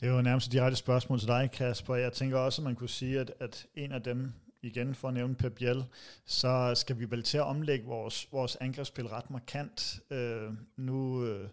Det 0.00 0.08
er 0.08 0.12
jo 0.12 0.22
nærmest 0.22 0.46
et 0.46 0.52
direkte 0.52 0.76
spørgsmål 0.76 1.18
til 1.18 1.28
dig, 1.28 1.50
Kasper. 1.52 1.94
Jeg 1.94 2.12
tænker 2.12 2.38
også, 2.38 2.62
at 2.62 2.64
man 2.64 2.74
kunne 2.74 2.88
sige, 2.88 3.20
at, 3.20 3.32
at 3.40 3.66
en 3.74 3.92
af 3.92 4.02
dem, 4.02 4.32
igen 4.62 4.94
for 4.94 5.08
at 5.08 5.14
nævne 5.14 5.34
Pep 5.34 5.52
Biel, 5.52 5.84
så 6.26 6.72
skal 6.74 6.98
vi 6.98 7.10
vel 7.10 7.22
til 7.22 7.38
at 7.38 7.44
omlægge 7.44 7.86
vores, 7.86 8.28
vores 8.32 8.56
angrebsspil 8.56 9.06
ret 9.06 9.30
markant. 9.30 10.00
Øh, 10.10 10.50
nu 10.76 11.24
øh, 11.24 11.48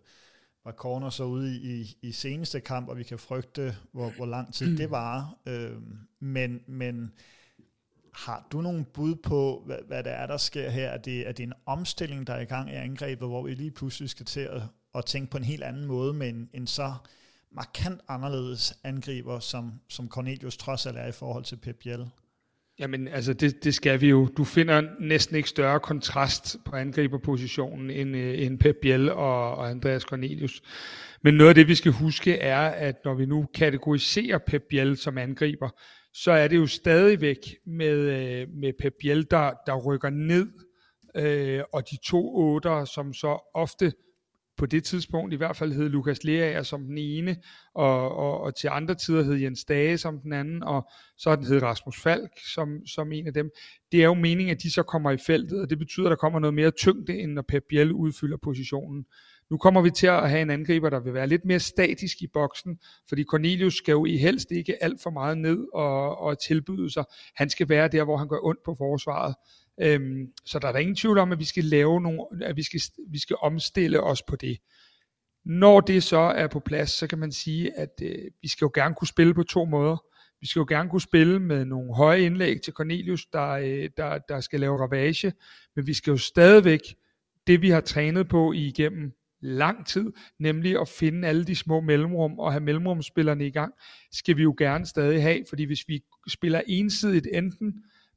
var 0.64 0.72
Corner 0.72 1.10
så 1.10 1.24
ude 1.24 1.56
i, 1.56 1.98
i 2.02 2.12
seneste 2.12 2.60
kamp, 2.60 2.90
og 2.90 2.98
vi 2.98 3.04
kan 3.04 3.20
frygte, 3.20 3.76
hvor, 3.92 4.10
hvor 4.10 4.26
lang 4.26 4.54
tid 4.54 4.78
det 4.78 4.92
var. 5.02 5.36
Øh, 5.46 5.78
men, 6.20 6.64
men 6.68 7.14
har 8.16 8.48
du 8.52 8.62
nogle 8.62 8.86
bud 8.94 9.16
på, 9.16 9.64
hvad, 9.66 9.78
hvad 9.88 10.04
der 10.04 10.12
er, 10.12 10.28
der 10.28 10.38
sker 10.38 10.70
her? 10.70 10.88
Er 10.88 10.98
det, 10.98 11.28
er 11.28 11.32
det 11.32 11.44
en 11.44 11.54
omstilling, 11.66 12.28
der 12.28 12.34
er 12.34 12.42
i 12.42 12.46
gang 12.46 12.70
i 12.70 12.74
angrebet, 12.74 13.28
hvor 13.28 13.44
vi 13.44 13.54
lige 13.54 13.72
pludselig 13.72 14.10
skal 14.10 14.26
til 14.26 14.40
at, 14.40 14.62
at 14.96 15.06
tænke 15.06 15.32
på 15.32 15.38
en 15.38 15.44
helt 15.44 15.64
anden 15.64 15.86
måde, 15.86 16.14
men 16.14 16.50
en 16.54 16.68
så 16.68 16.94
markant 17.52 18.02
anderledes 18.08 18.74
angriber, 18.84 19.40
som, 19.40 19.72
som 19.90 20.10
Cornelius 20.10 20.58
trods 20.58 20.86
alt 20.86 20.98
er 20.98 21.08
i 21.08 21.12
forhold 21.12 21.44
til 21.44 21.56
Pep 21.56 21.76
Biel? 21.76 22.06
Jamen, 22.80 23.08
altså 23.08 23.34
det, 23.34 23.64
det 23.64 23.74
skal 23.74 24.02
vi 24.02 24.10
jo. 24.10 24.28
Du 24.38 24.44
finder 24.44 24.82
næsten 25.00 25.36
ikke 25.36 25.50
større 25.50 25.80
kontrast 25.80 26.58
på 26.66 26.76
angriberpositionen 26.76 27.90
end, 27.90 28.16
øh, 28.16 28.46
end 28.46 28.60
Pep 28.60 28.76
Biel 28.82 29.12
og, 29.12 29.56
og 29.56 29.70
Andreas 29.70 30.02
Cornelius. 30.02 30.62
Men 31.22 31.34
noget 31.34 31.50
af 31.50 31.56
det, 31.56 31.68
vi 31.68 31.76
skal 31.76 31.92
huske, 31.92 32.38
er, 32.38 32.62
at 32.62 32.96
når 33.06 33.14
vi 33.14 33.26
nu 33.26 33.46
kategoriserer 33.54 34.38
Pep 34.38 34.64
Biel 34.70 34.98
som 34.98 35.18
angriber, 35.18 35.70
så 36.14 36.32
er 36.32 36.48
det 36.48 36.58
jo 36.58 36.68
stadigvæk 36.68 37.38
med, 37.66 37.98
øh, 37.98 38.48
med 38.50 38.74
Pep 38.80 38.94
Biel, 39.00 39.28
der, 39.32 39.54
der 39.68 39.76
rykker 39.76 40.10
ned, 40.10 40.48
øh, 41.16 41.64
og 41.74 41.90
de 41.90 41.98
to 42.04 42.36
otter, 42.36 42.86
som 42.86 43.14
så 43.14 43.52
ofte 43.54 43.94
på 44.58 44.66
det 44.66 44.84
tidspunkt 44.84 45.34
i 45.34 45.38
hvert 45.38 45.56
fald 45.56 45.74
hed 45.74 45.90
Lukas 45.90 46.24
Leaer 46.24 46.64
som 46.64 46.84
den 46.84 46.98
ene, 46.98 47.38
og, 47.74 48.16
og, 48.16 48.42
og 48.42 48.56
til 48.56 48.70
andre 48.72 48.96
tider 48.96 49.24
hed 49.24 49.36
Jens 49.36 49.66
Dage 49.66 49.98
som 49.98 50.20
den 50.20 50.34
anden, 50.34 50.64
og 50.64 50.90
så 51.18 51.30
har 51.30 51.36
den 51.36 51.46
hed 51.46 51.62
Rasmus 51.62 52.02
Falk 52.02 52.32
som, 52.54 52.86
som 52.86 53.12
en 53.12 53.28
af 53.28 53.34
dem. 53.34 53.50
Det 53.92 54.00
er 54.00 54.06
jo 54.06 54.14
meningen, 54.14 54.56
at 54.56 54.64
de 54.64 54.72
så 54.72 54.84
kommer 54.84 55.12
i 55.12 55.18
feltet, 55.18 55.62
og 55.62 55.70
det 55.70 55.80
betyder, 55.80 56.06
at 56.06 56.10
der 56.10 56.16
kommer 56.16 56.40
noget 56.40 56.54
mere 56.54 56.72
tyngde, 56.72 57.20
end 57.20 57.32
når 57.32 57.42
Pep 57.42 57.64
Biel 57.70 57.92
udfylder 57.92 58.38
positionen. 58.38 59.06
Nu 59.50 59.58
kommer 59.58 59.82
vi 59.82 59.90
til 59.90 60.08
at 60.08 60.30
have 60.30 60.42
en 60.42 60.50
angriber, 60.50 60.90
der 60.90 61.00
vil 61.00 61.14
være 61.14 61.28
lidt 61.28 61.46
mere 61.46 61.60
statisk 61.60 62.22
i 62.22 62.28
boksen, 62.28 62.80
fordi 63.10 63.24
Cornelius 63.24 63.76
skal 63.76 63.92
jo 63.92 64.06
i 64.06 64.18
helst 64.18 64.52
ikke 64.52 64.84
alt 64.84 65.02
for 65.02 65.10
meget 65.10 65.38
ned 65.38 65.68
og, 65.74 66.18
og 66.18 66.40
tilbyde 66.40 66.94
sig. 66.94 67.04
Han 67.36 67.50
skal 67.50 67.70
være 67.70 67.88
der, 67.88 68.04
hvor 68.04 68.18
han 68.18 68.28
gør 68.28 68.40
ondt 68.44 68.64
på 68.66 68.76
forsvaret. 68.78 69.36
Øhm, 69.82 70.28
så 70.46 70.60
der 70.60 70.68
er 70.68 70.72
der 70.72 70.80
ingen 70.80 70.96
tvivl 70.96 71.18
om, 71.18 71.32
at 71.32 71.40
vi 71.40 71.46
skal 71.46 71.64
lave 71.64 72.02
nogle, 72.02 72.22
at 72.42 72.56
vi 72.56 72.64
skal, 72.64 72.82
vi 73.08 73.20
skal 73.20 73.36
omstille 73.42 74.04
os 74.04 74.22
på 74.22 74.36
det. 74.36 74.58
Når 75.46 75.80
det 75.80 76.04
så 76.04 76.18
er 76.18 76.48
på 76.48 76.60
plads, 76.60 76.90
så 76.92 77.08
kan 77.08 77.20
man 77.20 77.32
sige, 77.32 77.80
at 77.80 78.02
øh, 78.02 78.32
vi 78.42 78.48
skal 78.48 78.66
jo 78.66 78.72
gerne 78.76 78.96
kunne 78.96 79.08
spille 79.08 79.34
på 79.34 79.44
to 79.44 79.66
måder. 79.66 80.06
Vi 80.42 80.48
skal 80.48 80.60
jo 80.60 80.66
gerne 80.70 80.90
kunne 80.90 81.02
spille 81.02 81.40
med 81.40 81.66
nogle 81.66 81.96
høje 81.96 82.22
indlæg 82.22 82.62
til 82.62 82.74
Cornelius, 82.74 83.26
der, 83.26 83.50
øh, 83.50 83.90
der, 83.98 84.18
der 84.30 84.40
skal 84.40 84.60
lave 84.60 84.82
ravage, 84.82 85.34
men 85.76 85.88
vi 85.88 85.94
skal 85.94 86.12
jo 86.12 86.18
stadigvæk, 86.18 86.80
det 87.48 87.62
vi 87.62 87.70
har 87.70 87.82
trænet 87.82 88.28
på 88.28 88.54
igennem 88.54 89.14
lang 89.44 89.88
tid, 89.88 90.12
nemlig 90.40 90.82
at 90.82 90.88
finde 90.88 91.28
alle 91.28 91.46
de 91.46 91.56
små 91.56 91.82
mellemrum 91.82 92.40
og 92.40 92.52
have 92.52 92.64
mellemrumspillerne 92.64 93.48
i 93.48 93.52
gang, 93.52 93.74
skal 94.12 94.38
vi 94.38 94.44
jo 94.44 94.56
gerne 94.58 94.86
stadig 94.86 95.22
have, 95.22 95.46
fordi 95.50 95.64
hvis 95.64 95.84
vi 95.88 96.02
spiller 96.28 96.62
ensidigt 96.68 97.28
enten 97.34 97.74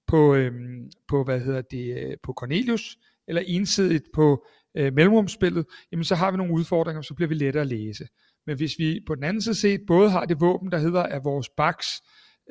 på, 0.07 0.35
øhm, 0.35 0.91
på 1.09 1.25
hvad 1.25 1.41
hedder 1.41 1.63
det, 1.63 1.99
øh, 1.99 2.17
på 2.23 2.33
Cornelius, 2.33 2.97
eller 3.29 3.43
ensidigt 3.47 4.05
på 4.15 4.47
øh, 4.77 4.95
mellemrumspillet, 4.95 5.67
jamen 5.93 6.05
så 6.05 6.15
har 6.15 6.31
vi 6.31 6.37
nogle 6.37 6.53
udfordringer, 6.53 7.03
så 7.03 7.15
bliver 7.15 7.29
vi 7.29 7.35
lettere 7.35 7.61
at 7.61 7.67
læse. 7.67 8.07
Men 8.47 8.57
hvis 8.57 8.79
vi 8.79 9.01
på 9.07 9.15
den 9.15 9.25
anden 9.25 9.43
side 9.43 9.55
set 9.55 9.81
både 9.87 10.11
har 10.11 10.25
det 10.25 10.41
våben, 10.41 10.73
der 10.73 10.79
hedder, 10.79 11.03
at 11.03 11.25
vores 11.25 11.49
backs 11.57 12.03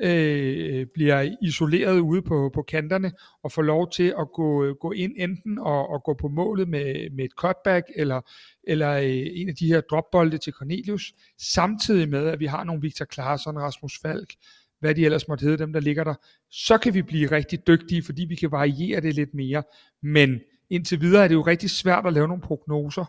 øh, 0.02 0.86
bliver 0.94 1.36
isoleret 1.42 2.00
ude 2.00 2.22
på, 2.22 2.50
på 2.54 2.62
kanterne 2.62 3.12
og 3.42 3.52
får 3.52 3.62
lov 3.62 3.90
til 3.90 4.14
at 4.18 4.28
gå, 4.34 4.72
gå 4.72 4.92
ind 4.92 5.12
enten 5.16 5.58
og, 5.58 5.88
og 5.88 6.02
gå 6.04 6.14
på 6.14 6.28
målet 6.28 6.68
med, 6.68 7.10
med 7.10 7.24
et 7.24 7.32
cutback 7.38 7.86
eller, 7.96 8.20
eller 8.64 8.90
øh, 8.92 9.26
en 9.34 9.48
af 9.48 9.54
de 9.54 9.66
her 9.66 9.80
dropbolde 9.80 10.38
til 10.38 10.52
Cornelius, 10.52 11.12
samtidig 11.38 12.08
med 12.08 12.26
at 12.26 12.40
vi 12.40 12.46
har 12.46 12.64
nogle 12.64 12.82
Victor 12.82 13.04
Klaarsson, 13.04 13.58
Rasmus 13.58 13.98
Falk, 14.02 14.34
hvad 14.80 14.94
de 14.94 15.04
ellers 15.04 15.28
måtte 15.28 15.42
hedde, 15.42 15.58
dem 15.58 15.72
der 15.72 15.80
ligger 15.80 16.04
der, 16.04 16.14
så 16.50 16.78
kan 16.78 16.94
vi 16.94 17.02
blive 17.02 17.30
rigtig 17.30 17.66
dygtige, 17.66 18.02
fordi 18.02 18.24
vi 18.28 18.34
kan 18.34 18.50
variere 18.50 19.00
det 19.00 19.14
lidt 19.14 19.34
mere. 19.34 19.62
Men 20.02 20.40
indtil 20.70 21.00
videre 21.00 21.24
er 21.24 21.28
det 21.28 21.34
jo 21.34 21.42
rigtig 21.42 21.70
svært 21.70 22.06
at 22.06 22.12
lave 22.12 22.28
nogle 22.28 22.42
prognoser, 22.42 23.04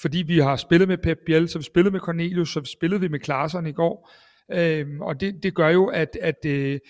fordi 0.00 0.18
vi 0.18 0.38
har 0.38 0.56
spillet 0.56 0.88
med 0.88 0.98
Pep 0.98 1.18
Biel, 1.26 1.48
så 1.48 1.58
vi 1.58 1.64
spillede 1.64 1.92
med 1.92 2.00
Cornelius, 2.00 2.52
så 2.52 2.60
vi 2.60 2.66
spillede 2.66 3.00
vi 3.00 3.08
med 3.08 3.20
Klaarsson 3.20 3.66
i 3.66 3.72
går, 3.72 4.10
øhm, 4.52 5.00
og 5.00 5.20
det, 5.20 5.42
det 5.42 5.54
gør 5.54 5.68
jo, 5.68 5.86
at, 5.86 6.18
at 6.22 6.44
øh, 6.46 6.80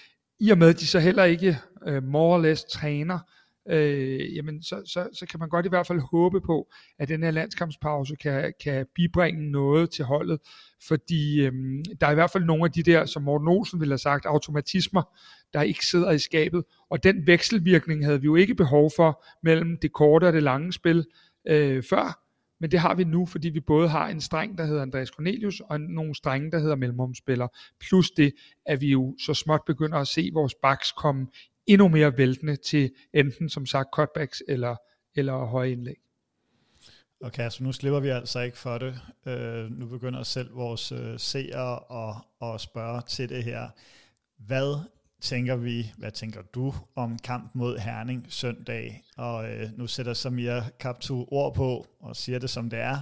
i 0.40 0.50
og 0.50 0.58
med, 0.58 0.68
at 0.68 0.80
de 0.80 0.86
så 0.86 0.98
heller 0.98 1.24
ikke 1.24 1.58
øh, 1.86 2.02
more 2.02 2.36
or 2.36 2.42
less 2.42 2.64
træner, 2.64 3.18
øh, 3.68 4.36
jamen 4.36 4.62
så, 4.62 4.82
så, 4.86 5.08
så 5.12 5.26
kan 5.26 5.40
man 5.40 5.48
godt 5.48 5.66
i 5.66 5.68
hvert 5.68 5.86
fald 5.86 6.00
håbe 6.00 6.40
på, 6.40 6.68
at 6.98 7.08
den 7.08 7.22
her 7.22 7.30
landskampspause 7.30 8.16
kan, 8.16 8.52
kan 8.64 8.86
bibringe 8.94 9.50
noget 9.50 9.90
til 9.90 10.04
holdet, 10.04 10.38
fordi 10.88 11.40
øh, 11.40 11.52
der 12.00 12.06
er 12.06 12.10
i 12.10 12.14
hvert 12.14 12.30
fald 12.30 12.44
nogle 12.44 12.64
af 12.64 12.72
de 12.72 12.82
der, 12.82 13.06
som 13.06 13.22
Morten 13.22 13.48
Olsen 13.48 13.80
ville 13.80 13.92
have 13.92 13.98
sagt, 13.98 14.26
automatismer, 14.26 15.02
der 15.52 15.62
ikke 15.62 15.86
sidder 15.86 16.10
i 16.10 16.18
skabet, 16.18 16.64
og 16.90 17.02
den 17.02 17.26
vekselvirkning 17.26 18.04
havde 18.04 18.20
vi 18.20 18.24
jo 18.24 18.34
ikke 18.34 18.54
behov 18.54 18.90
for 18.96 19.24
mellem 19.42 19.78
det 19.82 19.92
korte 19.92 20.24
og 20.24 20.32
det 20.32 20.42
lange 20.42 20.72
spil 20.72 21.06
øh, 21.48 21.82
før, 21.82 22.27
men 22.60 22.70
det 22.70 22.80
har 22.80 22.94
vi 22.94 23.04
nu, 23.04 23.26
fordi 23.26 23.48
vi 23.48 23.60
både 23.60 23.88
har 23.88 24.08
en 24.08 24.20
streng, 24.20 24.58
der 24.58 24.64
hedder 24.64 24.82
Andreas 24.82 25.08
Cornelius, 25.08 25.60
og 25.60 25.80
nogle 25.80 26.14
strenge, 26.14 26.50
der 26.50 26.58
hedder 26.58 26.76
mellemrumspiller. 26.76 27.48
Plus 27.80 28.10
det, 28.10 28.34
at 28.66 28.80
vi 28.80 28.90
jo 28.90 29.16
så 29.26 29.34
småt 29.34 29.60
begynder 29.66 29.98
at 29.98 30.08
se 30.08 30.30
vores 30.34 30.54
backs 30.54 30.92
komme 30.92 31.26
endnu 31.66 31.88
mere 31.88 32.18
væltende 32.18 32.56
til 32.56 32.90
enten 33.14 33.48
som 33.48 33.66
sagt 33.66 33.88
cutbacks 33.94 34.42
eller, 34.48 34.76
eller 35.14 35.44
høje 35.44 35.72
indlæg. 35.72 35.96
Okay, 37.20 37.50
så 37.50 37.64
nu 37.64 37.72
slipper 37.72 38.00
vi 38.00 38.08
altså 38.08 38.40
ikke 38.40 38.58
for 38.58 38.78
det. 38.78 39.00
Uh, 39.26 39.78
nu 39.78 39.86
begynder 39.86 40.22
selv 40.22 40.56
vores 40.56 40.92
uh, 40.92 41.16
seere 41.16 41.80
at, 41.90 42.14
at 42.42 42.60
spørge 42.60 43.02
til 43.08 43.28
det 43.28 43.44
her. 43.44 43.68
Hvad 44.38 44.84
tænker 45.20 45.56
vi, 45.56 45.92
hvad 45.96 46.10
tænker 46.10 46.42
du 46.42 46.74
om 46.94 47.18
kamp 47.18 47.54
mod 47.54 47.78
Herning 47.78 48.26
søndag? 48.28 49.02
Og 49.16 49.50
øh, 49.50 49.70
nu 49.76 49.86
sætter 49.86 50.14
Samir 50.14 50.60
Kaptu 50.80 51.24
ord 51.30 51.54
på 51.54 51.86
og 52.00 52.16
siger 52.16 52.38
det 52.38 52.50
som 52.50 52.70
det 52.70 52.78
er. 52.78 53.00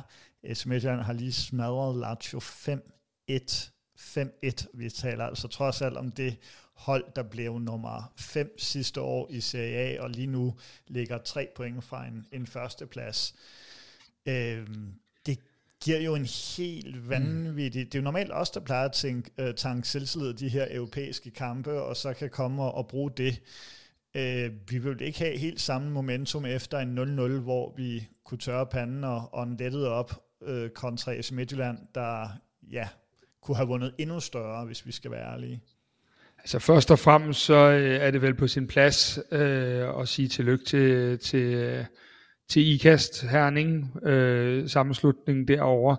Smidtjern 0.55 0.99
har 0.99 1.13
lige 1.13 1.33
smadret 1.33 1.97
Lazio 1.97 2.39
5-1. 2.39 3.71
5-1. 3.99 4.67
Vi 4.75 4.91
taler 4.91 5.25
altså 5.27 5.49
trods 5.49 5.83
alt 5.83 5.97
om 5.97 6.11
det 6.11 6.37
hold, 6.73 7.05
der 7.17 7.23
blev 7.23 7.59
nummer 7.59 8.13
5 8.17 8.59
sidste 8.59 9.01
år 9.01 9.31
i 9.31 9.41
Serie 9.41 9.77
A, 9.77 10.03
og 10.03 10.11
lige 10.11 10.27
nu 10.27 10.55
ligger 10.87 11.19
tre 11.19 11.49
point 11.57 11.85
fra 11.85 12.07
en, 12.07 12.27
en 12.33 12.47
førsteplads. 12.47 13.35
Øh, 14.27 14.67
giver 15.85 16.01
jo 16.01 16.15
en 16.15 16.27
helt 16.57 17.09
vanvittig... 17.09 17.83
Mm. 17.83 17.91
Det 17.91 17.95
er 17.95 17.99
jo 17.99 18.05
normalt 18.05 18.33
os, 18.33 18.51
der 18.51 18.61
plejer 18.61 18.85
at 18.85 18.93
tænke, 18.93 19.31
uh, 19.43 19.55
tanke 19.55 19.89
selvtillid 19.89 20.35
de 20.35 20.49
her 20.49 20.67
europæiske 20.71 21.31
kampe, 21.31 21.83
og 21.83 21.97
så 21.97 22.13
kan 22.13 22.31
komme 22.31 22.63
og, 22.63 22.75
og 22.75 22.89
bruge 22.89 23.11
det. 23.17 23.41
Uh, 24.15 24.71
vi 24.71 24.79
vil 24.79 25.01
ikke 25.01 25.19
have 25.19 25.39
helt 25.39 25.61
samme 25.61 25.91
momentum 25.91 26.47
efter 26.47 26.79
en 26.79 27.19
0-0, 27.19 27.41
hvor 27.41 27.75
vi 27.77 28.09
kunne 28.25 28.39
tørre 28.39 28.67
panden 28.67 29.05
og, 29.05 29.35
og 29.35 29.47
lettet 29.59 29.87
op 29.87 30.23
uh, 30.41 30.69
kontra 30.69 31.13
AC 31.13 31.31
Midtjylland, 31.31 31.79
der 31.95 32.29
ja, 32.71 32.89
kunne 33.43 33.57
have 33.57 33.69
vundet 33.69 33.95
endnu 33.99 34.21
større, 34.21 34.65
hvis 34.65 34.87
vi 34.87 34.93
skal 34.93 35.11
være 35.11 35.33
ærlige. 35.33 35.63
Altså 36.39 36.59
først 36.59 36.91
og 36.91 36.99
fremmest 36.99 37.41
så 37.41 37.55
øh, 37.55 38.01
er 38.01 38.11
det 38.11 38.23
vel 38.23 38.35
på 38.35 38.47
sin 38.47 38.67
plads 38.67 39.19
øh, 39.33 40.01
at 40.01 40.09
sige 40.09 40.29
tillykke 40.29 40.65
til, 40.65 41.19
til, 41.19 41.87
til 42.49 42.67
IKAST 42.67 43.23
Herning, 43.23 44.07
øh, 44.07 44.69
sammenslutning 44.69 45.49
derovre. 45.49 45.97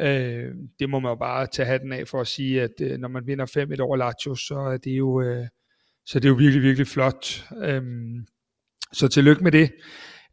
Øh, 0.00 0.54
det 0.78 0.90
må 0.90 0.98
man 0.98 1.10
jo 1.10 1.14
bare 1.14 1.46
tage 1.46 1.66
hatten 1.66 1.92
af 1.92 2.08
for 2.08 2.20
at 2.20 2.26
sige, 2.26 2.62
at 2.62 2.70
øh, 2.80 2.98
når 2.98 3.08
man 3.08 3.26
vinder 3.26 3.74
5-1 3.76 3.80
over 3.80 3.96
Lazio, 3.96 4.34
så 4.34 4.54
er 4.58 4.76
det 4.76 4.90
jo, 4.90 5.20
øh, 5.20 5.46
så 6.06 6.18
det 6.18 6.24
er 6.24 6.28
jo 6.28 6.34
virkelig, 6.34 6.62
virkelig 6.62 6.86
flot. 6.86 7.44
Øh, 7.62 7.82
så 8.92 9.08
tillykke 9.08 9.44
med 9.44 9.52
det. 9.52 9.70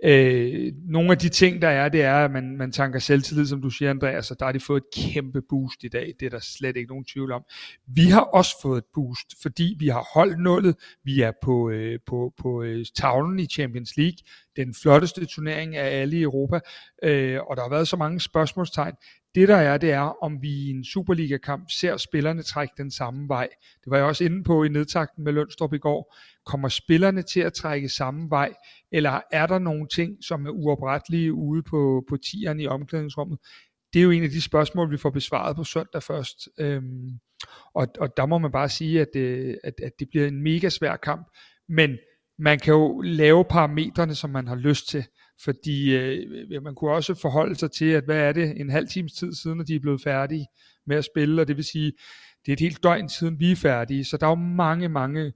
Øh, 0.03 0.73
nogle 0.87 1.11
af 1.11 1.17
de 1.17 1.29
ting, 1.29 1.61
der 1.61 1.67
er, 1.67 1.89
det 1.89 2.01
er, 2.01 2.15
at 2.15 2.31
man, 2.31 2.57
man 2.57 2.71
tanker 2.71 2.99
selvtillid, 2.99 3.45
som 3.45 3.61
du 3.61 3.69
siger, 3.69 3.89
Andreas, 3.89 4.31
og 4.31 4.39
der 4.39 4.45
har 4.45 4.51
de 4.51 4.59
fået 4.59 4.83
et 4.83 5.13
kæmpe 5.13 5.41
boost 5.49 5.83
i 5.83 5.87
dag. 5.87 6.13
Det 6.19 6.25
er 6.25 6.29
der 6.29 6.39
slet 6.39 6.77
ikke 6.77 6.89
nogen 6.89 7.05
tvivl 7.05 7.31
om. 7.31 7.43
Vi 7.87 8.01
har 8.01 8.21
også 8.21 8.55
fået 8.61 8.77
et 8.77 8.85
boost, 8.93 9.41
fordi 9.41 9.75
vi 9.79 9.87
har 9.87 10.07
holdt 10.13 10.39
nullet. 10.39 10.75
Vi 11.03 11.21
er 11.21 11.31
på, 11.43 11.69
øh, 11.69 11.99
på, 12.07 12.33
på 12.37 12.63
øh, 12.63 12.85
tavlen 12.95 13.39
i 13.39 13.45
Champions 13.45 13.97
League. 13.97 14.17
Den 14.55 14.73
flotteste 14.73 15.25
turnering 15.25 15.75
af 15.75 16.01
alle 16.01 16.17
i 16.17 16.21
Europa. 16.21 16.59
Øh, 17.03 17.39
og 17.47 17.55
der 17.55 17.61
har 17.61 17.69
været 17.69 17.87
så 17.87 17.97
mange 17.97 18.19
spørgsmålstegn. 18.19 18.95
Det 19.35 19.47
der 19.47 19.55
er, 19.55 19.77
det 19.77 19.91
er, 19.91 20.23
om 20.23 20.41
vi 20.41 20.49
i 20.49 20.69
en 20.69 20.83
Superliga-kamp 20.83 21.69
ser 21.69 21.97
spillerne 21.97 22.41
trække 22.43 22.73
den 22.77 22.91
samme 22.91 23.29
vej. 23.29 23.49
Det 23.83 23.91
var 23.91 23.97
jeg 23.97 24.05
også 24.05 24.23
inde 24.23 24.43
på 24.43 24.63
i 24.63 24.69
nedtakten 24.69 25.23
med 25.23 25.33
Lønstrup 25.33 25.73
i 25.73 25.77
går. 25.77 26.15
Kommer 26.45 26.69
spillerne 26.69 27.21
til 27.21 27.39
at 27.39 27.53
trække 27.53 27.89
samme 27.89 28.29
vej, 28.29 28.53
eller 28.91 29.21
er 29.31 29.47
der 29.47 29.59
nogle 29.59 29.87
ting, 29.95 30.17
som 30.23 30.45
er 30.45 30.49
uoprettelige 30.49 31.33
ude 31.33 31.63
på, 31.63 32.03
på 32.09 32.17
tieren 32.17 32.59
i 32.59 32.67
omklædningsrummet? 32.67 33.39
Det 33.93 33.99
er 33.99 34.03
jo 34.03 34.11
en 34.11 34.23
af 34.23 34.29
de 34.29 34.41
spørgsmål, 34.41 34.91
vi 34.91 34.97
får 34.97 35.09
besvaret 35.09 35.55
på 35.55 35.63
søndag 35.63 36.03
først. 36.03 36.49
Øhm, 36.59 37.09
og, 37.73 37.87
og 37.99 38.17
der 38.17 38.25
må 38.25 38.37
man 38.37 38.51
bare 38.51 38.69
sige, 38.69 39.01
at, 39.01 39.07
det, 39.13 39.59
at, 39.63 39.73
at 39.83 39.91
det 39.99 40.07
bliver 40.09 40.27
en 40.27 40.43
mega 40.43 40.69
svær 40.69 40.95
kamp. 40.95 41.27
Men 41.69 41.97
man 42.39 42.59
kan 42.59 42.73
jo 42.73 43.01
lave 43.01 43.45
parametrene, 43.45 44.15
som 44.15 44.29
man 44.29 44.47
har 44.47 44.55
lyst 44.55 44.87
til, 44.89 45.05
fordi 45.43 45.95
øh, 45.95 46.63
man 46.63 46.75
kunne 46.75 46.91
også 46.91 47.13
forholde 47.13 47.55
sig 47.55 47.71
til, 47.71 47.85
at 47.85 48.05
hvad 48.05 48.17
er 48.17 48.31
det 48.31 48.61
en 48.61 48.69
halv 48.69 48.87
times 48.87 49.13
tid 49.13 49.33
siden, 49.33 49.61
at 49.61 49.67
de 49.67 49.75
er 49.75 49.79
blevet 49.79 50.01
færdige 50.01 50.47
med 50.85 50.97
at 50.97 51.05
spille, 51.05 51.41
og 51.41 51.47
det 51.47 51.55
vil 51.55 51.65
sige, 51.65 51.91
det 52.45 52.51
er 52.51 52.53
et 52.53 52.59
helt 52.59 52.83
døgn 52.83 53.09
siden, 53.09 53.39
vi 53.39 53.51
er 53.51 53.55
færdige, 53.55 54.05
så 54.05 54.17
der 54.17 54.25
er 54.25 54.31
jo 54.31 54.35
mange, 54.35 54.89
mange 54.89 55.33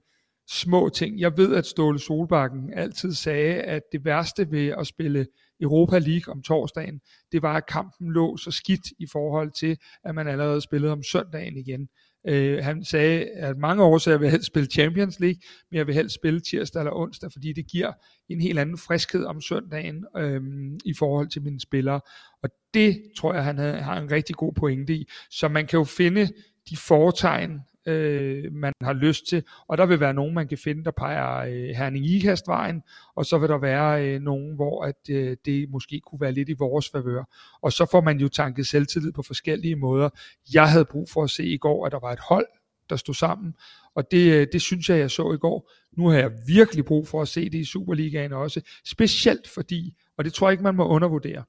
små 0.50 0.88
ting. 0.88 1.20
Jeg 1.20 1.36
ved, 1.36 1.54
at 1.54 1.66
Ståle 1.66 1.98
Solbakken 1.98 2.72
altid 2.74 3.12
sagde, 3.12 3.54
at 3.54 3.82
det 3.92 4.04
værste 4.04 4.50
ved 4.50 4.68
at 4.68 4.86
spille 4.86 5.26
Europa 5.60 5.98
League 5.98 6.32
om 6.34 6.42
torsdagen, 6.42 7.00
det 7.32 7.42
var, 7.42 7.56
at 7.56 7.66
kampen 7.66 8.12
lå 8.12 8.36
så 8.36 8.50
skidt 8.50 8.86
i 8.98 9.06
forhold 9.12 9.50
til, 9.50 9.76
at 10.04 10.14
man 10.14 10.28
allerede 10.28 10.60
spillede 10.60 10.92
om 10.92 11.02
søndagen 11.02 11.56
igen. 11.56 11.88
Øh, 12.28 12.64
han 12.64 12.84
sagde, 12.84 13.24
at 13.24 13.58
mange 13.58 13.82
årsager 13.84 14.18
vil 14.18 14.30
helst 14.30 14.46
spille 14.46 14.68
Champions 14.68 15.20
League, 15.20 15.40
men 15.70 15.78
jeg 15.78 15.86
vil 15.86 15.94
helst 15.94 16.14
spille 16.14 16.40
tirsdag 16.40 16.80
eller 16.80 16.92
onsdag, 16.92 17.32
fordi 17.32 17.52
det 17.52 17.66
giver 17.66 17.92
en 18.28 18.40
helt 18.40 18.58
anden 18.58 18.78
friskhed 18.78 19.24
om 19.24 19.40
søndagen 19.40 20.04
øh, 20.16 20.40
i 20.84 20.94
forhold 20.98 21.28
til 21.28 21.42
mine 21.42 21.60
spillere. 21.60 22.00
Og 22.42 22.50
det 22.74 23.02
tror 23.16 23.34
jeg, 23.34 23.44
han 23.44 23.58
havde, 23.58 23.76
har 23.76 24.00
en 24.00 24.10
rigtig 24.10 24.36
god 24.36 24.52
pointe 24.52 24.94
i. 24.94 25.08
Så 25.30 25.48
man 25.48 25.66
kan 25.66 25.78
jo 25.78 25.84
finde 25.84 26.28
de 26.70 26.76
foretegn, 26.76 27.60
øh, 27.86 28.52
man 28.52 28.72
har 28.82 28.92
lyst 28.92 29.26
til, 29.26 29.42
og 29.68 29.78
der 29.78 29.86
vil 29.86 30.00
være 30.00 30.14
nogen, 30.14 30.34
man 30.34 30.48
kan 30.48 30.58
finde, 30.58 30.84
der 30.84 30.90
peger 30.90 31.36
øh, 31.36 31.76
Herning 31.76 32.06
Ikastvejen, 32.06 32.82
og 33.16 33.26
så 33.26 33.38
vil 33.38 33.48
der 33.48 33.58
være 33.58 34.06
øh, 34.06 34.20
nogen, 34.20 34.54
hvor 34.54 34.84
at, 34.84 35.10
øh, 35.10 35.36
det 35.44 35.70
måske 35.70 36.00
kunne 36.00 36.20
være 36.20 36.32
lidt 36.32 36.48
i 36.48 36.54
vores 36.58 36.90
favør. 36.90 37.24
Og 37.62 37.72
så 37.72 37.86
får 37.90 38.00
man 38.00 38.18
jo 38.18 38.28
tanket 38.28 38.66
selvtillid 38.66 39.12
på 39.12 39.22
forskellige 39.22 39.76
måder. 39.76 40.08
Jeg 40.54 40.70
havde 40.70 40.84
brug 40.84 41.08
for 41.10 41.24
at 41.24 41.30
se 41.30 41.44
i 41.44 41.56
går, 41.56 41.86
at 41.86 41.92
der 41.92 42.00
var 42.00 42.12
et 42.12 42.20
hold, 42.28 42.46
der 42.90 42.96
stod 42.96 43.14
sammen, 43.14 43.54
og 43.94 44.10
det, 44.10 44.32
øh, 44.32 44.46
det 44.52 44.62
synes 44.62 44.88
jeg, 44.88 44.98
jeg 44.98 45.10
så 45.10 45.32
i 45.32 45.38
går. 45.38 45.70
Nu 45.96 46.08
har 46.08 46.18
jeg 46.18 46.30
virkelig 46.46 46.84
brug 46.84 47.08
for 47.08 47.22
at 47.22 47.28
se 47.28 47.44
det 47.44 47.58
i 47.58 47.64
Superligaen 47.64 48.32
også, 48.32 48.60
specielt 48.84 49.48
fordi, 49.48 49.94
og 50.16 50.24
det 50.24 50.32
tror 50.32 50.48
jeg 50.48 50.52
ikke, 50.52 50.64
man 50.64 50.74
må 50.74 50.88
undervurdere, 50.88 51.44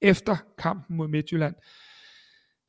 efter 0.00 0.36
kampen 0.58 0.96
mod 0.96 1.08
Midtjylland, 1.08 1.54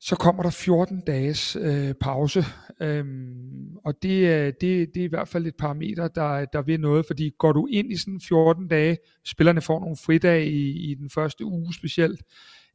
så 0.04 0.16
kommer 0.16 0.42
der 0.42 0.50
14 0.50 1.00
dages 1.00 1.56
øh, 1.56 1.94
pause, 1.94 2.44
øhm, 2.80 3.76
og 3.84 4.02
det, 4.02 4.28
øh, 4.28 4.52
det, 4.60 4.94
det 4.94 5.00
er 5.00 5.04
i 5.04 5.06
hvert 5.06 5.28
fald 5.28 5.46
et 5.46 5.56
parameter, 5.56 6.08
der, 6.08 6.44
der 6.44 6.62
vil 6.62 6.80
noget, 6.80 7.06
fordi 7.06 7.30
går 7.38 7.52
du 7.52 7.66
ind 7.66 7.92
i 7.92 7.96
sådan 7.96 8.20
14 8.20 8.68
dage, 8.68 8.98
spillerne 9.26 9.60
får 9.60 9.80
nogle 9.80 9.96
fridage 9.96 10.50
i, 10.50 10.90
i 10.90 10.94
den 10.94 11.10
første 11.10 11.44
uge 11.44 11.74
specielt, 11.74 12.22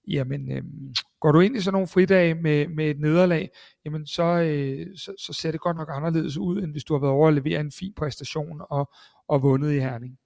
jamen 0.08 0.52
øhm, 0.52 0.94
går 1.20 1.32
du 1.32 1.40
ind 1.40 1.56
i 1.56 1.60
sådan 1.60 1.74
nogle 1.74 1.88
fridage 1.88 2.36
med, 2.36 2.68
med 2.68 2.90
et 2.90 3.00
nederlag, 3.00 3.50
jamen 3.86 4.06
så, 4.06 4.24
øh, 4.24 4.88
så, 4.98 5.14
så 5.20 5.34
ser 5.34 5.52
det 5.52 5.60
godt 5.60 5.78
nok 5.78 5.90
anderledes 5.92 6.38
ud, 6.38 6.64
end 6.64 6.72
hvis 6.72 6.84
du 6.84 6.94
har 6.94 7.00
været 7.00 7.14
over 7.14 7.28
at 7.28 7.34
levere 7.34 7.60
en 7.60 7.72
fin 7.72 7.94
præstation 7.98 8.62
og, 8.70 8.90
og 9.28 9.44
vundet 9.44 9.74
i 9.74 9.80
Herning. 9.80 10.18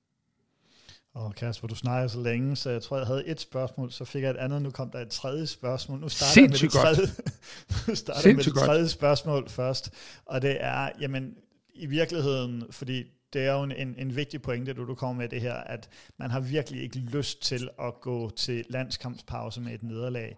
Og 1.13 1.35
Kasper, 1.35 1.67
du 1.67 1.75
snakker 1.75 2.07
så 2.07 2.19
længe, 2.19 2.55
så 2.55 2.69
jeg 2.69 2.81
tror, 2.81 2.97
jeg 2.97 3.07
havde 3.07 3.27
et 3.27 3.39
spørgsmål, 3.39 3.91
så 3.91 4.05
fik 4.05 4.23
jeg 4.23 4.29
et 4.29 4.37
andet, 4.37 4.61
nu 4.61 4.71
kom 4.71 4.89
der 4.89 4.99
et 4.99 5.09
tredje 5.09 5.47
spørgsmål. 5.47 5.99
Nu 5.99 6.09
starter 6.09 6.41
jeg 6.41 6.49
med 6.49 6.57
det 6.59 6.71
tredje, 6.71 7.07
nu 7.87 7.95
starter 7.95 8.33
med 8.35 8.43
det 8.43 8.55
tredje 8.55 8.89
spørgsmål 8.89 9.49
først, 9.49 9.93
og 10.25 10.41
det 10.41 10.57
er, 10.59 10.89
jamen, 10.99 11.35
i 11.73 11.85
virkeligheden, 11.85 12.63
fordi 12.71 13.03
det 13.33 13.45
er 13.45 13.53
jo 13.53 13.63
en, 13.63 13.95
en 13.97 14.15
vigtig 14.15 14.41
pointe, 14.41 14.73
du, 14.73 14.87
du 14.87 14.95
kommer 14.95 15.21
med 15.21 15.29
det 15.29 15.41
her, 15.41 15.53
at 15.53 15.89
man 16.17 16.31
har 16.31 16.39
virkelig 16.39 16.83
ikke 16.83 16.97
lyst 16.97 17.41
til 17.41 17.69
at 17.81 18.01
gå 18.01 18.29
til 18.29 18.65
landskampspause 18.69 19.61
med 19.61 19.73
et 19.73 19.83
nederlag. 19.83 20.37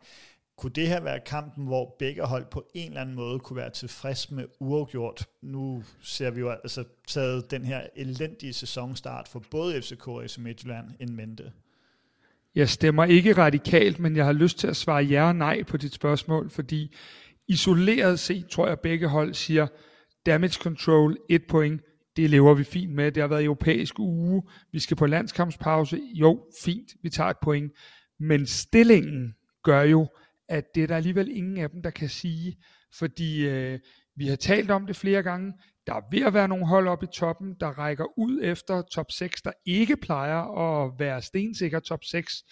Kunne 0.57 0.71
det 0.71 0.87
her 0.87 1.01
være 1.01 1.19
kampen, 1.19 1.65
hvor 1.65 1.95
begge 1.99 2.21
hold 2.21 2.45
på 2.51 2.65
en 2.73 2.87
eller 2.87 3.01
anden 3.01 3.15
måde 3.15 3.39
kunne 3.39 3.57
være 3.57 3.69
tilfreds 3.69 4.31
med 4.31 4.45
uafgjort? 4.59 5.27
Nu 5.41 5.83
ser 6.01 6.31
vi 6.31 6.39
jo 6.39 6.49
altså 6.49 6.83
taget 7.07 7.51
den 7.51 7.65
her 7.65 7.81
elendige 7.95 8.53
sæsonstart 8.53 9.27
for 9.27 9.43
både 9.51 9.81
FCK 9.81 10.07
og 10.07 10.23
FC 10.27 10.37
Midtjylland 10.37 10.85
en 10.99 11.15
mente. 11.15 11.51
Jeg 12.55 12.69
stemmer 12.69 13.05
ikke 13.05 13.33
radikalt, 13.33 13.99
men 13.99 14.15
jeg 14.15 14.25
har 14.25 14.33
lyst 14.33 14.59
til 14.59 14.67
at 14.67 14.75
svare 14.75 15.03
ja 15.03 15.27
og 15.27 15.35
nej 15.35 15.63
på 15.63 15.77
dit 15.77 15.93
spørgsmål, 15.93 16.49
fordi 16.49 16.95
isoleret 17.47 18.19
set 18.19 18.47
tror 18.47 18.65
jeg, 18.65 18.71
at 18.71 18.79
begge 18.79 19.07
hold 19.07 19.33
siger, 19.33 19.67
damage 20.25 20.53
control, 20.53 21.17
et 21.29 21.43
point, 21.49 21.81
det 22.15 22.29
lever 22.29 22.53
vi 22.53 22.63
fint 22.63 22.93
med. 22.93 23.11
Det 23.11 23.21
har 23.21 23.27
været 23.27 23.43
europæisk 23.43 23.99
uge, 23.99 24.43
vi 24.71 24.79
skal 24.79 24.97
på 24.97 25.05
landskampspause, 25.05 26.01
jo, 26.13 26.45
fint, 26.63 26.89
vi 27.01 27.09
tager 27.09 27.29
et 27.29 27.37
point. 27.41 27.71
Men 28.19 28.47
stillingen 28.47 29.35
gør 29.63 29.81
jo, 29.81 30.07
at 30.53 30.75
det 30.75 30.83
er 30.83 30.87
der 30.87 30.95
alligevel 30.95 31.37
ingen 31.37 31.57
af 31.57 31.69
dem, 31.69 31.81
der 31.81 31.89
kan 31.89 32.09
sige, 32.09 32.57
fordi 32.93 33.47
øh, 33.47 33.79
vi 34.15 34.27
har 34.27 34.35
talt 34.35 34.71
om 34.71 34.87
det 34.87 34.95
flere 34.95 35.23
gange, 35.23 35.53
der 35.87 35.93
er 35.93 36.01
ved 36.11 36.21
at 36.21 36.33
være 36.33 36.47
nogle 36.47 36.67
hold 36.67 36.87
op 36.87 37.03
i 37.03 37.07
toppen, 37.13 37.55
der 37.59 37.67
rækker 37.67 38.19
ud 38.19 38.39
efter 38.43 38.81
top 38.81 39.11
6, 39.11 39.41
der 39.41 39.51
ikke 39.65 39.97
plejer 39.97 40.57
at 40.57 40.91
være 40.99 41.21
stensikker 41.21 41.79
top 41.79 42.03
6, 42.03 42.43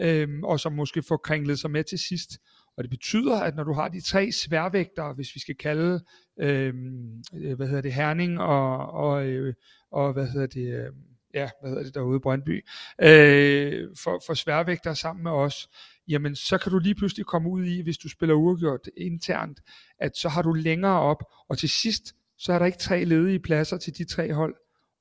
øh, 0.00 0.28
og 0.42 0.60
som 0.60 0.72
måske 0.72 1.02
får 1.08 1.16
kringlet 1.16 1.58
sig 1.58 1.70
med 1.70 1.84
til 1.84 1.98
sidst. 1.98 2.30
Og 2.76 2.84
det 2.84 2.90
betyder, 2.90 3.40
at 3.40 3.56
når 3.56 3.64
du 3.64 3.72
har 3.72 3.88
de 3.88 4.00
tre 4.00 4.32
sværvægtere, 4.32 5.14
hvis 5.14 5.34
vi 5.34 5.40
skal 5.40 5.56
kalde, 5.56 6.04
øhm, 6.40 7.22
øh, 7.34 7.56
hvad 7.56 7.66
hedder 7.66 7.82
det, 7.82 7.92
Herning 7.92 8.40
og, 8.40 8.90
og, 8.90 9.26
øh, 9.26 9.54
og 9.90 10.12
hvad 10.12 10.26
hedder 10.26 10.46
det, 10.46 10.74
øh, 10.74 10.92
ja, 11.34 11.50
hvad 11.60 11.70
hedder 11.70 11.84
det 11.84 11.94
derude 11.94 12.16
i 12.16 12.20
Brøndby, 12.20 12.64
øh, 13.02 13.88
for, 14.02 14.22
for 14.26 14.34
sværvægtere 14.34 14.96
sammen 14.96 15.22
med 15.22 15.32
os, 15.32 15.68
jamen 16.08 16.36
så 16.36 16.58
kan 16.58 16.72
du 16.72 16.78
lige 16.78 16.94
pludselig 16.94 17.26
komme 17.26 17.50
ud 17.50 17.64
i, 17.64 17.82
hvis 17.82 17.98
du 17.98 18.08
spiller 18.08 18.34
uafgjort 18.34 18.88
internt, 18.96 19.60
at 19.98 20.16
så 20.16 20.28
har 20.28 20.42
du 20.42 20.52
længere 20.52 21.00
op, 21.00 21.22
og 21.48 21.58
til 21.58 21.68
sidst, 21.68 22.14
så 22.38 22.52
er 22.52 22.58
der 22.58 22.66
ikke 22.66 22.78
tre 22.78 23.04
ledige 23.04 23.38
pladser 23.38 23.76
til 23.76 23.98
de 23.98 24.04
tre 24.04 24.32
hold, 24.32 24.54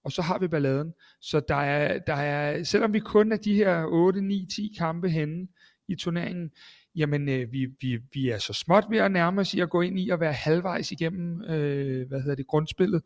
og 0.03 0.11
så 0.11 0.21
har 0.21 0.39
vi 0.39 0.47
balladen. 0.47 0.93
Så 1.21 1.41
der 1.47 1.55
er, 1.55 1.99
der 2.07 2.13
er 2.13 2.63
selvom 2.63 2.93
vi 2.93 2.99
kun 2.99 3.31
er 3.31 3.37
de 3.37 3.53
her 3.53 3.85
8, 3.85 4.21
9, 4.21 4.47
10 4.55 4.75
kampe 4.77 5.09
henne 5.09 5.47
i 5.87 5.95
turneringen, 5.95 6.51
jamen 6.95 7.29
øh, 7.29 7.51
vi, 7.51 7.67
vi, 7.81 7.99
vi 8.13 8.29
er 8.29 8.37
så 8.37 8.53
småt 8.53 8.85
ved 8.89 8.97
at 8.97 9.11
nærme 9.11 9.41
os 9.41 9.53
i 9.53 9.59
at 9.59 9.69
gå 9.69 9.81
ind 9.81 9.99
i 9.99 10.09
at 10.09 10.19
være 10.19 10.33
halvvejs 10.33 10.91
igennem, 10.91 11.41
øh, 11.41 12.07
hvad 12.07 12.21
hedder 12.21 12.35
det, 12.35 12.47
grundspillet. 12.47 13.01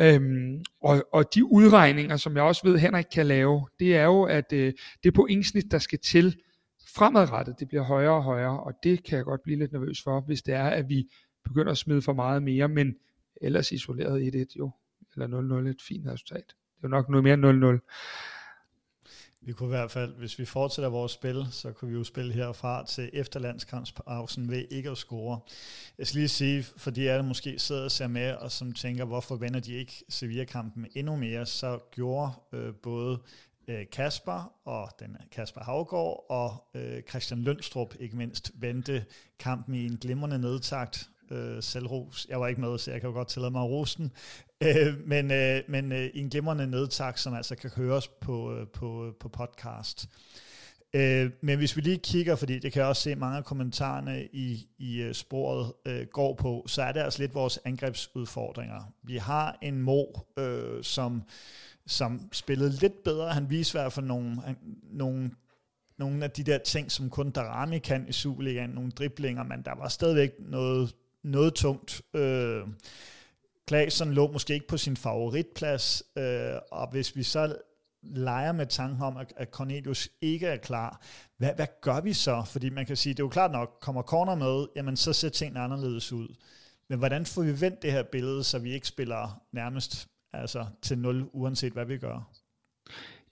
Øhm, 0.00 0.64
og, 0.82 1.04
og 1.12 1.34
de 1.34 1.44
udregninger, 1.44 2.16
som 2.16 2.36
jeg 2.36 2.44
også 2.44 2.68
ved, 2.68 2.78
Henrik 2.78 3.04
kan 3.12 3.26
lave, 3.26 3.68
det 3.80 3.96
er 3.96 4.04
jo, 4.04 4.22
at 4.22 4.52
øh, 4.52 4.72
det 5.04 5.14
pointsnit, 5.14 5.64
der 5.70 5.78
skal 5.78 5.98
til 5.98 6.36
fremadrettet, 6.94 7.60
det 7.60 7.68
bliver 7.68 7.82
højere 7.82 8.14
og 8.14 8.22
højere, 8.22 8.60
og 8.60 8.74
det 8.82 9.04
kan 9.04 9.16
jeg 9.16 9.24
godt 9.24 9.42
blive 9.42 9.58
lidt 9.58 9.72
nervøs 9.72 10.02
for, 10.02 10.20
hvis 10.20 10.42
det 10.42 10.54
er, 10.54 10.68
at 10.68 10.88
vi 10.88 11.10
begynder 11.44 11.72
at 11.72 11.78
smide 11.78 12.02
for 12.02 12.12
meget 12.12 12.42
mere, 12.42 12.68
men 12.68 12.94
ellers 13.40 13.72
isoleret 13.72 14.34
1-1 14.34 14.58
jo, 14.58 14.70
eller 15.16 15.62
0-0 15.64 15.68
et 15.68 15.82
fint 15.82 16.06
resultat. 16.06 16.46
Det 16.46 16.84
er 16.84 16.88
jo 16.88 16.88
nok 16.88 17.08
noget 17.08 17.24
mere 17.24 17.76
0-0. 17.76 17.80
Vi 19.42 19.52
kunne 19.52 19.66
i 19.66 19.76
hvert 19.76 19.90
fald, 19.90 20.14
hvis 20.14 20.38
vi 20.38 20.44
fortsætter 20.44 20.90
vores 20.90 21.12
spil, 21.12 21.46
så 21.50 21.72
kunne 21.72 21.90
vi 21.90 21.96
jo 21.96 22.04
spille 22.04 22.32
herfra 22.32 22.86
til 22.86 23.10
efterlandskampspausen 23.12 24.50
ved 24.50 24.64
ikke 24.70 24.90
at 24.90 24.98
score. 24.98 25.40
Jeg 25.98 26.06
skal 26.06 26.18
lige 26.18 26.28
sige, 26.28 26.62
for 26.62 26.90
de 26.90 27.08
er 27.08 27.16
der 27.16 27.22
måske 27.22 27.58
sidder 27.58 27.84
og 27.84 27.90
ser 27.90 28.06
med, 28.06 28.34
og 28.34 28.52
som 28.52 28.72
tænker, 28.72 29.04
hvorfor 29.04 29.36
vender 29.36 29.60
de 29.60 29.74
ikke 29.74 30.04
Sevilla-kampen 30.08 30.86
endnu 30.94 31.16
mere, 31.16 31.46
så 31.46 31.78
gjorde 31.90 32.32
øh, 32.52 32.74
både 32.74 33.20
øh, 33.68 33.86
Kasper 33.92 34.52
og 34.64 34.88
den 35.00 35.16
Kasper 35.32 35.60
Havgård 35.60 36.26
og 36.28 36.64
øh, 36.74 37.02
Christian 37.02 37.42
Lønstrup 37.42 37.94
ikke 38.00 38.16
mindst 38.16 38.52
vendte 38.54 39.04
kampen 39.38 39.74
i 39.74 39.86
en 39.86 39.96
glimrende 39.96 40.38
nedtakt. 40.38 41.08
Øh, 41.30 41.62
selvros. 41.62 42.26
Jeg 42.30 42.40
var 42.40 42.48
ikke 42.48 42.60
med, 42.60 42.78
så 42.78 42.90
jeg 42.90 43.00
kan 43.00 43.10
jo 43.10 43.14
godt 43.14 43.28
tillade 43.28 43.50
mig 43.50 43.62
rosen. 43.62 44.12
Øh, 44.60 45.06
men 45.06 45.30
øh, 45.30 45.62
men 45.68 45.92
øh, 45.92 46.10
i 46.14 46.20
en 46.20 46.28
glimrende 46.28 46.66
nedtakt, 46.66 47.20
som 47.20 47.34
altså 47.34 47.56
kan 47.56 47.70
høres 47.76 48.08
på, 48.08 48.54
øh, 48.54 48.66
på, 48.68 49.06
øh, 49.06 49.12
på 49.20 49.28
podcast. 49.28 50.08
Øh, 50.94 51.30
men 51.40 51.58
hvis 51.58 51.76
vi 51.76 51.80
lige 51.80 51.98
kigger, 51.98 52.36
fordi 52.36 52.58
det 52.58 52.72
kan 52.72 52.80
jeg 52.80 52.88
også 52.88 53.02
se 53.02 53.14
mange 53.14 53.38
af 53.38 53.44
kommentarerne 53.44 54.28
i, 54.32 54.68
i 54.78 55.06
uh, 55.06 55.12
sporet 55.12 55.72
uh, 55.88 56.06
går 56.12 56.34
på, 56.34 56.64
så 56.66 56.82
er 56.82 56.92
det 56.92 57.00
altså 57.00 57.18
lidt 57.22 57.34
vores 57.34 57.58
angrebsudfordringer. 57.64 58.92
Vi 59.02 59.16
har 59.16 59.58
en 59.62 59.82
Mo, 59.82 60.04
øh, 60.38 60.84
som 60.84 61.22
som 61.86 62.28
spillede 62.32 62.70
lidt 62.70 63.02
bedre. 63.04 63.34
Han 63.34 63.50
viste 63.50 63.78
i 63.78 63.80
hvert 63.80 63.92
fald 63.92 64.06
nogle, 64.06 64.56
nogle, 64.82 65.30
nogle 65.98 66.24
af 66.24 66.30
de 66.30 66.42
der 66.42 66.58
ting, 66.58 66.92
som 66.92 67.10
kun 67.10 67.30
Darami 67.30 67.78
kan 67.78 68.08
i 68.08 68.12
Superligaen, 68.12 68.70
nogle 68.70 68.90
driblinger, 68.90 69.42
men 69.42 69.62
der 69.62 69.74
var 69.74 69.88
stadigvæk 69.88 70.30
noget, 70.38 70.94
noget 71.22 71.54
tungt. 71.54 72.02
Øh, 72.14 72.62
Klaasen 73.66 74.14
lå 74.14 74.32
måske 74.32 74.54
ikke 74.54 74.68
på 74.68 74.76
sin 74.76 74.96
favoritplads, 74.96 76.02
øh, 76.16 76.54
og 76.70 76.90
hvis 76.90 77.16
vi 77.16 77.22
så 77.22 77.56
leger 78.02 78.52
med 78.52 78.66
tanken 78.66 79.02
om, 79.02 79.16
at 79.36 79.48
Cornelius 79.50 80.08
ikke 80.20 80.46
er 80.46 80.56
klar, 80.56 81.00
hvad, 81.36 81.54
hvad 81.54 81.66
gør 81.80 82.00
vi 82.00 82.12
så? 82.12 82.42
Fordi 82.46 82.70
man 82.70 82.86
kan 82.86 82.96
sige, 82.96 83.14
det 83.14 83.20
er 83.20 83.24
jo 83.24 83.28
klart 83.28 83.50
nok, 83.50 83.78
kommer 83.80 84.02
corner 84.02 84.34
med, 84.34 84.66
jamen 84.76 84.96
så 84.96 85.12
ser 85.12 85.28
tingene 85.28 85.60
anderledes 85.60 86.12
ud. 86.12 86.28
Men 86.88 86.98
hvordan 86.98 87.26
får 87.26 87.42
vi 87.42 87.60
vendt 87.60 87.82
det 87.82 87.92
her 87.92 88.02
billede, 88.02 88.44
så 88.44 88.58
vi 88.58 88.72
ikke 88.72 88.86
spiller 88.86 89.42
nærmest 89.52 90.08
altså 90.32 90.66
til 90.82 90.98
nul, 90.98 91.24
uanset 91.32 91.72
hvad 91.72 91.86
vi 91.86 91.98
gør. 91.98 92.30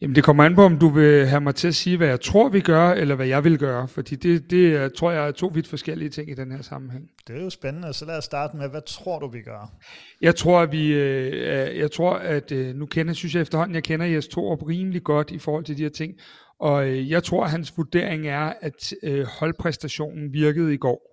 Jamen 0.00 0.14
det 0.14 0.24
kommer 0.24 0.44
an 0.44 0.54
på, 0.54 0.64
om 0.64 0.78
du 0.78 0.88
vil 0.88 1.26
have 1.26 1.40
mig 1.40 1.54
til 1.54 1.68
at 1.68 1.74
sige, 1.74 1.96
hvad 1.96 2.08
jeg 2.08 2.20
tror, 2.20 2.48
vi 2.48 2.60
gør, 2.60 2.90
eller 2.90 3.14
hvad 3.14 3.26
jeg 3.26 3.44
vil 3.44 3.58
gøre. 3.58 3.88
Fordi 3.88 4.16
det, 4.16 4.50
det 4.50 4.94
tror 4.94 5.10
jeg 5.10 5.28
er 5.28 5.32
to 5.32 5.50
vidt 5.54 5.66
forskellige 5.66 6.08
ting 6.08 6.30
i 6.30 6.34
den 6.34 6.52
her 6.52 6.62
sammenhæng. 6.62 7.10
Det 7.28 7.36
er 7.36 7.42
jo 7.42 7.50
spændende, 7.50 7.92
så 7.92 8.04
lad 8.04 8.18
os 8.18 8.24
starte 8.24 8.56
med, 8.56 8.68
hvad 8.68 8.80
tror 8.86 9.18
du, 9.18 9.28
vi 9.28 9.42
gør? 9.42 9.72
Jeg 10.20 10.36
tror, 10.36 10.60
at 10.60 10.72
vi, 10.72 10.92
øh, 10.92 11.78
jeg 11.78 11.90
tror, 11.90 12.14
at 12.14 12.52
øh, 12.52 12.74
nu 12.74 12.86
kender, 12.86 13.14
synes 13.14 13.34
jeg 13.34 13.42
efterhånden, 13.42 13.74
jeg 13.74 13.84
kender 13.84 14.06
Jes 14.06 14.28
Torup 14.28 14.62
rimelig 14.62 15.02
godt 15.02 15.30
i 15.30 15.38
forhold 15.38 15.64
til 15.64 15.76
de 15.76 15.82
her 15.82 15.90
ting. 15.90 16.14
Og 16.60 16.88
øh, 16.88 17.10
jeg 17.10 17.24
tror, 17.24 17.44
at 17.44 17.50
hans 17.50 17.72
vurdering 17.76 18.26
er, 18.26 18.52
at 18.60 18.94
holdpræstationen 19.38 20.32
virkede 20.32 20.74
i 20.74 20.76
går. 20.76 21.07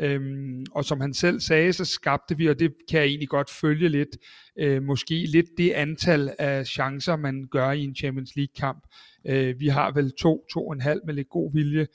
Øhm, 0.00 0.64
og 0.70 0.84
som 0.84 1.00
han 1.00 1.14
selv 1.14 1.40
sagde, 1.40 1.72
så 1.72 1.84
skabte 1.84 2.36
vi, 2.36 2.48
og 2.48 2.58
det 2.58 2.74
kan 2.90 3.00
jeg 3.00 3.06
egentlig 3.06 3.28
godt 3.28 3.50
følge 3.50 3.88
lidt, 3.88 4.16
øh, 4.58 4.82
måske 4.82 5.14
lidt 5.14 5.46
det 5.58 5.70
antal 5.70 6.34
af 6.38 6.66
chancer, 6.66 7.16
man 7.16 7.48
gør 7.50 7.70
i 7.70 7.84
en 7.84 7.94
Champions 7.94 8.36
League 8.36 8.54
kamp. 8.58 8.86
Øh, 9.26 9.60
vi 9.60 9.68
har 9.68 9.92
vel 9.92 10.12
to, 10.12 10.46
to 10.52 10.66
og 10.66 10.72
en 10.72 10.80
halv 10.80 11.00
med 11.06 11.14
lidt 11.14 11.28
god 11.28 11.52
vilje. 11.52 11.86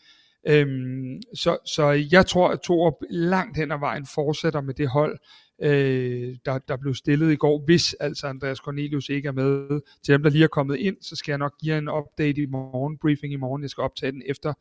Øhm, 0.47 1.21
så, 1.35 1.57
så 1.65 2.07
jeg 2.11 2.25
tror, 2.25 2.49
at 2.49 2.59
Torup 2.59 2.93
langt 3.09 3.57
hen 3.57 3.71
ad 3.71 3.79
vejen 3.79 4.05
fortsætter 4.15 4.61
med 4.61 4.73
det 4.73 4.87
hold, 4.87 5.19
øh, 5.61 6.35
der, 6.45 6.57
der 6.57 6.77
blev 6.77 6.93
stillet 6.93 7.31
i 7.31 7.35
går, 7.35 7.65
hvis 7.65 7.93
altså 7.93 8.27
Andreas 8.27 8.57
Cornelius 8.57 9.09
ikke 9.09 9.27
er 9.27 9.31
med. 9.31 9.81
Til 10.03 10.13
dem, 10.13 10.23
der 10.23 10.29
lige 10.29 10.43
er 10.43 10.47
kommet 10.47 10.77
ind, 10.77 10.97
så 11.01 11.15
skal 11.15 11.31
jeg 11.31 11.37
nok 11.37 11.57
give 11.61 11.77
en 11.77 11.89
update 11.89 12.41
i 12.41 12.45
morgen, 12.45 12.97
briefing 12.97 13.33
i 13.33 13.35
morgen. 13.35 13.61
Jeg 13.61 13.69
skal 13.69 13.81
optage 13.81 14.11
den 14.11 14.21
efter 14.25 14.53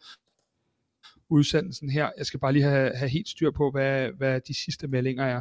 udsendelsen 1.30 1.90
her. 1.90 2.10
Jeg 2.18 2.26
skal 2.26 2.40
bare 2.40 2.52
lige 2.52 2.64
have, 2.64 2.96
have 2.96 3.08
helt 3.08 3.28
styr 3.28 3.50
på, 3.50 3.70
hvad, 3.70 4.08
hvad 4.16 4.40
de 4.40 4.54
sidste 4.54 4.88
meldinger 4.88 5.24
er. 5.24 5.40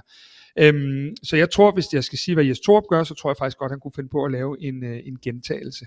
Øhm, 0.57 1.15
så 1.23 1.37
jeg 1.37 1.49
tror, 1.51 1.71
hvis 1.71 1.93
jeg 1.93 2.03
skal 2.03 2.19
sige, 2.19 2.35
hvad 2.35 2.45
Jes 2.45 2.59
Torp 2.59 2.83
gør, 2.89 3.03
så 3.03 3.13
tror 3.13 3.29
jeg 3.29 3.37
faktisk 3.37 3.57
godt, 3.57 3.71
han 3.71 3.79
kunne 3.79 3.91
finde 3.95 4.09
på 4.09 4.25
at 4.25 4.31
lave 4.31 4.61
en, 4.61 4.83
øh, 4.83 4.99
en 5.05 5.19
gentagelse. 5.19 5.85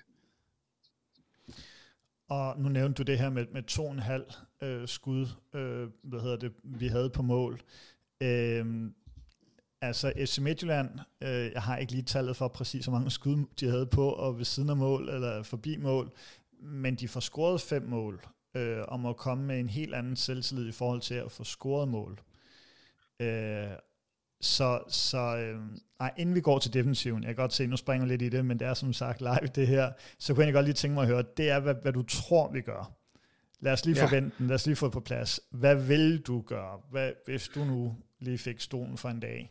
Og 2.28 2.60
nu 2.60 2.68
nævnte 2.68 3.04
du 3.04 3.12
det 3.12 3.18
her 3.18 3.30
med, 3.30 3.46
med 3.52 3.62
to 3.62 3.86
og 3.86 3.92
en 3.92 3.98
halv 3.98 4.24
øh, 4.62 4.88
skud, 4.88 5.26
øh, 5.54 5.88
hvad 6.02 6.20
hedder 6.20 6.36
det, 6.36 6.52
vi 6.64 6.86
havde 6.86 7.10
på 7.10 7.22
mål. 7.22 7.60
Øh, 8.20 8.90
altså 9.80 10.12
FC 10.16 10.38
Midtjylland, 10.38 10.90
øh, 11.20 11.50
jeg 11.54 11.62
har 11.62 11.76
ikke 11.76 11.92
lige 11.92 12.02
tallet 12.02 12.36
for 12.36 12.48
præcis, 12.48 12.84
hvor 12.84 12.92
mange 12.92 13.10
skud 13.10 13.44
de 13.60 13.66
havde 13.66 13.86
på, 13.86 14.08
og 14.08 14.38
ved 14.38 14.44
siden 14.44 14.70
af 14.70 14.76
mål, 14.76 15.08
eller 15.08 15.42
forbi 15.42 15.76
mål, 15.76 16.12
men 16.60 16.94
de 16.94 17.08
får 17.08 17.20
scoret 17.20 17.60
fem 17.60 17.82
mål, 17.82 18.20
øh, 18.54 18.82
om 18.88 19.06
at 19.06 19.16
komme 19.16 19.44
med 19.44 19.60
en 19.60 19.68
helt 19.68 19.94
anden 19.94 20.16
selvtillid 20.16 20.68
i 20.68 20.72
forhold 20.72 21.00
til 21.00 21.14
at 21.14 21.32
få 21.32 21.44
scoret 21.44 21.88
mål. 21.88 22.20
Øh, 23.20 23.68
så, 24.40 24.82
så 24.88 25.36
øh, 25.36 25.60
nej, 25.98 26.12
inden 26.16 26.34
vi 26.34 26.40
går 26.40 26.58
til 26.58 26.74
defensiven, 26.74 27.22
jeg 27.22 27.28
kan 27.28 27.36
godt 27.36 27.52
se, 27.52 27.66
nu 27.66 27.76
springer 27.76 28.06
lidt 28.06 28.22
i 28.22 28.28
det, 28.28 28.44
men 28.44 28.58
det 28.58 28.68
er 28.68 28.74
som 28.74 28.92
sagt 28.92 29.20
live 29.20 29.48
det 29.54 29.66
her, 29.66 29.92
så 30.18 30.34
kunne 30.34 30.44
jeg 30.44 30.52
godt 30.52 30.64
lige 30.64 30.74
tænke 30.74 30.94
mig 30.94 31.02
at 31.02 31.08
høre, 31.08 31.24
det 31.36 31.50
er, 31.50 31.60
hvad, 31.60 31.74
hvad 31.82 31.92
du 31.92 32.02
tror, 32.02 32.52
vi 32.52 32.60
gør. 32.60 32.92
Lad 33.60 33.72
os 33.72 33.84
lige 33.84 33.96
ja. 33.96 34.04
forvente 34.04 34.36
den, 34.38 34.46
lad 34.46 34.54
os 34.54 34.66
lige 34.66 34.76
få 34.76 34.86
det 34.86 34.92
på 34.92 35.00
plads. 35.00 35.40
Hvad 35.50 35.76
vil 35.76 36.20
du 36.20 36.40
gøre, 36.40 36.80
hvad, 36.90 37.12
hvis 37.24 37.48
du 37.48 37.64
nu 37.64 37.96
lige 38.18 38.38
fik 38.38 38.60
stolen 38.60 38.96
for 38.96 39.08
en 39.08 39.20
dag? 39.20 39.50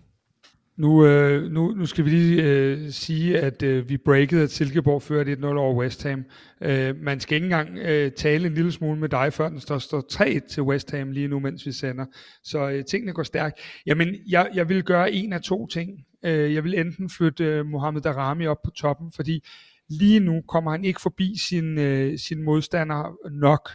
Nu, 0.78 1.06
øh, 1.06 1.52
nu, 1.52 1.72
nu 1.72 1.86
skal 1.86 2.06
vi 2.06 2.10
lige 2.10 2.44
øh, 2.44 2.90
sige, 2.90 3.40
at 3.40 3.64
øh, 3.64 3.90
vi 3.90 3.98
breakede, 3.98 4.44
at 4.44 4.52
Silkeborg 4.52 5.02
førte 5.02 5.34
1-0 5.34 5.46
over 5.46 5.76
West 5.76 6.04
Ham. 6.04 6.26
Øh, 6.62 6.96
man 6.96 7.20
skal 7.20 7.36
ikke 7.36 7.46
engang 7.46 7.78
øh, 7.78 8.12
tale 8.12 8.48
en 8.48 8.54
lille 8.54 8.72
smule 8.72 9.00
med 9.00 9.10
dig, 9.10 9.34
før 9.34 9.50
den 9.50 9.60
står, 9.60 9.78
står 9.78 10.02
3 10.10 10.40
til 10.50 10.64
West 10.64 10.92
Ham 10.92 11.12
lige 11.12 11.28
nu, 11.28 11.40
mens 11.40 11.66
vi 11.66 11.72
sender. 11.72 12.06
Så 12.44 12.70
øh, 12.70 12.86
tingene 12.86 13.14
går 13.14 13.24
stærkt. 13.24 13.60
Jamen, 13.86 14.16
jeg, 14.30 14.50
jeg 14.54 14.70
vil 14.70 14.84
gøre 14.84 15.12
en 15.12 15.34
af 15.34 15.42
to 15.42 15.68
ting. 15.68 15.90
Øh, 16.26 16.54
jeg 16.54 16.64
vil 16.64 16.80
enten 16.80 17.10
flytte 17.10 17.44
øh, 17.44 17.66
Mohamed 17.66 18.02
Darami 18.02 18.48
op 18.48 18.62
på 18.64 18.72
toppen, 18.72 19.12
fordi 19.16 19.44
lige 19.90 20.20
nu 20.20 20.42
kommer 20.48 20.72
han 20.72 20.86
ikke 20.86 21.02
forbi 21.02 21.34
sin, 21.50 21.78
øh, 21.78 22.20
sin 22.20 22.44
modstander 22.44 23.18
nok. 23.32 23.70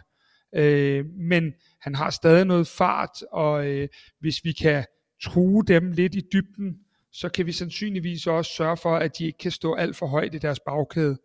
Øh, 0.55 1.05
men 1.07 1.53
han 1.81 1.95
har 1.95 2.11
stadig 2.11 2.45
noget 2.45 2.67
fart, 2.67 3.23
og 3.33 3.67
øh, 3.67 3.89
hvis 4.21 4.45
vi 4.45 4.53
kan 4.53 4.85
true 5.23 5.65
dem 5.67 5.93
lidt 5.93 6.15
i 6.15 6.23
dybden, 6.33 6.77
så 7.13 7.29
kan 7.29 7.47
vi 7.47 7.53
sandsynligvis 7.53 8.27
også 8.27 8.51
sørge 8.51 8.77
for, 8.77 8.97
at 8.97 9.19
de 9.19 9.25
ikke 9.25 9.39
kan 9.39 9.51
stå 9.51 9.75
alt 9.75 9.97
for 9.97 10.07
højt 10.07 10.35
i 10.35 10.39
deres 10.39 10.61
bagkæde. 10.61 11.19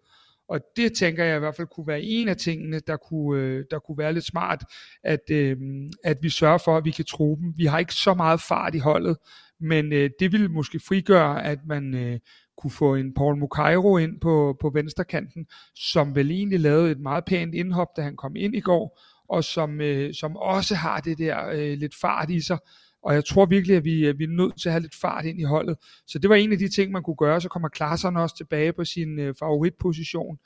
Og 0.49 0.59
det 0.75 0.93
tænker 0.93 1.23
jeg 1.23 1.35
i 1.35 1.39
hvert 1.39 1.55
fald 1.55 1.67
kunne 1.67 1.87
være 1.87 2.01
en 2.01 2.27
af 2.27 2.37
tingene, 2.37 2.79
der 2.79 2.97
kunne, 2.97 3.41
øh, 3.41 3.65
der 3.71 3.79
kunne 3.79 3.97
være 3.97 4.13
lidt 4.13 4.25
smart, 4.25 4.63
at, 5.03 5.19
øh, 5.31 5.57
at 6.03 6.17
vi 6.21 6.29
sørger 6.29 6.57
for, 6.57 6.77
at 6.77 6.85
vi 6.85 6.91
kan 6.91 7.05
tro 7.05 7.35
dem. 7.35 7.53
Vi 7.57 7.65
har 7.65 7.79
ikke 7.79 7.93
så 7.93 8.13
meget 8.13 8.41
fart 8.41 8.75
i 8.75 8.77
holdet, 8.77 9.17
men 9.59 9.93
øh, 9.93 10.09
det 10.19 10.31
ville 10.31 10.47
måske 10.47 10.79
frigøre, 10.87 11.45
at 11.45 11.59
man 11.65 11.93
øh, 11.93 12.19
kunne 12.57 12.71
få 12.71 12.95
en 12.95 13.13
Paul 13.13 13.37
Mukairo 13.37 13.97
ind 13.97 14.19
på, 14.19 14.57
på 14.61 14.69
venstrekanten, 14.69 15.45
som 15.75 16.15
vel 16.15 16.31
egentlig 16.31 16.59
lavede 16.59 16.91
et 16.91 16.99
meget 16.99 17.25
pænt 17.25 17.55
indhop, 17.55 17.87
da 17.97 18.01
han 18.01 18.15
kom 18.15 18.35
ind 18.35 18.55
i 18.55 18.59
går, 18.59 18.99
og 19.29 19.43
som, 19.43 19.81
øh, 19.81 20.13
som 20.13 20.37
også 20.37 20.75
har 20.75 20.99
det 20.99 21.17
der 21.17 21.47
øh, 21.47 21.77
lidt 21.77 21.95
fart 22.01 22.29
i 22.29 22.41
sig, 22.41 22.57
og 23.03 23.13
jeg 23.13 23.25
tror 23.25 23.45
virkelig, 23.45 23.77
at 23.77 23.85
vi, 23.85 24.11
vi 24.11 24.23
er 24.23 24.27
nødt 24.27 24.61
til 24.61 24.69
at 24.69 24.73
have 24.73 24.81
lidt 24.81 24.95
fart 24.95 25.25
ind 25.25 25.39
i 25.39 25.43
holdet. 25.43 25.77
Så 26.07 26.19
det 26.19 26.29
var 26.29 26.35
en 26.35 26.51
af 26.51 26.57
de 26.57 26.69
ting, 26.69 26.91
man 26.91 27.03
kunne 27.03 27.15
gøre. 27.15 27.41
Så 27.41 27.49
kommer 27.49 27.69
Klasserne 27.69 28.21
også 28.21 28.37
tilbage 28.37 28.73
på 28.73 28.85
sin 28.85 29.19
øh, 29.19 29.35
favoritposition. 29.39 30.37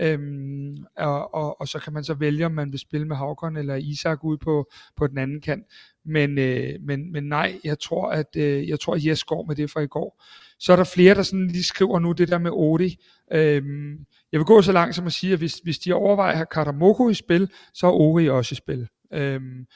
Øhm, 0.00 0.76
og, 0.96 1.34
og, 1.34 1.60
og 1.60 1.68
så 1.68 1.78
kan 1.78 1.92
man 1.92 2.04
så 2.04 2.14
vælge, 2.14 2.46
om 2.46 2.52
man 2.52 2.72
vil 2.72 2.80
spille 2.80 3.06
med 3.06 3.16
Havkon 3.16 3.56
eller 3.56 3.74
Isak 3.74 4.24
ud 4.24 4.36
på, 4.36 4.70
på 4.96 5.06
den 5.06 5.18
anden 5.18 5.40
kant. 5.40 5.64
Men, 6.04 6.38
øh, 6.38 6.70
men, 6.80 7.12
men 7.12 7.24
nej, 7.24 7.58
jeg 7.64 7.78
tror, 7.78 8.10
at 8.10 8.36
øh, 8.36 8.68
jeg 8.68 8.80
tror, 8.80 8.94
at 8.94 9.06
Jes 9.06 9.24
går 9.24 9.44
med 9.46 9.56
det 9.56 9.70
fra 9.70 9.80
i 9.80 9.86
går. 9.86 10.22
Så 10.58 10.72
er 10.72 10.76
der 10.76 10.84
flere, 10.84 11.14
der 11.14 11.22
sådan 11.22 11.46
lige 11.46 11.64
skriver 11.64 11.98
nu 11.98 12.12
det 12.12 12.28
der 12.28 12.38
med 12.38 12.50
Odi. 12.54 12.96
Øhm, 13.32 14.06
jeg 14.32 14.38
vil 14.38 14.44
gå 14.44 14.62
så 14.62 14.72
langt 14.72 14.96
som 14.96 15.06
at 15.06 15.12
sige, 15.12 15.32
at 15.32 15.38
hvis, 15.38 15.54
hvis 15.54 15.78
de 15.78 15.92
overvejer 15.92 16.30
at 16.30 16.36
have 16.36 16.46
Katamoko 16.46 17.08
i 17.08 17.14
spil, 17.14 17.50
så 17.74 17.86
er 17.86 17.90
Ori 17.90 18.28
også 18.28 18.52
i 18.52 18.56
spil. 18.56 18.88
Øhm, 19.12 19.66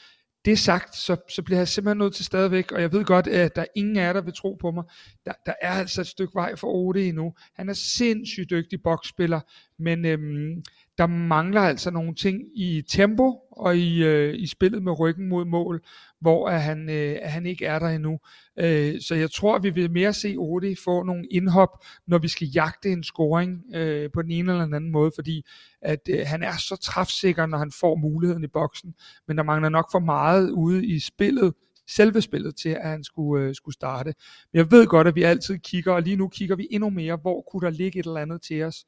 det 0.47 0.59
sagt, 0.59 0.97
så, 0.97 1.17
så 1.29 1.43
bliver 1.43 1.59
jeg 1.59 1.69
simpelthen 1.69 1.99
nødt 1.99 2.15
til 2.15 2.25
stadigvæk, 2.25 2.73
og 2.73 2.81
jeg 2.81 2.93
ved 2.93 3.05
godt, 3.05 3.27
at 3.27 3.57
der 3.57 3.63
er 3.63 3.67
ingen 3.77 3.97
af 3.97 4.03
jer, 4.03 4.13
der 4.13 4.21
vil 4.21 4.35
tro 4.35 4.57
på 4.61 4.71
mig. 4.71 4.85
Der, 5.25 5.33
der 5.47 5.53
er 5.63 5.71
altså 5.71 6.01
et 6.01 6.07
stykke 6.07 6.35
vej 6.35 6.57
for 6.57 6.67
Ode 6.67 7.09
endnu. 7.09 7.35
Han 7.55 7.69
er 7.69 7.73
sindssygt 7.73 8.51
dygtig 8.51 8.83
boksspiller, 8.83 9.41
men 9.79 10.05
øhm, 10.05 10.63
der 10.99 11.07
mangler 11.07 11.61
altså 11.61 11.91
nogle 11.91 12.15
ting 12.15 12.43
i 12.55 12.83
tempo 12.89 13.41
og 13.51 13.77
i, 13.77 14.05
øh, 14.05 14.35
i 14.39 14.47
spillet 14.47 14.83
med 14.83 15.01
ryggen 15.01 15.29
mod 15.29 15.45
mål, 15.45 15.85
hvor 16.21 16.49
at 16.49 16.63
han, 16.63 16.91
øh, 16.91 17.19
at 17.23 17.31
han 17.31 17.47
ikke 17.47 17.67
er 17.67 17.79
der 17.79 17.89
endnu. 17.89 18.19
Øh, 18.59 19.01
så 19.01 19.15
jeg 19.15 19.31
tror, 19.31 19.59
vi 19.59 19.71
vil 19.71 19.91
mere 19.91 20.13
se 20.13 20.35
Odi 20.39 20.75
få 20.75 21.03
nogle 21.03 21.27
indhop, 21.31 21.85
når 22.07 22.19
vi 22.19 22.29
skal 22.29 22.49
jagte 22.49 22.93
en 22.93 23.03
scoring 23.03 23.63
øh, 23.75 24.11
på 24.15 24.23
den 24.23 24.31
ene 24.31 24.53
eller 24.53 24.65
den 24.65 24.75
anden 24.75 24.93
måde, 24.93 25.13
fordi 25.15 25.43
at 25.83 26.01
øh, 26.11 26.27
han 26.27 26.43
er 26.43 26.57
så 26.69 26.77
træfsikker, 26.77 27.47
når 27.47 27.59
han 27.59 27.73
får 27.81 27.97
muligheden 27.97 28.45
i 28.45 28.49
boksen, 28.53 28.95
men 29.29 29.37
der 29.37 29.43
mangler 29.43 29.69
nok 29.69 29.89
for 29.93 29.99
meget 29.99 30.51
ude 30.51 30.87
i 30.87 31.01
spillet, 31.01 31.55
selve 31.89 32.23
spillet 32.23 32.57
til, 32.57 32.69
at 32.69 32.89
han 32.91 33.05
skulle, 33.05 33.45
øh, 33.45 33.55
skulle 33.55 33.75
starte. 33.75 34.15
Men 34.53 34.59
jeg 34.59 34.71
ved 34.71 34.87
godt, 34.87 35.07
at 35.07 35.15
vi 35.15 35.23
altid 35.23 35.59
kigger, 35.59 35.93
og 35.93 36.03
lige 36.03 36.17
nu 36.17 36.29
kigger 36.29 36.57
vi 36.57 36.69
endnu 36.71 36.91
mere, 36.91 37.17
hvor 37.17 37.45
kunne 37.51 37.67
der 37.67 37.71
ligge 37.71 37.99
et 37.99 38.07
eller 38.07 38.21
andet 38.21 38.43
til 38.43 38.63
os. 38.63 38.85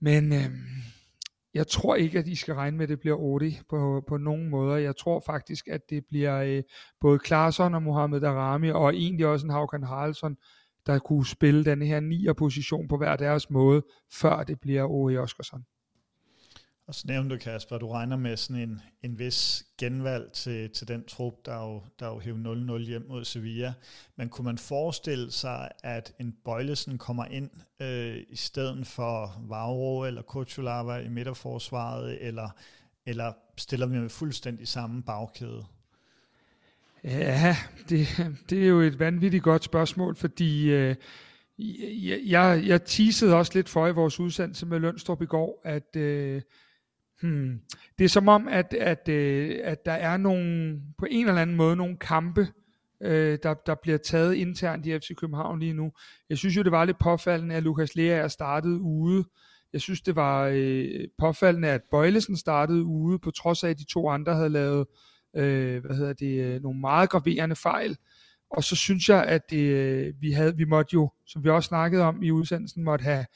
Men 0.00 0.32
øh, 0.32 0.50
jeg 1.54 1.66
tror 1.66 1.94
ikke, 1.94 2.18
at 2.18 2.26
I 2.26 2.34
skal 2.34 2.54
regne 2.54 2.76
med, 2.76 2.84
at 2.84 2.88
det 2.88 3.00
bliver 3.00 3.16
Odi 3.16 3.58
på, 3.68 4.04
på 4.08 4.16
nogen 4.16 4.48
måder. 4.50 4.76
Jeg 4.76 4.96
tror 4.96 5.22
faktisk, 5.26 5.68
at 5.68 5.80
det 5.90 6.04
bliver 6.08 6.42
øh, 6.42 6.62
både 7.00 7.18
Klaarsson 7.18 7.74
og 7.74 7.82
Mohamed 7.82 8.20
Darami, 8.20 8.70
og 8.70 8.94
egentlig 8.94 9.26
også 9.26 9.46
en 9.46 9.52
Haukan 9.52 9.82
Haraldsson, 9.82 10.36
der 10.86 10.98
kunne 10.98 11.26
spille 11.26 11.64
den 11.64 11.82
her 11.82 12.00
nier 12.00 12.32
position 12.32 12.88
på 12.88 12.96
hver 12.96 13.16
deres 13.16 13.50
måde, 13.50 13.82
før 14.12 14.42
det 14.42 14.60
bliver 14.60 14.84
Ori 14.84 15.16
Oskarsson. 15.16 15.64
Og 16.86 16.94
så 16.94 17.04
nævnte 17.06 17.34
du, 17.34 17.40
Kasper, 17.40 17.78
du 17.78 17.88
regner 17.88 18.16
med 18.16 18.36
sådan 18.36 18.62
en, 18.62 18.80
en 19.02 19.18
vis 19.18 19.66
genvalg 19.78 20.32
til, 20.32 20.70
til 20.70 20.88
den 20.88 21.04
trup, 21.04 21.34
der 21.46 21.56
jo, 21.56 21.82
der 22.00 22.06
jo 22.06 22.18
hævde 22.18 22.76
0-0 22.76 22.78
hjem 22.78 23.06
mod 23.08 23.24
Sevilla. 23.24 23.72
Men 24.16 24.28
kunne 24.28 24.44
man 24.44 24.58
forestille 24.58 25.30
sig, 25.30 25.68
at 25.82 26.12
en 26.20 26.36
Bøjlesen 26.44 26.98
kommer 26.98 27.24
ind 27.24 27.50
øh, 27.80 28.16
i 28.28 28.36
stedet 28.36 28.86
for 28.86 29.42
Vauro 29.48 30.04
eller 30.04 30.22
Kuchulava 30.22 30.96
i 30.96 31.08
midterforsvaret, 31.08 32.26
eller, 32.26 32.48
eller 33.06 33.32
stiller 33.56 33.86
vi 33.86 33.98
med 33.98 34.08
fuldstændig 34.08 34.68
samme 34.68 35.02
bagkæde? 35.02 35.64
Ja, 37.04 37.56
det, 37.88 38.06
det 38.50 38.62
er 38.62 38.68
jo 38.68 38.80
et 38.80 38.98
vanvittigt 38.98 39.44
godt 39.44 39.64
spørgsmål, 39.64 40.16
fordi 40.16 40.70
øh, 40.70 40.96
jeg, 42.30 42.62
jeg 42.66 42.84
teasede 42.84 43.34
også 43.34 43.52
lidt 43.54 43.68
for 43.68 43.86
i 43.86 43.92
vores 43.92 44.20
udsendelse 44.20 44.66
med 44.66 44.80
Lønstrup 44.80 45.22
i 45.22 45.26
går, 45.26 45.60
at 45.64 45.96
øh, 45.96 46.42
Hmm. 47.22 47.60
Det 47.98 48.04
er 48.04 48.08
som 48.08 48.28
om, 48.28 48.48
at, 48.48 48.74
at, 48.74 49.08
øh, 49.08 49.58
at 49.64 49.86
der 49.86 49.92
er 49.92 50.16
nogle, 50.16 50.80
på 50.98 51.06
en 51.10 51.28
eller 51.28 51.42
anden 51.42 51.56
måde 51.56 51.76
nogle 51.76 51.96
kampe, 51.96 52.48
øh, 53.00 53.38
der, 53.42 53.54
der 53.54 53.74
bliver 53.82 53.98
taget 53.98 54.34
internt 54.34 54.86
i 54.86 54.98
FC 54.98 55.14
København 55.16 55.58
lige 55.58 55.72
nu. 55.72 55.92
Jeg 56.30 56.38
synes 56.38 56.56
jo, 56.56 56.62
det 56.62 56.72
var 56.72 56.84
lidt 56.84 56.98
påfaldende, 56.98 57.54
at 57.54 57.62
Lukas 57.62 57.96
Lea 57.96 58.16
er 58.16 58.28
startet 58.28 58.78
ude. 58.78 59.24
Jeg 59.72 59.80
synes, 59.80 60.00
det 60.00 60.16
var 60.16 60.50
øh, 60.52 60.88
påfaldende, 61.18 61.68
at 61.68 61.82
Bøjlesen 61.90 62.36
startede 62.36 62.84
ude, 62.84 63.18
på 63.18 63.30
trods 63.30 63.64
af, 63.64 63.70
at 63.70 63.78
de 63.78 63.84
to 63.84 64.08
andre 64.08 64.34
havde 64.34 64.48
lavet 64.48 64.86
øh, 65.36 65.84
hvad 65.84 65.96
hedder 65.96 66.12
det, 66.12 66.44
øh, 66.44 66.62
nogle 66.62 66.80
meget 66.80 67.10
graverende 67.10 67.56
fejl. 67.56 67.96
Og 68.50 68.64
så 68.64 68.76
synes 68.76 69.08
jeg, 69.08 69.24
at 69.24 69.50
det, 69.50 69.66
øh, 69.70 70.14
vi, 70.20 70.32
havde, 70.32 70.56
vi 70.56 70.64
måtte 70.64 70.94
jo, 70.94 71.10
som 71.26 71.44
vi 71.44 71.50
også 71.50 71.66
snakkede 71.68 72.02
om 72.02 72.22
i 72.22 72.30
udsendelsen, 72.30 72.84
måtte 72.84 73.02
have 73.02 73.26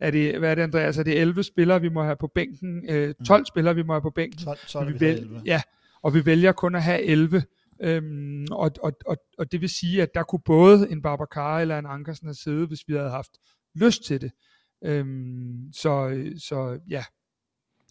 er 0.00 0.10
det, 0.10 0.38
hvad 0.38 0.50
er 0.50 0.54
det 0.54 0.62
Andreas, 0.62 0.98
er 0.98 1.02
det 1.02 1.20
11 1.20 1.42
spillere, 1.42 1.80
vi 1.80 1.88
må 1.88 2.02
have 2.02 2.16
på 2.16 2.26
bænken, 2.34 2.90
øh, 2.90 3.14
12 3.26 3.40
mm. 3.40 3.44
spillere, 3.44 3.74
vi 3.74 3.82
må 3.82 3.92
have 3.92 4.02
på 4.02 4.10
bænken. 4.10 4.44
12, 4.44 4.58
12 4.68 4.86
vi, 4.86 4.92
vi 4.92 5.00
vælger, 5.00 5.20
11. 5.20 5.42
Ja, 5.44 5.62
og 6.02 6.14
vi 6.14 6.26
vælger 6.26 6.52
kun 6.52 6.74
at 6.74 6.82
have 6.82 7.02
11. 7.02 7.42
Øhm, 7.80 8.46
og, 8.50 8.70
og, 8.82 8.92
og, 9.06 9.16
og 9.38 9.52
det 9.52 9.60
vil 9.60 9.68
sige, 9.68 10.02
at 10.02 10.14
der 10.14 10.22
kunne 10.22 10.42
både 10.44 10.90
en 10.90 11.02
Babacar 11.02 11.60
eller 11.60 11.78
en 11.78 11.86
Ankersen 11.86 12.26
have 12.26 12.34
siddet, 12.34 12.68
hvis 12.68 12.80
vi 12.86 12.94
havde 12.94 13.10
haft 13.10 13.30
lyst 13.74 14.04
til 14.04 14.20
det. 14.20 14.32
Øhm, 14.84 15.72
så, 15.72 16.22
så 16.38 16.78
ja. 16.88 17.04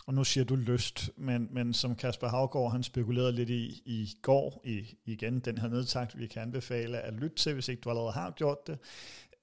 Og 0.07 0.13
nu 0.13 0.23
siger 0.23 0.43
du 0.43 0.55
lyst, 0.55 1.09
men, 1.17 1.47
men 1.51 1.73
som 1.73 1.95
Kasper 1.95 2.27
Havgård, 2.27 2.71
han 2.71 2.83
spekulerede 2.83 3.31
lidt 3.31 3.49
i 3.49 3.81
i 3.85 4.09
går, 4.21 4.61
i 4.65 4.97
igen 5.05 5.39
den 5.39 5.57
her 5.57 5.69
nedtagt, 5.69 6.19
vi 6.19 6.27
kan 6.27 6.41
anbefale 6.41 6.99
at 6.99 7.13
lytte 7.13 7.35
til, 7.35 7.53
hvis 7.53 7.67
ikke 7.67 7.81
du 7.81 7.89
allerede 7.89 8.11
har 8.11 8.31
gjort 8.31 8.57
det, 8.67 8.77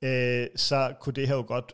øh, 0.05 0.47
så 0.57 0.95
kunne 1.01 1.13
det 1.13 1.29
her 1.29 1.35
jo 1.35 1.45
godt 1.47 1.73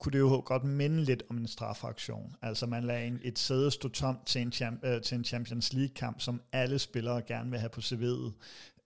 kunne 0.00 0.12
det 0.12 0.18
jo 0.18 0.42
godt 0.44 0.64
minde 0.64 1.04
lidt 1.04 1.22
om 1.30 1.36
en 1.36 1.46
strafaktion. 1.46 2.34
Altså 2.42 2.66
man 2.66 2.84
lader 2.84 3.00
en, 3.00 3.18
et 3.22 3.38
sæde 3.38 3.70
stå 3.70 3.88
tomt 3.88 4.26
til 4.26 4.42
en, 4.42 4.52
champ, 4.52 4.84
øh, 4.84 5.02
til 5.02 5.18
en 5.18 5.24
Champions 5.24 5.72
League-kamp, 5.72 6.20
som 6.20 6.40
alle 6.52 6.78
spillere 6.78 7.22
gerne 7.22 7.50
vil 7.50 7.58
have 7.58 7.70
på 7.70 7.80
CV'et. 7.80 8.32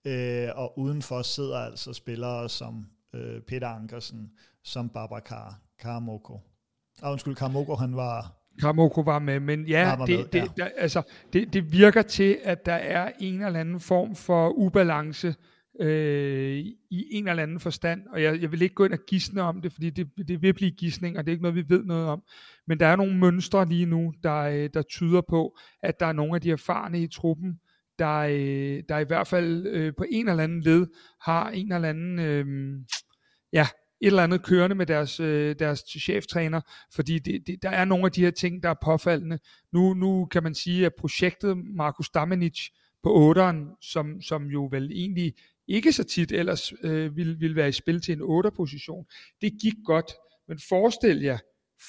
Øh, 0.05 0.49
og 0.55 0.79
udenfor 0.79 1.23
sidder 1.23 1.59
altså 1.59 1.93
spillere 1.93 2.49
som 2.49 2.87
øh, 3.15 3.41
Peter 3.41 3.69
Ankersen, 3.69 4.31
som 4.63 4.89
Babacar, 4.89 5.61
Karamoko. 5.79 6.41
Og 7.03 7.13
undskyld, 7.13 7.35
Karamoko, 7.35 7.75
han 7.75 7.97
var... 7.97 8.33
Karamoko 8.61 9.01
var 9.01 9.19
med, 9.19 9.41
men 9.41 9.67
ja, 9.67 9.97
var 9.97 10.07
det, 10.07 10.19
med, 10.19 10.25
det, 10.25 10.39
ja. 10.59 10.65
Der, 10.65 10.69
altså, 10.77 11.03
det, 11.33 11.53
det 11.53 11.73
virker 11.73 12.03
til, 12.03 12.39
at 12.45 12.67
der 12.67 12.75
er 12.75 13.13
en 13.21 13.43
eller 13.43 13.61
anden 13.61 13.81
form 13.81 14.15
for 14.15 14.49
ubalance 14.49 15.29
øh, 15.29 15.35
Øh, 15.81 16.59
i 16.91 17.07
en 17.11 17.29
eller 17.29 17.43
anden 17.43 17.61
forstand, 17.61 18.03
og 18.07 18.23
jeg, 18.23 18.43
jeg 18.43 18.53
vil 18.53 18.63
ikke 18.63 18.75
gå 18.75 18.85
ind 18.85 18.93
og 18.93 18.99
gisne 19.07 19.43
om 19.43 19.61
det, 19.61 19.73
fordi 19.73 19.91
det, 19.91 20.09
det 20.29 20.43
vil 20.43 20.55
blive 20.55 20.71
gisning, 20.71 21.19
og 21.19 21.25
det 21.25 21.31
er 21.31 21.33
ikke 21.33 21.43
noget, 21.43 21.57
vi 21.57 21.65
ved 21.69 21.85
noget 21.85 22.07
om. 22.07 22.23
Men 22.67 22.81
der 22.81 22.87
er 22.87 22.97
nogle 22.97 23.19
mønstre 23.19 23.69
lige 23.69 23.87
nu, 23.87 24.15
der, 24.23 24.41
øh, 24.41 24.71
der 24.75 24.83
tyder 24.83 25.21
på, 25.29 25.57
at 25.83 26.01
der 26.01 26.07
er 26.07 26.13
nogle 26.13 26.35
af 26.35 26.41
de 26.41 26.51
erfarne 26.51 27.03
i 27.03 27.09
truppen, 27.09 27.61
der, 27.99 28.19
øh, 28.19 28.83
der 28.89 28.99
i 28.99 29.05
hvert 29.05 29.27
fald 29.27 29.67
øh, 29.67 29.93
på 29.99 30.05
en 30.11 30.29
eller 30.29 30.45
anden 30.45 30.61
led 30.61 30.87
har 31.21 31.51
en 31.51 31.73
eller 31.73 31.89
anden, 31.89 32.19
øh, 32.19 32.77
ja, 33.53 33.67
et 34.01 34.07
eller 34.07 34.23
andet 34.23 34.45
kørende 34.45 34.77
med 34.77 34.87
deres, 34.87 35.21
øh, 35.21 35.57
deres 35.59 35.85
cheftræner, 36.01 36.61
fordi 36.95 37.19
det, 37.19 37.47
det, 37.47 37.63
der 37.63 37.71
er 37.71 37.85
nogle 37.85 38.05
af 38.05 38.13
de 38.13 38.25
her 38.25 38.31
ting, 38.31 38.63
der 38.63 38.69
er 38.69 38.75
påfaldende. 38.85 39.39
Nu, 39.73 39.95
nu 39.95 40.27
kan 40.27 40.43
man 40.43 40.55
sige, 40.55 40.87
at 40.87 40.93
projektet 40.99 41.57
Markus 41.57 42.11
Damenic 42.11 42.69
på 43.03 43.33
8'eren, 43.33 43.79
som, 43.81 44.21
som 44.21 44.47
jo 44.47 44.69
vel 44.71 44.91
egentlig 44.93 45.35
ikke 45.69 45.93
så 45.93 46.05
tit 46.05 46.33
ellers 46.33 46.73
øh, 46.83 47.17
ville, 47.17 47.39
ville 47.39 47.57
være 47.57 47.69
i 47.69 47.73
spil 47.73 48.01
til 48.01 48.13
en 48.13 48.23
8'er-position, 48.23 49.07
det 49.41 49.53
gik 49.63 49.75
godt. 49.87 50.13
Men 50.49 50.59
forestil 50.69 51.21
jer, 51.21 51.39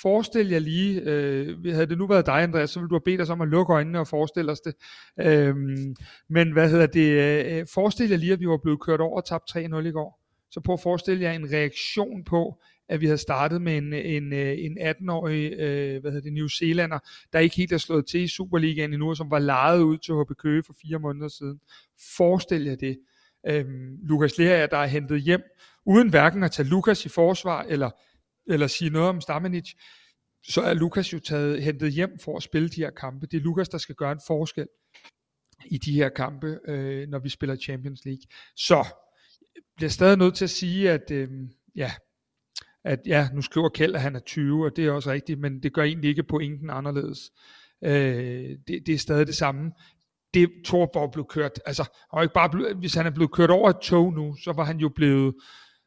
forestil 0.02 0.50
jer 0.50 0.60
lige, 0.60 1.02
øh, 1.02 1.66
havde 1.66 1.86
det 1.86 1.98
nu 1.98 2.08
været 2.08 2.26
dig, 2.26 2.44
Andreas, 2.44 2.70
så 2.70 2.80
ville 2.80 2.90
du 2.90 2.96
have 2.96 3.02
bedt 3.06 3.22
os 3.22 3.30
om 3.30 3.42
at 3.42 3.48
lukke 3.48 3.74
øjnene 3.74 4.00
og 4.00 4.08
forestille 4.08 4.52
os 4.52 4.62
det. 4.62 4.74
Øhm, 5.20 5.96
men 6.30 6.52
hvad 6.52 6.70
hedder 6.70 6.88
det, 6.88 7.10
øh, 7.10 7.60
øh 7.60 7.66
forestil 7.74 8.10
jer 8.10 8.18
lige, 8.18 8.34
at 8.34 8.40
vi 8.40 8.48
var 8.48 8.58
blevet 8.58 8.82
kørt 8.82 9.02
over 9.02 9.16
og 9.16 9.26
tabt 9.26 9.50
3-0 9.50 9.60
i 9.86 9.92
går. 9.92 10.22
Så 10.52 10.60
prøv 10.60 10.74
at 10.74 10.80
forestille 10.80 11.24
jer 11.24 11.32
en 11.32 11.52
reaktion 11.52 12.24
på, 12.24 12.62
at 12.90 13.02
vi 13.02 13.06
havde 13.06 13.18
startet 13.18 13.62
med 13.62 13.78
en, 13.78 13.94
en, 13.94 14.34
øh, 14.34 14.56
en 14.60 14.78
18-årig 14.82 15.54
øh, 15.54 16.02
hvad 16.02 16.12
hedder 16.12 16.24
det, 16.24 16.34
New 16.34 16.48
Zealander, 16.48 17.00
der 17.34 17.40
ikke 17.40 17.56
helt 17.56 17.72
er 17.72 17.78
slået 17.78 18.06
til 18.06 18.22
i 18.22 18.28
Superligaen 18.28 18.94
endnu, 18.94 19.16
som 19.16 19.32
var 19.32 19.40
lejet 19.40 19.82
ud 19.82 19.98
til 19.98 20.14
HB 20.14 20.38
Køge 20.38 20.64
for 20.64 20.76
fire 20.82 21.00
måneder 21.00 21.28
siden. 21.28 21.60
Forestil 22.18 22.64
jer 22.64 22.76
det. 22.76 22.98
Øhm, 23.48 23.98
Lukas 24.04 24.38
Lea, 24.38 24.66
der 24.66 24.78
er 24.78 24.86
hentet 24.86 25.22
hjem, 25.22 25.42
uden 25.86 26.10
hverken 26.10 26.44
at 26.44 26.52
tage 26.52 26.70
Lukas 26.70 27.06
i 27.06 27.10
forsvar, 27.10 27.62
eller, 27.62 27.90
eller 28.48 28.68
sige 28.68 28.90
noget 28.90 29.10
om 29.10 29.22
Stamenic, 29.22 29.74
så 30.48 30.62
er 30.62 30.74
Lukas 30.74 31.14
jo 31.14 31.20
taget, 31.20 31.64
hentet 31.64 31.92
hjem 31.92 32.20
for 32.20 32.38
at 32.38 32.44
spille 32.44 32.70
de 32.70 32.82
her 32.82 32.90
kampe. 32.90 33.28
Det 33.28 33.38
er 33.38 33.42
Lukas, 33.42 33.70
der 33.70 33.78
skal 33.78 33.96
gøre 33.96 34.12
en 34.12 34.22
forskel 34.28 34.68
i 35.66 35.78
de 35.78 35.94
her 35.94 36.10
kampe, 36.10 36.60
øh, 36.68 37.08
når 37.10 37.20
vi 37.20 37.30
spiller 37.30 37.56
Champions 37.56 38.06
League. 38.06 38.24
Så 38.56 38.86
bliver 39.76 39.90
stadig 39.90 40.18
nødt 40.18 40.36
til 40.36 40.44
at 40.46 40.50
sige, 40.50 40.92
at 40.92 41.12
øh, 41.12 41.30
ja, 41.76 41.92
at 42.84 43.00
ja, 43.06 43.30
nu 43.34 43.42
skriver 43.42 43.70
Kjeld, 43.70 43.96
at 43.96 44.02
han 44.02 44.16
er 44.16 44.20
20, 44.20 44.66
og 44.66 44.76
det 44.76 44.86
er 44.86 44.92
også 44.92 45.12
rigtigt, 45.12 45.40
men 45.40 45.64
det 45.64 45.74
gør 45.74 45.84
egentlig 45.84 46.10
ikke 46.10 46.24
pointen 46.24 46.70
anderledes. 46.70 47.32
Øh, 47.84 48.58
det, 48.68 48.84
det 48.86 48.90
er 48.90 48.98
stadig 48.98 49.28
det 49.28 49.36
samme. 49.36 49.72
Det 50.36 50.50
Torborg 50.66 51.12
blev 51.12 51.26
kørt, 51.30 51.60
altså, 51.66 51.84
han 51.84 52.18
var 52.18 52.22
ikke 52.22 52.34
bare 52.34 52.50
blevet, 52.50 52.76
hvis 52.76 52.94
han 52.94 53.06
er 53.06 53.10
blevet 53.10 53.32
kørt 53.32 53.50
over 53.50 53.70
et 53.70 53.80
tog 53.82 54.14
nu, 54.14 54.36
så 54.44 54.54
var 54.54 54.64
han 54.64 54.78
jo 54.78 54.90
blevet, 54.90 55.36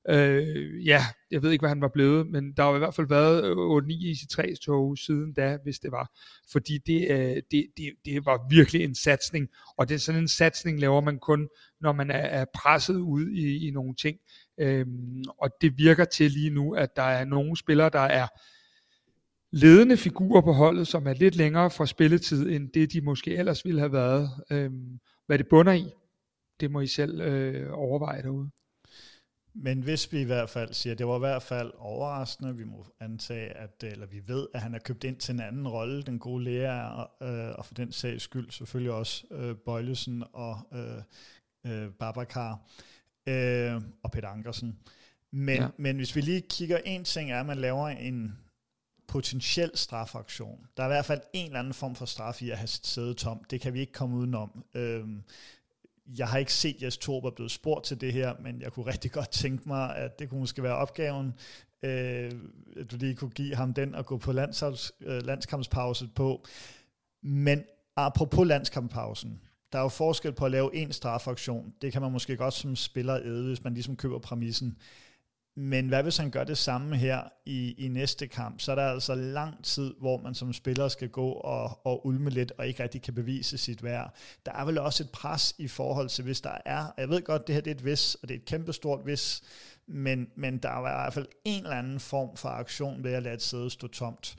øh, 0.09 0.87
ja, 0.87 1.03
jeg 1.31 1.43
ved 1.43 1.51
ikke, 1.51 1.63
hvad 1.63 1.69
han 1.71 1.81
var 1.81 1.89
blevet, 1.89 2.27
men 2.27 2.53
der 2.57 2.63
har 2.63 2.75
i 2.75 2.79
hvert 2.79 2.95
fald 2.95 3.09
været 3.09 3.45
øh, 3.45 3.57
8-9 3.85 3.93
IC3 3.93 4.57
tog 4.65 4.99
siden 4.99 5.33
da, 5.33 5.59
hvis 5.63 5.79
det 5.79 5.93
var. 5.93 6.11
Fordi 6.53 6.79
det, 6.87 7.11
øh, 7.11 7.43
det, 7.51 7.67
det, 7.77 7.93
det 8.05 8.27
var 8.27 8.47
virkelig 8.51 8.85
en 8.85 8.95
satsning, 8.95 9.49
og 9.79 9.89
det 9.89 9.95
er 9.95 9.99
sådan 9.99 10.21
en 10.21 10.29
satsning 10.29 10.81
laver 10.81 11.01
man 11.01 11.19
kun, 11.19 11.49
når 11.81 11.93
man 11.93 12.11
er, 12.11 12.19
er 12.41 12.45
presset 12.55 12.97
ud 12.97 13.31
i, 13.31 13.69
i 13.69 13.71
nogle 13.71 13.95
ting. 13.95 14.19
Øhm, 14.61 15.25
og 15.39 15.51
det 15.61 15.79
virker 15.79 16.05
til 16.05 16.31
lige 16.31 16.51
nu, 16.51 16.75
at 16.75 16.97
der 16.97 17.03
er 17.03 17.25
nogle 17.25 17.57
spillere, 17.57 17.91
der 17.91 18.01
er 18.01 18.27
ledende 19.51 19.97
figurer 19.97 20.41
på 20.41 20.53
holdet, 20.53 20.89
som 20.89 21.07
er 21.07 21.15
lidt 21.15 21.37
længere 21.37 21.71
fra 21.71 21.87
spilletid, 21.87 22.49
end 22.49 22.69
det 22.69 22.93
de 22.93 23.01
måske 23.01 23.37
ellers 23.37 23.65
ville 23.65 23.81
have 23.81 23.93
været. 23.93 24.31
Øhm, 24.51 24.99
hvad 25.27 25.39
det 25.39 25.49
bunder 25.49 25.73
i, 25.73 25.85
det 26.61 26.71
må 26.71 26.81
I 26.81 26.87
selv 26.87 27.21
øh, 27.21 27.69
overveje 27.73 28.23
derude. 28.23 28.51
Men 29.55 29.83
hvis 29.83 30.13
vi 30.13 30.21
i 30.21 30.25
hvert 30.25 30.51
fald 30.51 30.73
siger, 30.73 30.95
det 30.95 31.07
var 31.07 31.17
i 31.17 31.19
hvert 31.19 31.43
fald 31.43 31.73
overraskende, 31.77 32.57
vi 32.57 32.65
må 32.65 32.87
antage, 33.01 33.51
at, 33.51 33.85
eller 33.85 34.07
vi 34.07 34.23
ved, 34.27 34.47
at 34.55 34.61
han 34.61 34.75
er 34.75 34.79
købt 34.79 35.05
ind 35.05 35.17
til 35.17 35.35
en 35.35 35.41
anden 35.41 35.69
rolle, 35.69 36.03
den 36.03 36.19
gode 36.19 36.45
lærer, 36.45 37.01
øh, 37.23 37.55
og 37.59 37.67
for 37.67 37.75
den 37.75 37.93
sags 37.93 38.23
skyld 38.23 38.51
selvfølgelig 38.51 38.93
også 38.93 39.25
øh, 39.31 39.57
Bøjlesen 39.57 40.25
og 40.33 40.57
øh, 40.73 41.03
øh, 41.67 41.91
Babacar 41.91 42.61
øh, 43.27 43.83
og 44.03 44.11
Peter 44.11 44.29
Ankersen. 44.29 44.79
Men, 45.31 45.57
ja. 45.57 45.69
men 45.77 45.97
hvis 45.97 46.17
vi 46.17 46.21
lige 46.21 46.41
kigger, 46.41 46.79
en 46.85 47.05
ting 47.05 47.31
er, 47.31 47.41
at 47.41 47.47
man 47.47 47.59
laver 47.59 47.89
en 47.89 48.39
potentiel 49.09 49.71
strafaktion. 49.75 50.67
Der 50.77 50.83
er 50.83 50.87
i 50.87 50.93
hvert 50.93 51.05
fald 51.05 51.21
en 51.33 51.47
eller 51.47 51.59
anden 51.59 51.75
form 51.75 51.95
for 51.95 52.07
straf 52.07 52.43
i 52.43 52.51
at 52.51 52.59
have 52.59 52.69
siddet 52.69 53.17
tom. 53.17 53.45
Det 53.51 53.61
kan 53.61 53.75
vi 53.75 53.81
ikke 53.81 53.93
komme 53.93 54.17
udenom. 54.17 54.65
Øhm, 54.75 55.23
jeg 56.19 56.29
har 56.29 56.39
ikke 56.39 56.53
set 56.53 56.83
Jes 56.83 56.99
Torber 56.99 57.31
blevet 57.31 57.51
spurgt 57.51 57.85
til 57.85 58.01
det 58.01 58.13
her, 58.13 58.35
men 58.41 58.61
jeg 58.61 58.73
kunne 58.73 58.87
rigtig 58.93 59.13
godt 59.13 59.31
tænke 59.31 59.69
mig, 59.69 59.97
at 59.97 60.19
det 60.19 60.29
kunne 60.29 60.41
måske 60.41 60.63
være 60.63 60.77
opgaven, 60.77 61.35
øh, 61.83 62.33
at 62.77 62.91
du 62.91 62.97
lige 62.97 63.15
kunne 63.15 63.31
give 63.31 63.55
ham 63.55 63.75
den 63.75 63.95
og 63.95 64.07
gå 64.07 64.19
på 64.19 64.33
landsholds, 64.33 64.93
øh, 65.01 65.27
landskampspause 65.27 66.09
på. 66.15 66.45
Men 67.23 67.65
apropos 67.97 68.47
landskampspausen, 68.47 69.41
der 69.73 69.79
er 69.79 69.83
jo 69.83 69.89
forskel 69.89 70.33
på 70.33 70.45
at 70.45 70.51
lave 70.51 70.75
en 70.75 70.93
strafaktion. 70.93 71.75
Det 71.83 71.93
kan 71.93 72.03
man 72.03 72.13
måske 72.13 72.37
godt 72.37 72.55
som 72.55 72.77
spiller 72.77 73.17
æde, 73.17 73.47
hvis 73.47 73.65
man 73.65 73.75
ligesom 73.75 73.97
køber 73.97 74.19
præmissen. 74.19 74.77
Men 75.61 75.89
hvad 75.89 76.03
hvis 76.03 76.17
han 76.17 76.31
gør 76.31 76.45
det 76.45 76.59
samme 76.59 76.97
her 76.97 77.23
i, 77.47 77.75
i 77.79 77.89
næste 77.89 78.27
kamp? 78.27 78.61
Så 78.61 78.73
er 78.73 78.75
der 78.77 78.83
altså 78.83 79.15
lang 79.15 79.65
tid, 79.65 79.95
hvor 80.01 80.17
man 80.17 80.35
som 80.35 80.53
spiller 80.53 80.89
skal 80.89 81.09
gå 81.09 81.29
og, 81.29 81.87
og 81.87 82.07
ulme 82.07 82.31
lidt, 82.31 82.53
og 82.59 82.67
ikke 82.67 82.83
rigtig 82.83 83.03
kan 83.03 83.15
bevise 83.15 83.59
sit 83.59 83.83
værd. 83.83 84.15
Der 84.47 84.53
er 84.53 84.65
vel 84.65 84.79
også 84.79 85.03
et 85.03 85.11
pres 85.11 85.55
i 85.59 85.69
forhold 85.69 86.09
til, 86.09 86.25
hvis 86.25 86.41
der 86.41 86.59
er, 86.65 86.85
og 86.85 86.95
jeg 86.99 87.09
ved 87.09 87.23
godt, 87.23 87.47
det 87.47 87.55
her 87.55 87.63
det 87.63 87.71
er 87.71 87.75
et 87.75 87.85
vis, 87.85 88.15
og 88.15 88.29
det 88.29 88.35
er 88.35 88.39
et 88.39 88.45
kæmpestort 88.45 89.07
vis, 89.07 89.43
men, 89.87 90.29
men 90.37 90.59
der 90.59 90.69
er 90.69 90.79
i 90.79 90.81
hvert 90.81 91.15
fald 91.15 91.27
en 91.45 91.63
eller 91.63 91.77
anden 91.77 92.01
form 92.01 92.37
for 92.37 92.49
aktion 92.49 93.05
ved 93.05 93.13
at 93.13 93.23
lade 93.23 93.35
et 93.35 93.43
sæde 93.43 93.71
stå 93.71 93.87
tomt. 93.87 94.37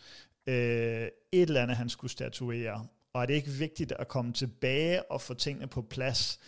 Øh, 0.47 0.53
et 0.53 1.11
eller 1.32 1.61
andet, 1.61 1.78
han 1.78 1.89
skulle 1.89 2.11
statuere. 2.11 2.88
Og 3.13 3.22
er 3.22 3.26
det 3.26 3.34
ikke 3.34 3.51
vigtigt 3.51 3.91
at 3.91 4.07
komme 4.07 4.34
tilbage 4.34 5.11
og 5.11 5.22
få 5.22 5.34
tingene 5.34 5.67
på 5.67 5.82
plads 5.82 6.39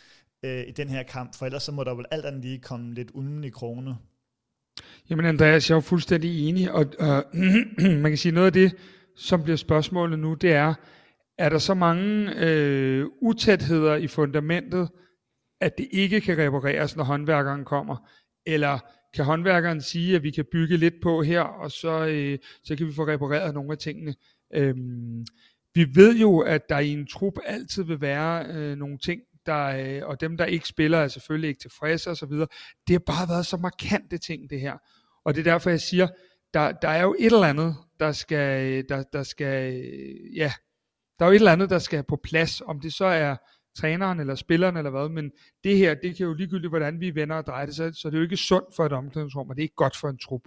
øh, 0.44 0.68
i 0.68 0.72
den 0.72 0.90
her 0.90 1.04
kamp, 1.04 1.36
for 1.36 1.46
ellers 1.46 1.64
så 1.64 1.72
må 1.72 1.84
der 1.84 1.94
vel 1.94 2.06
alt 2.12 2.26
andet 2.26 2.42
lige 2.42 2.60
komme 2.60 2.94
lidt 2.94 3.12
ulmen 3.14 3.44
i 3.44 3.50
krone. 3.50 3.98
Jamen 5.10 5.26
Andreas, 5.26 5.70
jeg 5.70 5.76
er 5.76 5.80
fuldstændig 5.80 6.50
enig, 6.50 6.72
og 6.72 6.86
øh, 7.00 7.92
man 8.04 8.12
kan 8.12 8.18
sige 8.18 8.32
noget 8.32 8.48
af 8.48 8.54
det, 8.54 8.76
som 9.16 9.44
bliver 9.44 9.58
spørgsmålet 9.58 10.20
nu, 10.20 10.34
det 10.34 10.54
er, 10.54 10.74
er 11.38 11.50
der 11.50 11.58
så 11.58 11.74
mange 11.74 12.34
øh, 12.38 13.06
utætheder 13.22 13.96
i 13.96 14.08
fundamentet, 14.08 14.90
at 15.62 15.78
det 15.78 15.88
ikke 15.92 16.22
kan 16.22 16.38
repareres, 16.38 16.96
når 16.96 17.04
håndværkeren 17.04 17.66
kommer? 17.66 18.10
Eller 18.46 18.80
kan 19.14 19.26
håndværkeren 19.26 19.82
sige, 19.82 20.16
at 20.16 20.24
vi 20.24 20.32
kan 20.32 20.46
bygge 20.52 20.78
lidt 20.78 20.94
på 21.04 21.22
her, 21.22 21.42
og 21.42 21.72
så, 21.72 22.06
øh, 22.08 22.40
så 22.64 22.76
kan 22.76 22.88
vi 22.88 22.94
få 22.94 23.08
repareret 23.08 23.54
nogle 23.54 23.72
af 23.72 23.78
tingene? 23.78 24.16
Øhm, 24.54 25.26
vi 25.76 25.96
ved 25.96 26.18
jo, 26.18 26.40
at 26.40 26.70
der 26.70 26.80
i 26.80 26.90
en 26.90 27.08
trup 27.08 27.34
altid 27.46 27.84
vil 27.84 28.02
være 28.02 28.46
øh, 28.46 28.78
nogle 28.78 28.98
ting, 28.98 29.22
der, 29.46 29.66
øh, 29.66 30.08
og 30.08 30.22
dem, 30.22 30.38
der 30.38 30.46
ikke 30.46 30.68
spiller, 30.68 30.98
er 30.98 31.08
selvfølgelig 31.08 31.48
ikke 31.48 31.62
tilfredse 31.62 32.10
og 32.10 32.18
så 32.18 32.26
videre. 32.26 32.48
Det 32.88 32.94
har 32.94 33.00
bare 33.00 33.30
været 33.30 33.46
så 33.46 33.58
markante 33.58 34.18
ting, 34.18 34.50
det 34.50 34.60
her. 34.60 34.78
Og 35.26 35.36
det 35.36 35.48
er 35.48 35.52
derfor, 35.52 35.70
jeg 35.70 35.82
siger, 35.82 36.08
der, 36.54 36.72
der 36.72 36.90
er 36.90 37.02
jo 37.02 37.16
et 37.20 37.26
eller 37.26 37.48
andet, 37.48 37.76
der 38.00 38.12
skal, 38.12 38.72
øh, 38.72 38.84
der, 38.90 39.04
der 39.14 39.24
skal, 39.24 39.74
øh, 39.74 40.38
ja, 40.38 40.54
der 41.20 41.26
er 41.26 41.30
jo 41.30 41.34
et 41.34 41.36
eller 41.36 41.52
andet, 41.52 41.70
der 41.70 41.80
skal 41.80 42.04
på 42.04 42.20
plads, 42.24 42.62
om 42.62 42.80
det 42.80 42.94
så 42.94 43.06
er 43.06 43.36
træneren 43.78 44.20
eller 44.20 44.36
spilleren 44.36 44.78
eller 44.78 44.92
hvad, 44.92 45.10
men 45.10 45.32
det 45.64 45.78
her, 45.78 45.94
det 45.94 46.18
kan 46.18 46.26
jo 46.26 46.34
ligegyldigt, 46.34 46.72
hvordan 46.72 47.00
vi 47.00 47.16
vender 47.16 47.36
og 47.36 47.46
drejer 47.46 47.66
det, 47.66 47.76
så, 47.76 47.92
så 47.94 48.10
det 48.10 48.16
er 48.16 48.20
jo 48.20 48.24
ikke 48.24 48.38
sundt 48.38 48.76
for 48.76 48.86
et 48.86 48.92
omklædningsrum, 48.92 49.50
og 49.50 49.56
det 49.56 49.62
er 49.62 49.66
ikke 49.66 49.76
godt 49.76 49.98
for 49.98 50.10
en 50.10 50.18
trup. 50.18 50.42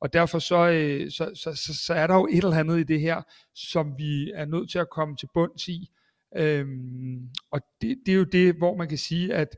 Og 0.00 0.12
derfor 0.12 0.38
så, 0.38 0.68
øh, 0.68 1.10
så, 1.10 1.30
så, 1.34 1.54
så, 1.54 1.84
så 1.86 1.94
er 1.94 2.06
der 2.06 2.14
jo 2.14 2.26
et 2.26 2.44
eller 2.44 2.56
andet 2.56 2.78
i 2.78 2.82
det 2.82 3.00
her, 3.00 3.22
som 3.54 3.94
vi 3.98 4.30
er 4.30 4.44
nødt 4.44 4.70
til 4.70 4.78
at 4.78 4.90
komme 4.90 5.16
til 5.16 5.28
bunds 5.34 5.68
i. 5.68 5.90
Øhm, 6.36 7.28
og 7.50 7.60
det, 7.80 7.98
det 8.06 8.12
er 8.12 8.16
jo 8.16 8.24
det, 8.24 8.54
hvor 8.54 8.76
man 8.76 8.88
kan 8.88 8.98
sige, 8.98 9.34
at 9.34 9.48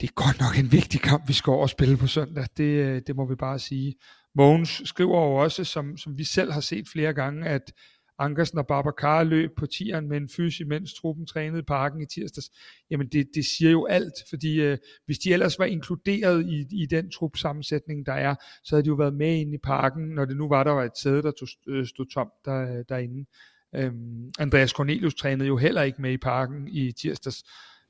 det 0.00 0.08
er 0.08 0.12
godt 0.12 0.40
nok 0.40 0.64
en 0.64 0.72
vigtig 0.72 1.00
kamp, 1.00 1.28
vi 1.28 1.32
skal 1.32 1.50
over 1.50 1.62
og 1.62 1.70
spille 1.70 1.96
på 1.96 2.06
søndag. 2.06 2.46
Det, 2.56 2.64
øh, 2.64 3.02
det 3.06 3.16
må 3.16 3.28
vi 3.28 3.34
bare 3.34 3.58
sige. 3.58 3.94
Mogens 4.34 4.82
skriver 4.84 5.22
jo 5.22 5.34
også, 5.34 5.64
som, 5.64 5.96
som 5.96 6.18
vi 6.18 6.24
selv 6.24 6.52
har 6.52 6.60
set 6.60 6.88
flere 6.88 7.14
gange, 7.14 7.48
at 7.48 7.72
Ankersen 8.20 8.58
og 8.58 8.66
Babacar 8.66 9.22
løb 9.22 9.50
på 9.56 9.66
tieren 9.66 10.08
med 10.08 10.16
en 10.16 10.28
fys, 10.28 10.60
mens 10.66 10.94
truppen 10.94 11.26
trænede 11.26 11.58
i 11.58 11.62
parken 11.68 12.02
i 12.02 12.06
tirsdags, 12.06 12.50
jamen 12.90 13.08
det, 13.08 13.28
det 13.34 13.44
siger 13.44 13.70
jo 13.70 13.86
alt, 13.86 14.12
fordi 14.28 14.60
øh, 14.60 14.78
hvis 15.06 15.18
de 15.18 15.32
ellers 15.32 15.58
var 15.58 15.64
inkluderet 15.64 16.46
i, 16.46 16.82
i 16.82 16.86
den 16.86 17.10
trupsammensætning, 17.10 18.06
der 18.06 18.12
er, 18.12 18.34
så 18.64 18.74
havde 18.74 18.84
de 18.84 18.88
jo 18.88 18.94
været 18.94 19.14
med 19.14 19.36
ind 19.36 19.54
i 19.54 19.58
parken, 19.58 20.08
når 20.08 20.24
det 20.24 20.36
nu 20.36 20.48
var, 20.48 20.64
der 20.64 20.70
var 20.70 20.84
et 20.84 20.98
sæde, 20.98 21.22
der 21.22 21.30
tog, 21.30 21.48
øh, 21.68 21.86
stod 21.86 22.06
tomt 22.06 22.32
der, 22.44 22.78
øh, 22.78 22.84
derinde. 22.88 23.26
Øhm, 23.72 24.32
Andreas 24.38 24.70
Cornelius 24.70 25.14
trænede 25.14 25.48
jo 25.48 25.56
heller 25.56 25.82
ikke 25.82 26.02
med 26.02 26.12
i 26.12 26.16
parken 26.16 26.68
i 26.68 26.92
tirsdags, 26.92 27.44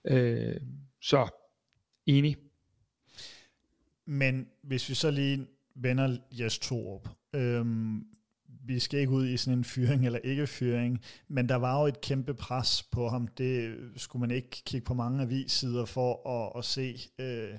øh, 0.05 0.57
så 1.03 1.29
enig. 2.07 2.37
Men 4.07 4.47
hvis 4.63 4.89
vi 4.89 4.95
så 4.95 5.11
lige 5.11 5.47
vender 5.75 6.17
Jes 6.33 6.59
Torup, 6.59 7.09
øhm, 7.35 8.07
vi 8.65 8.79
skal 8.79 9.01
ikke 9.01 9.13
ud 9.13 9.27
i 9.27 9.37
sådan 9.37 9.59
en 9.59 9.65
fyring 9.65 10.07
eller 10.07 10.19
ikke 10.19 10.47
fyring, 10.47 11.01
men 11.29 11.49
der 11.49 11.57
var 11.57 11.81
jo 11.81 11.87
et 11.87 12.01
kæmpe 12.01 12.35
pres 12.35 12.83
på 12.83 13.09
ham. 13.09 13.29
Det 13.29 13.77
skulle 13.97 14.21
man 14.21 14.31
ikke 14.31 14.63
kigge 14.67 14.85
på 14.85 14.95
mange 14.95 15.23
avissider 15.23 15.85
for 15.85 16.29
at, 16.29 16.59
at 16.59 16.65
se, 16.65 16.99
øh, 17.19 17.59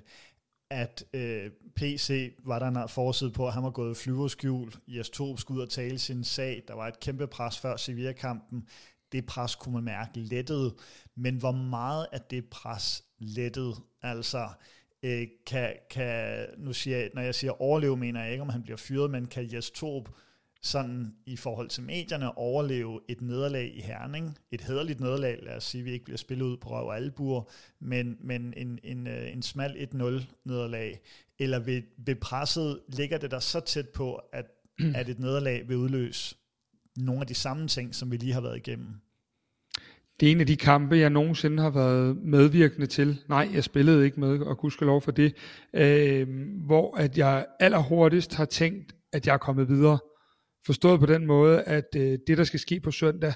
at 0.71 1.05
øh, 1.13 1.51
PC 1.75 2.33
var 2.45 2.59
der 2.59 2.67
en 2.67 2.89
forside 2.89 3.31
på, 3.31 3.47
at 3.47 3.53
han 3.53 3.63
var 3.63 3.69
gået 3.69 3.97
flyverskjul. 3.97 4.71
Jes 4.87 5.09
Torup 5.09 5.39
skulle 5.39 5.57
ud 5.57 5.63
og 5.63 5.69
tale 5.69 5.99
sin 5.99 6.23
sag. 6.23 6.63
Der 6.67 6.73
var 6.73 6.87
et 6.87 6.99
kæmpe 6.99 7.27
pres 7.27 7.59
før 7.59 7.75
Sevilla-kampen. 7.75 8.67
Det 9.11 9.25
pres 9.25 9.55
kunne 9.55 9.73
man 9.73 9.83
mærke 9.83 10.19
lettede, 10.19 10.75
men 11.15 11.35
hvor 11.35 11.51
meget 11.51 12.07
af 12.11 12.21
det 12.21 12.45
pres 12.45 13.03
lettede, 13.19 13.75
altså 14.01 14.49
øh, 15.03 15.27
kan, 15.47 15.75
kan, 15.89 16.45
nu 16.57 16.73
siger 16.73 16.97
jeg, 16.97 17.09
når 17.13 17.21
jeg 17.21 17.35
siger 17.35 17.61
overleve, 17.61 17.97
mener 17.97 18.23
jeg 18.23 18.31
ikke, 18.31 18.41
om 18.41 18.49
han 18.49 18.63
bliver 18.63 18.77
fyret, 18.77 19.11
men 19.11 19.25
kan 19.25 19.53
Jes 19.53 19.71
Torup 19.71 20.09
sådan 20.63 21.15
i 21.25 21.35
forhold 21.35 21.69
til 21.69 21.83
medierne 21.83 22.37
overleve 22.37 22.99
et 23.07 23.21
nederlag 23.21 23.71
i 23.75 23.81
Herning, 23.81 24.37
et 24.51 24.61
hederligt 24.61 24.99
nederlag, 24.99 25.39
lad 25.41 25.55
os 25.55 25.63
sige, 25.63 25.79
at 25.79 25.85
vi 25.85 25.91
ikke 25.91 26.05
bliver 26.05 26.17
spillet 26.17 26.45
ud 26.45 26.57
på 26.57 26.69
røv 26.69 26.87
og 26.87 26.95
albuer, 26.95 27.43
men, 27.79 28.17
men 28.19 28.53
en, 28.57 28.79
en, 28.83 29.07
øh, 29.07 29.33
en 29.33 29.41
smal 29.41 29.87
1-0 29.93 30.23
nederlag, 30.45 30.99
eller 31.39 31.59
ved, 31.59 31.81
ved 31.97 32.15
presset 32.15 32.79
ligger 32.87 33.17
det 33.17 33.31
der 33.31 33.39
så 33.39 33.59
tæt 33.59 33.89
på, 33.89 34.15
at, 34.15 34.45
at 34.95 35.09
et 35.09 35.19
nederlag 35.19 35.69
vil 35.69 35.77
udløse 35.77 36.35
nogle 36.97 37.21
af 37.21 37.27
de 37.27 37.33
samme 37.33 37.67
ting, 37.67 37.95
som 37.95 38.11
vi 38.11 38.17
lige 38.17 38.33
har 38.33 38.41
været 38.41 38.57
igennem? 38.57 38.87
Det 40.19 40.27
er 40.27 40.31
en 40.31 40.39
af 40.39 40.47
de 40.47 40.57
kampe, 40.57 40.95
jeg 40.97 41.09
nogensinde 41.09 41.63
har 41.63 41.69
været 41.69 42.17
medvirkende 42.17 42.87
til. 42.87 43.21
Nej, 43.29 43.49
jeg 43.53 43.63
spillede 43.63 44.05
ikke 44.05 44.19
med, 44.19 44.39
og 44.39 44.71
lov 44.81 45.01
for 45.01 45.11
det. 45.11 45.35
Øh, 45.73 46.27
hvor 46.65 46.97
at 46.97 47.17
jeg 47.17 47.45
allerhurtigst 47.59 48.33
har 48.33 48.45
tænkt, 48.45 48.95
at 49.13 49.27
jeg 49.27 49.33
er 49.33 49.37
kommet 49.37 49.69
videre. 49.69 49.99
Forstået 50.65 50.99
på 50.99 51.05
den 51.05 51.25
måde, 51.25 51.61
at 51.61 51.95
øh, 51.95 52.19
det, 52.27 52.37
der 52.37 52.43
skal 52.43 52.59
ske 52.59 52.79
på 52.79 52.91
søndag, 52.91 53.33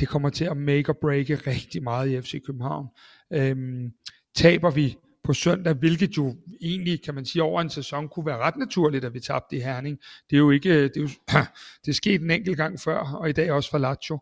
det 0.00 0.08
kommer 0.08 0.30
til 0.30 0.44
at 0.44 0.56
make 0.56 0.88
og 0.88 0.96
break 1.00 1.46
rigtig 1.46 1.82
meget 1.82 2.10
i 2.10 2.20
FC 2.20 2.42
København. 2.46 2.86
Øhm, 3.32 3.92
taber 4.34 4.70
vi 4.70 4.96
på 5.24 5.32
søndag, 5.32 5.74
hvilket 5.74 6.16
jo 6.16 6.36
egentlig, 6.60 7.02
kan 7.02 7.14
man 7.14 7.24
sige, 7.24 7.42
over 7.42 7.60
en 7.60 7.70
sæson 7.70 8.08
kunne 8.08 8.26
være 8.26 8.38
ret 8.38 8.56
naturligt, 8.56 9.04
at 9.04 9.14
vi 9.14 9.20
tabte 9.20 9.56
i 9.56 9.60
Herning. 9.60 9.98
Det 10.30 10.36
er 10.36 10.40
jo 10.40 10.50
ikke, 10.50 10.68
øh, 10.68 10.82
det 10.82 10.96
er, 10.96 11.00
jo, 11.00 11.08
det 11.84 11.90
er 11.90 11.94
sket 11.94 12.20
en 12.20 12.30
enkelt 12.30 12.56
gang 12.56 12.80
før, 12.80 12.98
og 12.98 13.28
i 13.28 13.32
dag 13.32 13.52
også 13.52 13.70
for 13.70 13.78
Lazio. 13.78 14.18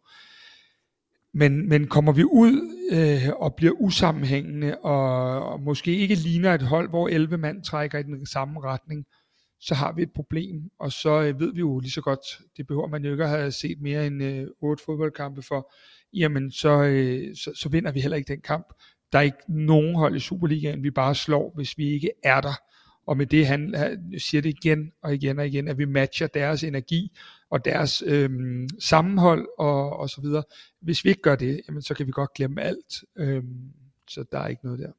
Men, 1.35 1.69
men 1.69 1.89
kommer 1.89 2.13
vi 2.13 2.25
ud 2.25 2.75
øh, 2.93 3.33
og 3.37 3.55
bliver 3.55 3.73
usammenhængende, 3.73 4.79
og, 4.79 5.43
og 5.53 5.61
måske 5.61 5.97
ikke 5.97 6.15
ligner 6.15 6.55
et 6.55 6.63
hold, 6.63 6.89
hvor 6.89 7.09
11 7.09 7.39
mand 7.39 7.63
trækker 7.63 7.99
i 7.99 8.03
den 8.03 8.27
samme 8.27 8.61
retning, 8.61 9.07
så 9.61 9.75
har 9.75 9.93
vi 9.93 10.03
et 10.03 10.13
problem, 10.13 10.71
og 10.79 10.93
så 10.93 11.23
øh, 11.23 11.41
ved 11.41 11.53
vi 11.53 11.59
jo 11.59 11.79
lige 11.79 11.91
så 11.91 12.01
godt, 12.01 12.21
det 12.57 12.67
behøver 12.67 12.89
man 12.89 13.05
jo 13.05 13.13
ikke 13.13 13.25
at 13.25 13.31
have 13.31 13.53
set 13.53 13.81
mere 13.81 14.07
end 14.07 14.23
øh, 14.23 14.47
otte 14.61 14.85
fodboldkampe 14.85 15.43
for, 15.43 15.73
jamen 16.13 16.51
så, 16.51 16.83
øh, 16.83 17.37
så, 17.37 17.53
så 17.55 17.69
vinder 17.69 17.93
vi 17.93 18.01
heller 18.01 18.17
ikke 18.17 18.33
den 18.33 18.41
kamp. 18.41 18.67
Der 19.13 19.19
er 19.19 19.23
ikke 19.23 19.39
nogen 19.49 19.95
hold 19.95 20.17
i 20.17 20.21
Superligaen, 20.21 20.83
vi 20.83 20.91
bare 20.91 21.15
slår, 21.15 21.53
hvis 21.55 21.79
vi 21.79 21.89
ikke 21.91 22.11
er 22.25 22.41
der. 22.41 22.61
Og 23.07 23.17
med 23.17 23.27
det, 23.27 23.47
han, 23.47 23.75
han 23.75 24.15
siger 24.19 24.43
det 24.43 24.49
igen 24.49 24.93
og 25.03 25.15
igen 25.15 25.39
og 25.39 25.47
igen, 25.47 25.69
at 25.69 25.79
vi 25.79 25.85
matcher 25.85 26.27
deres 26.27 26.65
energi 26.65 27.13
og 27.51 27.65
deres 27.65 28.03
øh, 28.07 28.31
sammenhold 28.81 29.49
og, 29.59 29.99
og 29.99 30.11
så 30.11 30.21
videre. 30.21 30.43
Hvis 30.81 31.05
vi 31.05 31.09
ikke 31.09 31.23
gør 31.23 31.37
det, 31.37 31.61
jamen, 31.69 31.83
så 31.83 31.95
kan 31.95 32.07
vi 32.07 32.13
godt 32.13 32.35
glemme 32.35 32.63
alt. 32.63 33.05
Øh, 33.17 33.45
så 34.09 34.25
der 34.33 34.39
er 34.39 34.47
ikke 34.47 34.65
noget 34.65 34.79
der. 34.79 34.93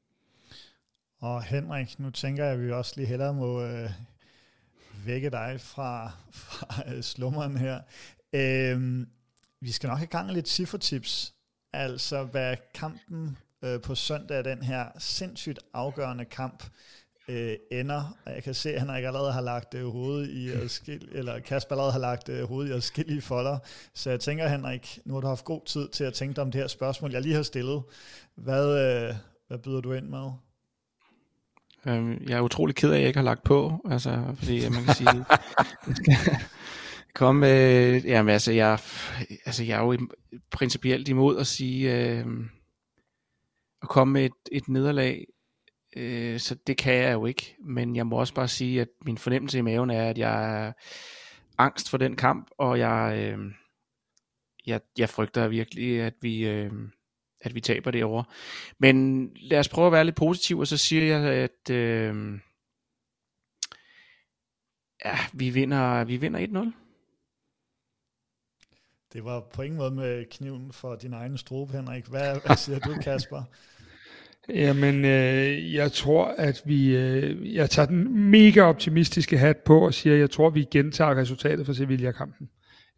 Og 1.19 1.43
Henrik, 1.43 1.99
nu 1.99 2.09
tænker 2.09 2.43
jeg, 2.43 2.53
at 2.53 2.61
vi 2.61 2.71
også 2.71 2.93
lige 2.97 3.07
hellere 3.07 3.33
må 3.33 3.63
øh, 3.63 3.89
vække 5.09 5.29
dig 5.29 5.55
fra, 5.61 6.11
fra 6.31 6.83
øh, 6.87 7.03
slummeren 7.03 7.57
her. 7.57 7.79
Øhm, 8.33 9.07
vi 9.61 9.71
skal 9.71 9.87
nok 9.87 9.97
have 9.97 10.07
gang 10.07 10.25
med 10.25 10.35
lidt 10.35 10.49
cifretips. 10.49 11.33
Altså, 11.73 12.23
hvad 12.23 12.57
kampen 12.73 13.37
øh, 13.63 13.81
på 13.81 13.95
søndag 13.95 14.43
den 14.43 14.63
her 14.63 14.85
sindssygt 14.99 15.59
afgørende 15.73 16.25
kamp 16.25 16.63
øh, 17.27 17.55
ender. 17.71 18.17
Og 18.25 18.33
jeg 18.33 18.43
kan 18.43 18.53
se, 18.53 18.73
at 18.73 18.79
han 18.79 18.89
allerede 18.89 19.31
har 19.31 19.41
lagt 19.41 19.73
øh, 19.73 19.87
hovedet 19.87 20.29
i 20.29 20.49
adskil, 20.63 21.09
eller 21.11 21.39
Kasper 21.39 21.75
allerede 21.75 21.91
har 21.91 21.99
lagt 21.99 22.29
øh, 22.29 22.47
hovedet 22.47 22.69
i 22.69 22.73
adskillige 22.73 23.21
folder. 23.21 23.59
Så 23.93 24.09
jeg 24.09 24.19
tænker, 24.19 24.47
Henrik, 24.47 24.99
nu 25.05 25.13
har 25.13 25.21
du 25.21 25.27
haft 25.27 25.45
god 25.45 25.61
tid 25.65 25.89
til 25.89 26.03
at 26.03 26.13
tænke 26.13 26.35
dig 26.35 26.41
om 26.41 26.51
det 26.51 26.61
her 26.61 26.67
spørgsmål, 26.67 27.11
jeg 27.11 27.21
lige 27.21 27.35
har 27.35 27.43
stillet. 27.43 27.83
Hvad, 28.35 28.65
øh, 28.79 29.15
hvad 29.47 29.57
byder 29.57 29.81
du 29.81 29.93
ind 29.93 30.07
med? 30.07 30.31
Øhm, 31.87 32.23
jeg 32.27 32.37
er 32.37 32.41
utrolig 32.41 32.75
ked 32.75 32.89
af, 32.91 32.95
at 32.95 32.99
jeg 32.99 33.07
ikke 33.07 33.17
har 33.17 33.25
lagt 33.25 33.43
på, 33.43 33.81
altså, 33.91 34.23
fordi 34.35 34.69
man 34.69 34.83
kan 34.83 34.95
sige, 34.95 35.25
kom 37.15 37.35
med, 37.35 38.01
jamen 38.01 38.33
altså, 38.33 38.51
jeg, 38.51 38.79
altså, 39.45 39.63
jeg 39.63 39.79
er 39.79 39.83
jo 39.83 39.97
principielt 40.51 41.07
imod 41.07 41.37
at 41.37 41.47
sige, 41.47 41.95
øh, 41.95 42.25
at 43.81 43.89
komme 43.89 44.13
med 44.13 44.25
et, 44.25 44.31
et 44.51 44.69
nederlag, 44.69 45.25
øh, 45.95 46.39
så 46.39 46.55
det 46.67 46.77
kan 46.77 46.93
jeg 46.93 47.13
jo 47.13 47.25
ikke, 47.25 47.55
men 47.65 47.95
jeg 47.95 48.07
må 48.07 48.15
også 48.15 48.33
bare 48.33 48.47
sige, 48.47 48.81
at 48.81 48.89
min 49.05 49.17
fornemmelse 49.17 49.57
i 49.57 49.61
maven 49.61 49.89
er, 49.89 50.09
at 50.09 50.17
jeg 50.17 50.65
er 50.65 50.71
angst 51.57 51.89
for 51.89 51.97
den 51.97 52.15
kamp, 52.15 52.47
og 52.57 52.79
jeg, 52.79 53.13
øh, 53.17 53.39
jeg, 54.67 54.81
jeg 54.97 55.09
frygter 55.09 55.47
virkelig, 55.47 56.01
at 56.01 56.13
vi, 56.21 56.47
øh, 56.47 56.71
at 57.41 57.55
vi 57.55 57.61
taber 57.61 57.91
det 57.91 58.03
over. 58.03 58.23
Men 58.79 59.29
lad 59.35 59.59
os 59.59 59.69
prøve 59.69 59.87
at 59.87 59.93
være 59.93 60.05
lidt 60.05 60.15
positiv, 60.15 60.59
og 60.59 60.67
så 60.67 60.77
siger 60.77 61.17
jeg, 61.17 61.33
at 61.33 61.69
øh, 61.69 62.39
ja, 65.05 65.17
vi 65.33 65.49
vinder, 65.49 66.03
vi 66.03 66.17
vinder 66.17 66.39
1-0. 66.39 66.71
Det 69.13 69.25
var 69.25 69.43
på 69.53 69.61
ingen 69.61 69.77
måde 69.77 69.91
med 69.91 70.25
kniven 70.25 70.71
for 70.71 70.95
din 70.95 71.13
egen 71.13 71.37
strobe, 71.37 71.73
Henrik. 71.73 72.05
Hvad, 72.05 72.37
hvad 72.45 72.55
siger 72.55 72.79
du, 72.79 72.93
Kasper? 73.03 73.43
Jamen, 74.49 75.05
øh, 75.05 75.73
jeg 75.73 75.91
tror, 75.91 76.25
at 76.25 76.61
vi... 76.65 76.95
Øh, 76.95 77.53
jeg 77.53 77.69
tager 77.69 77.85
den 77.85 78.29
mega 78.31 78.61
optimistiske 78.61 79.37
hat 79.37 79.57
på 79.57 79.85
og 79.85 79.93
siger, 79.93 80.13
at 80.13 80.19
jeg 80.19 80.31
tror, 80.31 80.47
at 80.47 80.55
vi 80.55 80.67
gentager 80.71 81.15
resultatet 81.15 81.65
for 81.65 81.73
Sevilla-kampen. 81.73 82.49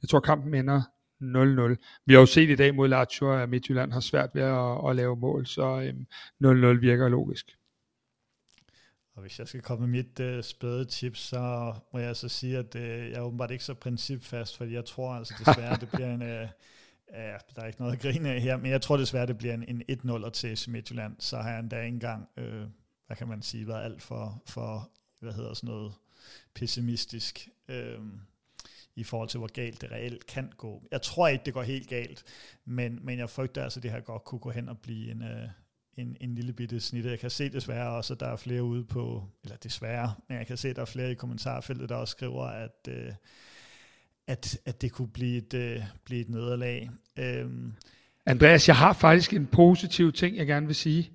Jeg 0.01 0.09
tror, 0.09 0.19
kampen 0.19 0.53
ender 0.53 0.81
0-0. 1.21 2.01
Vi 2.05 2.13
har 2.13 2.19
jo 2.19 2.25
set 2.25 2.49
i 2.49 2.55
dag 2.55 2.75
mod 2.75 2.87
Lazio, 2.87 3.33
at 3.33 3.49
Midtjylland 3.49 3.91
har 3.91 3.99
svært 3.99 4.29
ved 4.33 4.41
at, 4.41 4.89
at 4.89 4.95
lave 4.95 5.15
mål, 5.15 5.45
så 5.45 5.81
øhm, 5.81 6.05
0-0 6.43 6.79
virker 6.79 7.09
logisk. 7.09 7.57
Og 9.15 9.21
hvis 9.21 9.39
jeg 9.39 9.47
skal 9.47 9.61
komme 9.61 9.87
med 9.87 10.03
mit 10.03 10.19
øh, 10.19 10.43
spæde 10.43 10.85
tip, 10.85 11.15
så 11.15 11.73
må 11.93 11.99
jeg 11.99 12.15
så 12.15 12.29
sige, 12.29 12.57
at 12.57 12.75
øh, 12.75 13.09
jeg 13.09 13.17
er 13.17 13.21
åbenbart 13.21 13.51
ikke 13.51 13.63
så 13.63 13.73
principfast, 13.73 14.57
fordi 14.57 14.73
jeg 14.73 14.85
tror 14.85 15.13
altså 15.13 15.33
desværre, 15.39 15.75
det 15.75 15.89
bliver 15.89 16.13
en... 16.13 16.21
Øh, 16.21 16.47
Ja, 17.13 17.37
der 17.55 17.61
er 17.61 17.67
ikke 17.67 17.81
noget 17.81 17.93
at 17.93 17.99
grine 18.01 18.29
af 18.29 18.41
her, 18.41 18.57
men 18.57 18.71
jeg 18.71 18.81
tror 18.81 18.97
desværre, 18.97 19.25
det 19.25 19.37
bliver 19.37 19.53
en, 19.53 19.83
en 19.87 19.99
1-0 20.25 20.29
til 20.29 20.71
Midtjylland. 20.71 21.15
Så 21.19 21.37
har 21.37 21.49
jeg 21.49 21.59
endda 21.59 21.81
ikke 21.81 21.93
engang, 21.93 22.29
øh, 22.37 22.65
hvad 23.07 23.17
kan 23.17 23.27
man 23.27 23.41
sige, 23.41 23.67
været 23.67 23.83
alt 23.83 24.01
for, 24.01 24.41
for 24.45 24.89
hvad 25.19 25.33
hedder 25.33 25.53
sådan 25.53 25.67
noget, 25.67 25.93
pessimistisk. 26.53 27.49
Øh, 27.67 27.99
i 28.95 29.03
forhold 29.03 29.29
til, 29.29 29.37
hvor 29.37 29.51
galt 29.53 29.81
det 29.81 29.91
reelt 29.91 30.25
kan 30.25 30.51
gå. 30.57 30.83
Jeg 30.91 31.01
tror 31.01 31.27
ikke, 31.27 31.45
det 31.45 31.53
går 31.53 31.63
helt 31.63 31.89
galt, 31.89 32.23
men, 32.65 32.99
men 33.01 33.19
jeg 33.19 33.29
frygter 33.29 33.63
altså, 33.63 33.79
at 33.79 33.83
det 33.83 33.91
her 33.91 33.99
godt 33.99 34.23
kunne 34.23 34.39
gå 34.39 34.51
hen 34.51 34.69
og 34.69 34.79
blive 34.79 35.11
en, 35.11 35.23
øh, 35.23 35.47
en, 35.97 36.17
en 36.21 36.35
lille 36.35 36.53
bitte 36.53 36.79
snitte. 36.79 37.09
Jeg 37.09 37.19
kan 37.19 37.29
se 37.29 37.49
desværre 37.49 37.89
også, 37.89 38.13
at 38.13 38.19
der 38.19 38.27
er 38.27 38.35
flere 38.35 38.63
ude 38.63 38.83
på, 38.83 39.23
eller 39.43 39.57
desværre, 39.57 40.13
men 40.29 40.37
jeg 40.37 40.47
kan 40.47 40.57
se, 40.57 40.69
at 40.69 40.75
der 40.75 40.81
er 40.81 40.85
flere 40.85 41.11
i 41.11 41.15
kommentarfeltet, 41.15 41.89
der 41.89 41.95
også 41.95 42.11
skriver, 42.11 42.43
at, 42.43 42.87
øh, 42.89 43.13
at, 44.27 44.57
at 44.65 44.81
det 44.81 44.91
kunne 44.91 45.07
blive 45.07 45.37
et, 45.37 45.53
øh, 45.53 45.81
blive 46.05 46.21
et 46.21 46.29
nederlag. 46.29 46.89
Øhm. 47.17 47.73
Andreas, 48.25 48.67
jeg 48.67 48.75
har 48.75 48.93
faktisk 48.93 49.33
en 49.33 49.47
positiv 49.47 50.11
ting, 50.11 50.37
jeg 50.37 50.47
gerne 50.47 50.65
vil 50.65 50.75
sige. 50.75 51.11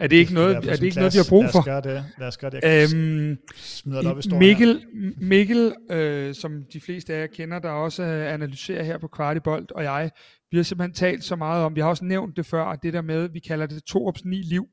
Er 0.00 0.06
det 0.06 0.16
ikke 0.16 0.34
noget, 0.34 0.56
er 0.56 0.60
det 0.60 0.82
ikke 0.82 0.96
noget 0.96 1.12
de 1.12 1.18
har 1.18 1.26
brug 1.28 1.44
for? 1.52 1.64
Lad 1.66 1.76
os 1.76 1.84
gøre 1.84 1.94
det. 1.94 2.04
Lad 2.18 2.28
os 2.28 2.36
gøre 2.36 2.50
det. 2.50 2.60
Jeg 2.62 2.88
øhm, 2.94 3.38
smider 3.56 4.02
det 4.02 4.10
op 4.10 4.18
i 4.18 4.34
Mikkel, 4.34 4.86
Mikkel 5.20 5.74
øh, 5.90 6.34
som 6.34 6.64
de 6.72 6.80
fleste 6.80 7.14
af 7.14 7.20
jer 7.20 7.26
kender, 7.26 7.58
der 7.58 7.70
også 7.70 8.02
analyserer 8.02 8.82
her 8.82 8.98
på 8.98 9.08
Kvartibolt, 9.08 9.72
og 9.72 9.84
jeg, 9.84 10.10
vi 10.50 10.56
har 10.56 10.64
simpelthen 10.64 10.94
talt 10.94 11.24
så 11.24 11.36
meget 11.36 11.64
om, 11.64 11.76
vi 11.76 11.80
har 11.80 11.88
også 11.88 12.04
nævnt 12.04 12.36
det 12.36 12.46
før, 12.46 12.76
det 12.76 12.92
der 12.92 13.02
med, 13.02 13.28
vi 13.28 13.38
kalder 13.38 13.66
det 13.66 13.84
Torups 13.84 14.24
ni 14.24 14.36
liv. 14.36 14.66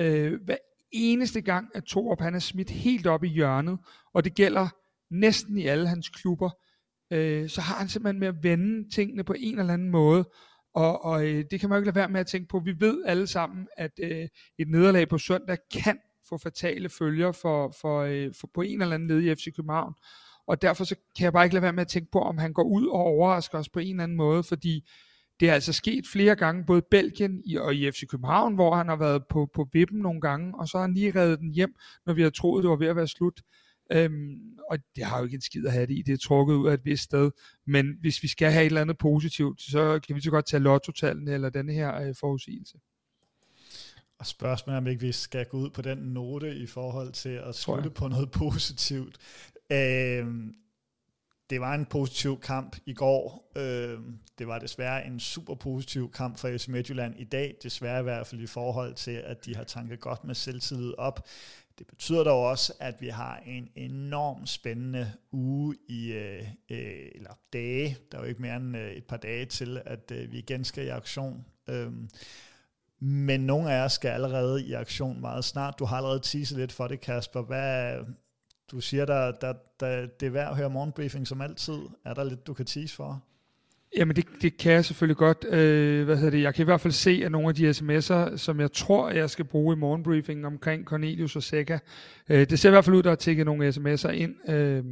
Øh, 0.00 0.40
hver 0.44 0.56
eneste 0.92 1.40
gang, 1.40 1.68
at 1.74 1.84
Torup 1.84 2.20
han 2.20 2.34
er 2.34 2.38
smidt 2.38 2.70
helt 2.70 3.06
op 3.06 3.24
i 3.24 3.28
hjørnet, 3.28 3.78
og 4.14 4.24
det 4.24 4.34
gælder 4.34 4.68
næsten 5.10 5.58
i 5.58 5.66
alle 5.66 5.88
hans 5.88 6.08
klubber, 6.08 6.50
øh, 7.12 7.48
så 7.48 7.60
har 7.60 7.74
han 7.74 7.88
simpelthen 7.88 8.20
med 8.20 8.28
at 8.28 8.42
vende 8.42 8.94
tingene 8.94 9.24
på 9.24 9.34
en 9.38 9.58
eller 9.58 9.72
anden 9.72 9.90
måde, 9.90 10.24
og, 10.78 11.04
og 11.04 11.26
øh, 11.26 11.44
det 11.50 11.60
kan 11.60 11.68
man 11.68 11.76
jo 11.76 11.80
ikke 11.80 11.86
lade 11.86 11.94
være 11.94 12.08
med 12.08 12.20
at 12.20 12.26
tænke 12.26 12.48
på. 12.48 12.58
Vi 12.58 12.80
ved 12.80 13.04
alle 13.06 13.26
sammen, 13.26 13.68
at 13.76 13.90
øh, 14.02 14.28
et 14.58 14.68
nederlag 14.68 15.08
på 15.08 15.18
søndag 15.18 15.58
kan 15.72 15.98
få 16.28 16.38
fatale 16.38 16.88
følger 16.88 17.32
for, 17.32 17.74
for, 17.80 18.00
øh, 18.00 18.30
for 18.40 18.48
på 18.54 18.62
en 18.62 18.82
eller 18.82 18.94
anden 18.94 19.08
led 19.08 19.22
i 19.22 19.34
FC 19.34 19.56
København. 19.56 19.94
Og 20.46 20.62
derfor 20.62 20.84
så 20.84 20.94
kan 21.16 21.24
jeg 21.24 21.32
bare 21.32 21.44
ikke 21.44 21.54
lade 21.54 21.62
være 21.62 21.72
med 21.72 21.80
at 21.80 21.88
tænke 21.88 22.10
på, 22.10 22.18
om 22.20 22.38
han 22.38 22.52
går 22.52 22.62
ud 22.62 22.86
og 22.86 23.00
overrasker 23.00 23.58
os 23.58 23.68
på 23.68 23.78
en 23.78 23.90
eller 23.90 24.02
anden 24.02 24.16
måde, 24.16 24.42
fordi 24.42 24.88
det 25.40 25.48
er 25.48 25.54
altså 25.54 25.72
sket 25.72 26.04
flere 26.12 26.36
gange, 26.36 26.64
både 26.64 26.78
i 26.78 26.88
Belgien 26.90 27.42
og 27.58 27.74
i 27.74 27.90
FC 27.90 28.06
København, 28.06 28.54
hvor 28.54 28.74
han 28.74 28.88
har 28.88 28.96
været 28.96 29.22
på, 29.30 29.48
på 29.54 29.68
vippen 29.72 30.00
nogle 30.00 30.20
gange, 30.20 30.54
og 30.58 30.68
så 30.68 30.78
har 30.78 30.82
han 30.82 30.94
lige 30.94 31.20
reddet 31.20 31.38
den 31.38 31.50
hjem, 31.50 31.74
når 32.06 32.12
vi 32.12 32.22
har 32.22 32.30
troet, 32.30 32.62
det 32.62 32.70
var 32.70 32.76
ved 32.76 32.86
at 32.86 32.96
være 32.96 33.08
slut. 33.08 33.40
Øhm, 33.92 34.58
og 34.70 34.78
det 34.96 35.04
har 35.04 35.18
jo 35.18 35.24
ikke 35.24 35.34
en 35.34 35.40
skid 35.40 35.66
at 35.66 35.72
have 35.72 35.86
det 35.86 35.94
i, 35.94 36.02
det 36.02 36.12
er 36.12 36.18
trukket 36.18 36.54
ud 36.54 36.68
af 36.68 36.74
et 36.74 36.84
vist 36.84 37.02
sted, 37.02 37.30
men 37.66 37.96
hvis 38.00 38.22
vi 38.22 38.28
skal 38.28 38.52
have 38.52 38.62
et 38.62 38.66
eller 38.66 38.80
andet 38.80 38.98
positivt, 38.98 39.62
så 39.62 40.00
kan 40.06 40.16
vi 40.16 40.20
så 40.20 40.30
godt 40.30 40.46
tage 40.46 40.62
lottotallene 40.62 41.32
eller 41.32 41.50
denne 41.50 41.72
her 41.72 42.00
øh, 42.00 42.14
forudsigelse. 42.20 42.78
Og 44.18 44.26
spørgsmålet 44.26 44.76
er, 44.76 44.80
om 44.80 44.86
ikke 44.86 45.00
vi 45.00 45.12
skal 45.12 45.46
gå 45.46 45.58
ud 45.58 45.70
på 45.70 45.82
den 45.82 45.98
note 45.98 46.56
i 46.56 46.66
forhold 46.66 47.12
til 47.12 47.28
at 47.28 47.54
slutte 47.54 47.90
på 47.90 48.08
noget 48.08 48.30
positivt. 48.42 49.18
Øhm, 49.72 50.54
det 51.50 51.60
var 51.60 51.74
en 51.74 51.86
positiv 51.86 52.40
kamp 52.40 52.76
i 52.86 52.94
går. 52.94 53.52
Øhm, 53.56 54.18
det 54.38 54.46
var 54.46 54.58
desværre 54.58 55.06
en 55.06 55.20
super 55.20 55.54
positiv 55.54 56.10
kamp 56.12 56.38
for 56.38 56.56
FC 56.58 56.68
Midtjylland 56.68 57.14
i 57.18 57.24
dag, 57.24 57.56
desværre 57.62 58.00
i 58.00 58.02
hvert 58.02 58.26
fald 58.26 58.40
i 58.40 58.46
forhold 58.46 58.94
til, 58.94 59.10
at 59.10 59.44
de 59.44 59.56
har 59.56 59.64
tanket 59.64 60.00
godt 60.00 60.24
med 60.24 60.34
selvtillid 60.34 60.94
op. 60.98 61.26
Det 61.78 61.86
betyder 61.86 62.24
dog 62.24 62.46
også, 62.46 62.72
at 62.80 63.00
vi 63.00 63.08
har 63.08 63.42
en 63.46 63.68
enorm 63.74 64.46
spændende 64.46 65.12
uge 65.32 65.76
i, 65.88 66.12
øh, 66.12 66.42
øh, 66.70 67.08
eller 67.14 67.38
dage, 67.52 67.96
der 68.12 68.18
er 68.18 68.22
jo 68.22 68.28
ikke 68.28 68.42
mere 68.42 68.56
end 68.56 68.76
øh, 68.76 68.92
et 68.92 69.04
par 69.04 69.16
dage 69.16 69.44
til, 69.44 69.82
at 69.86 70.10
øh, 70.10 70.32
vi 70.32 70.38
igen 70.38 70.64
skal 70.64 70.84
i 70.84 70.88
aktion. 70.88 71.44
Øhm, 71.68 72.08
men 73.00 73.40
nogle 73.40 73.72
af 73.72 73.82
jer 73.82 73.88
skal 73.88 74.08
allerede 74.08 74.64
i 74.66 74.72
aktion 74.72 75.20
meget 75.20 75.44
snart. 75.44 75.78
Du 75.78 75.84
har 75.84 75.96
allerede 75.96 76.20
teaset 76.20 76.58
lidt 76.58 76.72
for 76.72 76.88
det, 76.88 77.00
Kasper. 77.00 77.42
Hvad, 77.42 77.98
du 78.70 78.80
siger, 78.80 79.04
der, 79.04 79.32
der, 79.32 79.52
der, 79.80 80.06
det 80.06 80.26
er 80.26 80.30
værd 80.30 80.50
at 80.50 80.56
høre 80.56 80.70
morgenbriefing 80.70 81.26
som 81.26 81.40
altid. 81.40 81.78
Er 82.04 82.14
der 82.14 82.24
lidt, 82.24 82.46
du 82.46 82.54
kan 82.54 82.66
tease 82.66 82.94
for? 82.94 83.22
Jamen 83.96 84.16
det, 84.16 84.24
det 84.42 84.56
kan 84.56 84.72
jeg 84.72 84.84
selvfølgelig 84.84 85.16
godt. 85.16 85.44
Øh, 85.48 86.04
hvad 86.04 86.16
hedder 86.16 86.30
det? 86.30 86.42
Jeg 86.42 86.54
kan 86.54 86.62
i 86.62 86.64
hvert 86.64 86.80
fald 86.80 86.92
se, 86.92 87.20
at 87.24 87.32
nogle 87.32 87.48
af 87.48 87.54
de 87.54 87.70
sms'er, 87.70 88.36
som 88.36 88.60
jeg 88.60 88.72
tror, 88.72 89.10
jeg 89.10 89.30
skal 89.30 89.44
bruge 89.44 89.76
i 89.76 89.78
morgenbriefingen 89.78 90.44
omkring 90.44 90.84
Cornelius 90.84 91.36
og 91.36 91.42
Seca, 91.42 91.78
øh, 92.28 92.50
det 92.50 92.58
ser 92.58 92.68
i 92.68 92.70
hvert 92.70 92.84
fald 92.84 92.96
ud, 92.96 93.02
der 93.02 93.10
er 93.10 93.14
tækket 93.14 93.46
nogle 93.46 93.68
sms'er 93.68 94.10
ind. 94.10 94.50
Øh, 94.50 94.84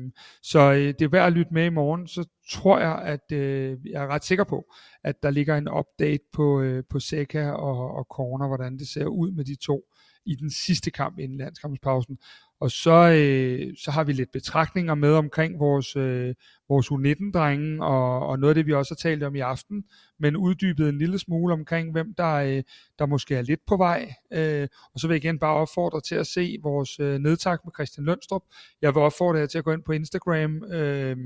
så 0.42 0.72
øh, 0.72 0.78
det 0.78 1.02
er 1.02 1.08
værd 1.08 1.26
at 1.26 1.32
lytte 1.32 1.54
med 1.54 1.64
i 1.64 1.68
morgen. 1.68 2.08
Så 2.08 2.24
tror 2.50 2.78
jeg, 2.78 3.02
at 3.02 3.32
øh, 3.32 3.76
jeg 3.90 4.04
er 4.04 4.06
ret 4.06 4.24
sikker 4.24 4.44
på, 4.44 4.64
at 5.04 5.22
der 5.22 5.30
ligger 5.30 5.56
en 5.56 5.68
update 5.68 6.24
på, 6.32 6.60
øh, 6.60 6.84
på 6.90 7.00
Seca 7.00 7.50
og, 7.50 7.90
og 7.90 8.06
Corner, 8.10 8.46
hvordan 8.46 8.78
det 8.78 8.88
ser 8.88 9.06
ud 9.06 9.30
med 9.30 9.44
de 9.44 9.56
to 9.56 9.82
i 10.26 10.34
den 10.34 10.50
sidste 10.50 10.90
kamp 10.90 11.18
inden 11.18 11.38
landskampspausen. 11.38 12.18
Og 12.60 12.70
så, 12.70 12.90
øh, 12.90 13.74
så 13.84 13.90
har 13.90 14.04
vi 14.04 14.12
lidt 14.12 14.32
betragtninger 14.32 14.94
med 14.94 15.12
omkring 15.12 15.58
vores, 15.58 15.96
øh, 15.96 16.34
vores 16.68 16.86
U19-drenge, 16.86 17.84
og, 17.84 18.26
og 18.26 18.38
noget 18.38 18.50
af 18.50 18.54
det, 18.54 18.66
vi 18.66 18.72
også 18.72 18.94
har 18.94 19.08
talt 19.10 19.22
om 19.22 19.34
i 19.34 19.40
aften, 19.40 19.84
men 20.18 20.36
uddybet 20.36 20.88
en 20.88 20.98
lille 20.98 21.18
smule 21.18 21.52
omkring, 21.52 21.92
hvem 21.92 22.14
der, 22.14 22.34
øh, 22.34 22.62
der 22.98 23.06
måske 23.06 23.36
er 23.36 23.42
lidt 23.42 23.60
på 23.66 23.76
vej. 23.76 24.14
Øh, 24.32 24.68
og 24.94 25.00
så 25.00 25.06
vil 25.06 25.14
jeg 25.14 25.24
igen 25.24 25.38
bare 25.38 25.54
opfordre 25.54 26.00
til 26.00 26.14
at 26.14 26.26
se 26.26 26.56
vores 26.62 27.00
øh, 27.00 27.18
nedtak 27.18 27.60
med 27.64 27.72
Christian 27.72 28.04
Lønstrup. 28.04 28.42
Jeg 28.82 28.94
vil 28.94 29.02
opfordre 29.02 29.38
jer 29.38 29.46
til 29.46 29.58
at 29.58 29.64
gå 29.64 29.72
ind 29.72 29.82
på 29.82 29.92
Instagram 29.92 30.64
øh, 30.64 31.16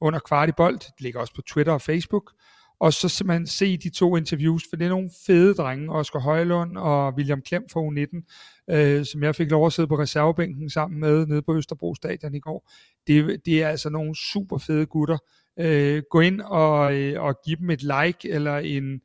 under 0.00 0.18
Kvartibolt. 0.18 0.80
Det 0.80 1.00
ligger 1.00 1.20
også 1.20 1.34
på 1.34 1.42
Twitter 1.42 1.72
og 1.72 1.82
Facebook 1.82 2.32
og 2.80 2.92
så 2.92 3.08
simpelthen 3.08 3.46
se 3.46 3.76
de 3.76 3.90
to 3.90 4.16
interviews, 4.16 4.62
for 4.70 4.76
det 4.76 4.84
er 4.84 4.88
nogle 4.88 5.10
fede 5.26 5.54
drenge, 5.54 5.92
Oscar 5.92 6.18
Højlund 6.18 6.76
og 6.76 7.14
William 7.14 7.42
Klem 7.42 7.62
fra 7.72 7.80
U19, 7.80 8.59
øh, 8.70 9.04
som 9.04 9.22
jeg 9.22 9.34
fik 9.34 9.50
lov 9.50 9.66
at 9.66 9.72
sidde 9.72 9.88
på 9.88 9.98
reservebænken 9.98 10.70
sammen 10.70 11.00
med 11.00 11.26
nede 11.26 11.42
på 11.42 11.56
Østerbro 11.56 11.94
Stadion 11.94 12.34
i 12.34 12.40
går. 12.40 12.70
Det, 13.06 13.46
det 13.46 13.62
er 13.62 13.68
altså 13.68 13.90
nogle 13.90 14.14
super 14.16 14.58
fede 14.58 14.86
gutter. 14.86 15.18
Øh, 15.58 16.02
gå 16.10 16.20
ind 16.20 16.40
og, 16.40 16.94
øh, 16.94 17.22
og 17.22 17.34
give 17.44 17.56
dem 17.56 17.70
et 17.70 17.82
like 17.82 18.30
eller 18.30 18.58
en, 18.58 19.00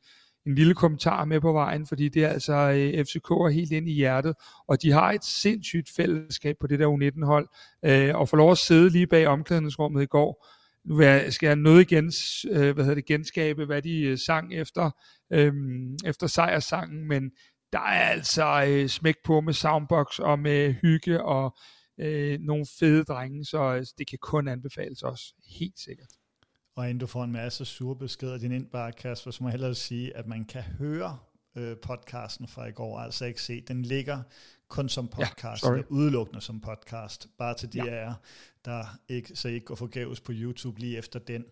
en 0.46 0.54
lille 0.54 0.74
kommentar 0.74 1.24
med 1.24 1.40
på 1.40 1.52
vejen, 1.52 1.86
fordi 1.86 2.08
det 2.08 2.24
er 2.24 2.28
altså 2.28 2.54
øh, 2.54 3.04
FCK 3.04 3.30
er 3.30 3.48
helt 3.48 3.72
ind 3.72 3.88
i 3.88 3.92
hjertet, 3.92 4.34
og 4.68 4.82
de 4.82 4.92
har 4.92 5.12
et 5.12 5.24
sindssygt 5.24 5.90
fællesskab 5.96 6.56
på 6.60 6.66
det 6.66 6.78
der 6.78 6.86
U19-hold, 6.86 7.48
øh, 7.84 8.16
og 8.16 8.28
får 8.28 8.36
lov 8.36 8.50
at 8.50 8.58
sidde 8.58 8.90
lige 8.90 9.06
bag 9.06 9.26
omklædningsrummet 9.26 10.02
i 10.02 10.06
går, 10.06 10.46
nu 10.86 11.00
skal 11.30 11.46
jeg 11.46 11.56
noget 11.56 11.80
igen, 11.80 12.12
øh, 12.50 12.74
hvad 12.74 12.84
hedder 12.84 12.94
det, 12.94 13.04
genskabe, 13.04 13.64
hvad 13.64 13.82
de 13.82 14.00
øh, 14.00 14.18
sang 14.18 14.54
efter, 14.54 14.90
øh, 15.32 15.52
efter 16.04 16.26
sejrsangen, 16.26 17.08
men 17.08 17.30
der 17.72 17.78
er 17.78 18.08
altså 18.08 18.64
øh, 18.68 18.88
smæk 18.88 19.14
på 19.24 19.40
med 19.40 19.52
soundbox 19.52 20.18
og 20.18 20.38
med 20.38 20.72
hygge 20.72 21.24
og 21.24 21.56
øh, 21.98 22.40
nogle 22.40 22.66
fede 22.78 23.04
drenge, 23.04 23.44
så 23.44 23.74
øh, 23.74 23.86
det 23.98 24.08
kan 24.08 24.18
kun 24.22 24.48
anbefales 24.48 25.02
også, 25.02 25.34
helt 25.46 25.78
sikkert. 25.78 26.08
Og 26.76 26.84
inden 26.84 26.98
du 26.98 27.06
får 27.06 27.24
en 27.24 27.32
masse 27.32 27.64
sure 27.64 27.96
beskeder 27.96 28.34
i 28.34 28.38
din 28.38 28.52
indbakke, 28.52 28.98
Kasper, 28.98 29.30
så 29.30 29.42
må 29.42 29.48
jeg 29.48 29.52
hellere 29.52 29.74
sige, 29.74 30.16
at 30.16 30.26
man 30.26 30.44
kan 30.44 30.62
høre 30.62 31.18
øh, 31.56 31.76
podcasten 31.82 32.48
fra 32.48 32.66
i 32.66 32.72
går, 32.72 32.98
altså 32.98 33.24
ikke 33.24 33.42
se. 33.42 33.60
Den 33.60 33.82
ligger 33.82 34.22
kun 34.68 34.88
som 34.88 35.08
podcast, 35.08 35.64
ja, 35.64 35.82
udelukkende 35.88 36.40
som 36.40 36.60
podcast, 36.60 37.26
bare 37.38 37.54
til 37.54 37.72
de 37.72 37.84
ja. 37.84 37.90
af 37.90 38.04
jer, 38.04 38.14
der 38.64 38.84
ikke, 39.08 39.36
så 39.36 39.48
I 39.48 39.52
ikke 39.52 39.66
går 39.66 39.74
forgæves 39.74 40.20
på 40.20 40.32
YouTube 40.34 40.80
lige 40.80 40.98
efter 40.98 41.18
den. 41.18 41.44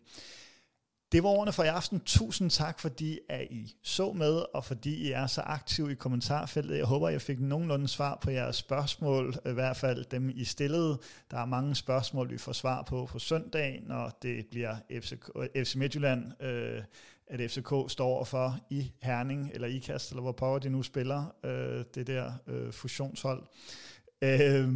Det 1.15 1.23
var 1.23 1.29
ordene 1.29 1.53
for 1.53 1.63
i 1.63 1.67
aften. 1.67 2.01
Tusind 2.01 2.51
tak, 2.51 2.81
fordi 2.81 3.19
at 3.29 3.47
I 3.51 3.75
så 3.83 4.13
med, 4.13 4.43
og 4.55 4.65
fordi 4.65 4.95
I 4.95 5.11
er 5.11 5.27
så 5.27 5.41
aktive 5.41 5.93
i 5.93 5.95
kommentarfeltet. 5.95 6.77
Jeg 6.77 6.85
håber, 6.85 7.09
jeg 7.09 7.23
fik 7.23 7.41
nogenlunde 7.41 7.89
svar 7.89 8.19
på 8.23 8.31
jeres 8.31 8.57
spørgsmål, 8.57 9.35
i 9.47 9.53
hvert 9.53 9.77
fald 9.77 10.05
dem 10.05 10.31
I 10.35 10.45
stillede. 10.45 10.99
Der 11.31 11.39
er 11.39 11.45
mange 11.45 11.75
spørgsmål, 11.75 12.31
vi 12.31 12.39
får 12.39 12.53
svar 12.53 12.83
på 12.83 13.07
på 13.07 13.19
søndag, 13.19 13.83
når 13.87 14.19
det 14.23 14.47
bliver 14.51 14.77
FC, 15.01 15.13
FC 15.57 15.75
Midtjylland, 15.75 16.43
øh, 16.43 16.83
at 17.27 17.51
FCK 17.51 17.73
står 17.89 18.25
for 18.25 18.59
i 18.71 18.93
Herning, 19.03 19.51
eller 19.55 19.69
i 19.69 19.79
Kast, 19.79 20.11
eller 20.11 20.23
hvor 20.23 20.33
power 20.33 20.59
de 20.59 20.71
nu 20.71 20.83
spiller, 20.83 21.35
øh, 21.45 21.85
det 21.95 22.07
der 22.07 22.33
øh, 22.47 22.73
fusionshold. 22.73 23.43
Øh, 24.23 24.69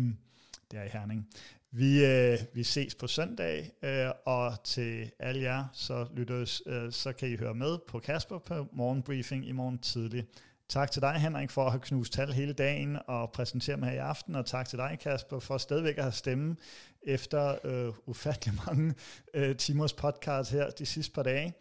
det 0.70 0.78
er 0.78 0.84
i 0.84 0.88
Herning. 0.88 1.28
Vi, 1.70 2.04
øh, 2.04 2.38
vi 2.54 2.62
ses 2.62 2.94
på 2.94 3.06
søndag, 3.06 3.70
øh, 3.82 4.10
og 4.26 4.64
til 4.64 5.10
alle 5.18 5.42
jer, 5.42 5.64
så, 5.72 6.06
lyttes, 6.16 6.62
øh, 6.66 6.92
så 6.92 7.12
kan 7.12 7.28
I 7.28 7.36
høre 7.36 7.54
med 7.54 7.78
på 7.88 7.98
Kasper 7.98 8.38
på 8.38 8.66
morgenbriefing 8.72 9.48
i 9.48 9.52
morgen 9.52 9.78
tidlig. 9.78 10.26
Tak 10.68 10.90
til 10.90 11.02
dig, 11.02 11.14
Henrik, 11.14 11.50
for 11.50 11.64
at 11.64 11.70
have 11.70 11.80
knust 11.80 12.12
tal 12.12 12.32
hele 12.32 12.52
dagen 12.52 12.98
og 13.06 13.32
præsentere 13.32 13.76
mig 13.76 13.88
her 13.88 13.96
i 13.96 13.98
aften, 13.98 14.34
og 14.34 14.46
tak 14.46 14.68
til 14.68 14.78
dig, 14.78 14.98
Kasper, 15.00 15.38
for 15.38 15.58
stadigvæk 15.58 15.96
at 15.96 16.02
have 16.02 16.12
stemme 16.12 16.56
efter 17.02 17.58
øh, 17.64 17.94
ufattelig 18.06 18.54
mange 18.66 18.94
øh, 19.34 19.56
timers 19.56 19.92
podcast 19.92 20.50
her 20.50 20.70
de 20.70 20.86
sidste 20.86 21.12
par 21.14 21.22
dage. 21.22 21.54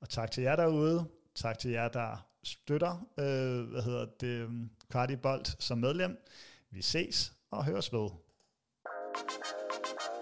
Og 0.00 0.08
tak 0.08 0.30
til 0.30 0.42
jer 0.42 0.56
derude. 0.56 1.04
Tak 1.34 1.58
til 1.58 1.70
jer, 1.70 1.88
der 1.88 2.26
støtter 2.44 3.06
øh, 3.18 3.70
hvad 3.70 3.82
hedder 3.82 4.06
det, 4.20 4.48
Cardi 4.92 5.16
Bolt 5.16 5.56
som 5.58 5.78
medlem. 5.78 6.24
Vi 6.70 6.82
ses 6.82 7.32
og 7.50 7.64
høres 7.64 7.92
ved. 7.92 8.08
Thank 9.14 9.32
you. 10.16 10.21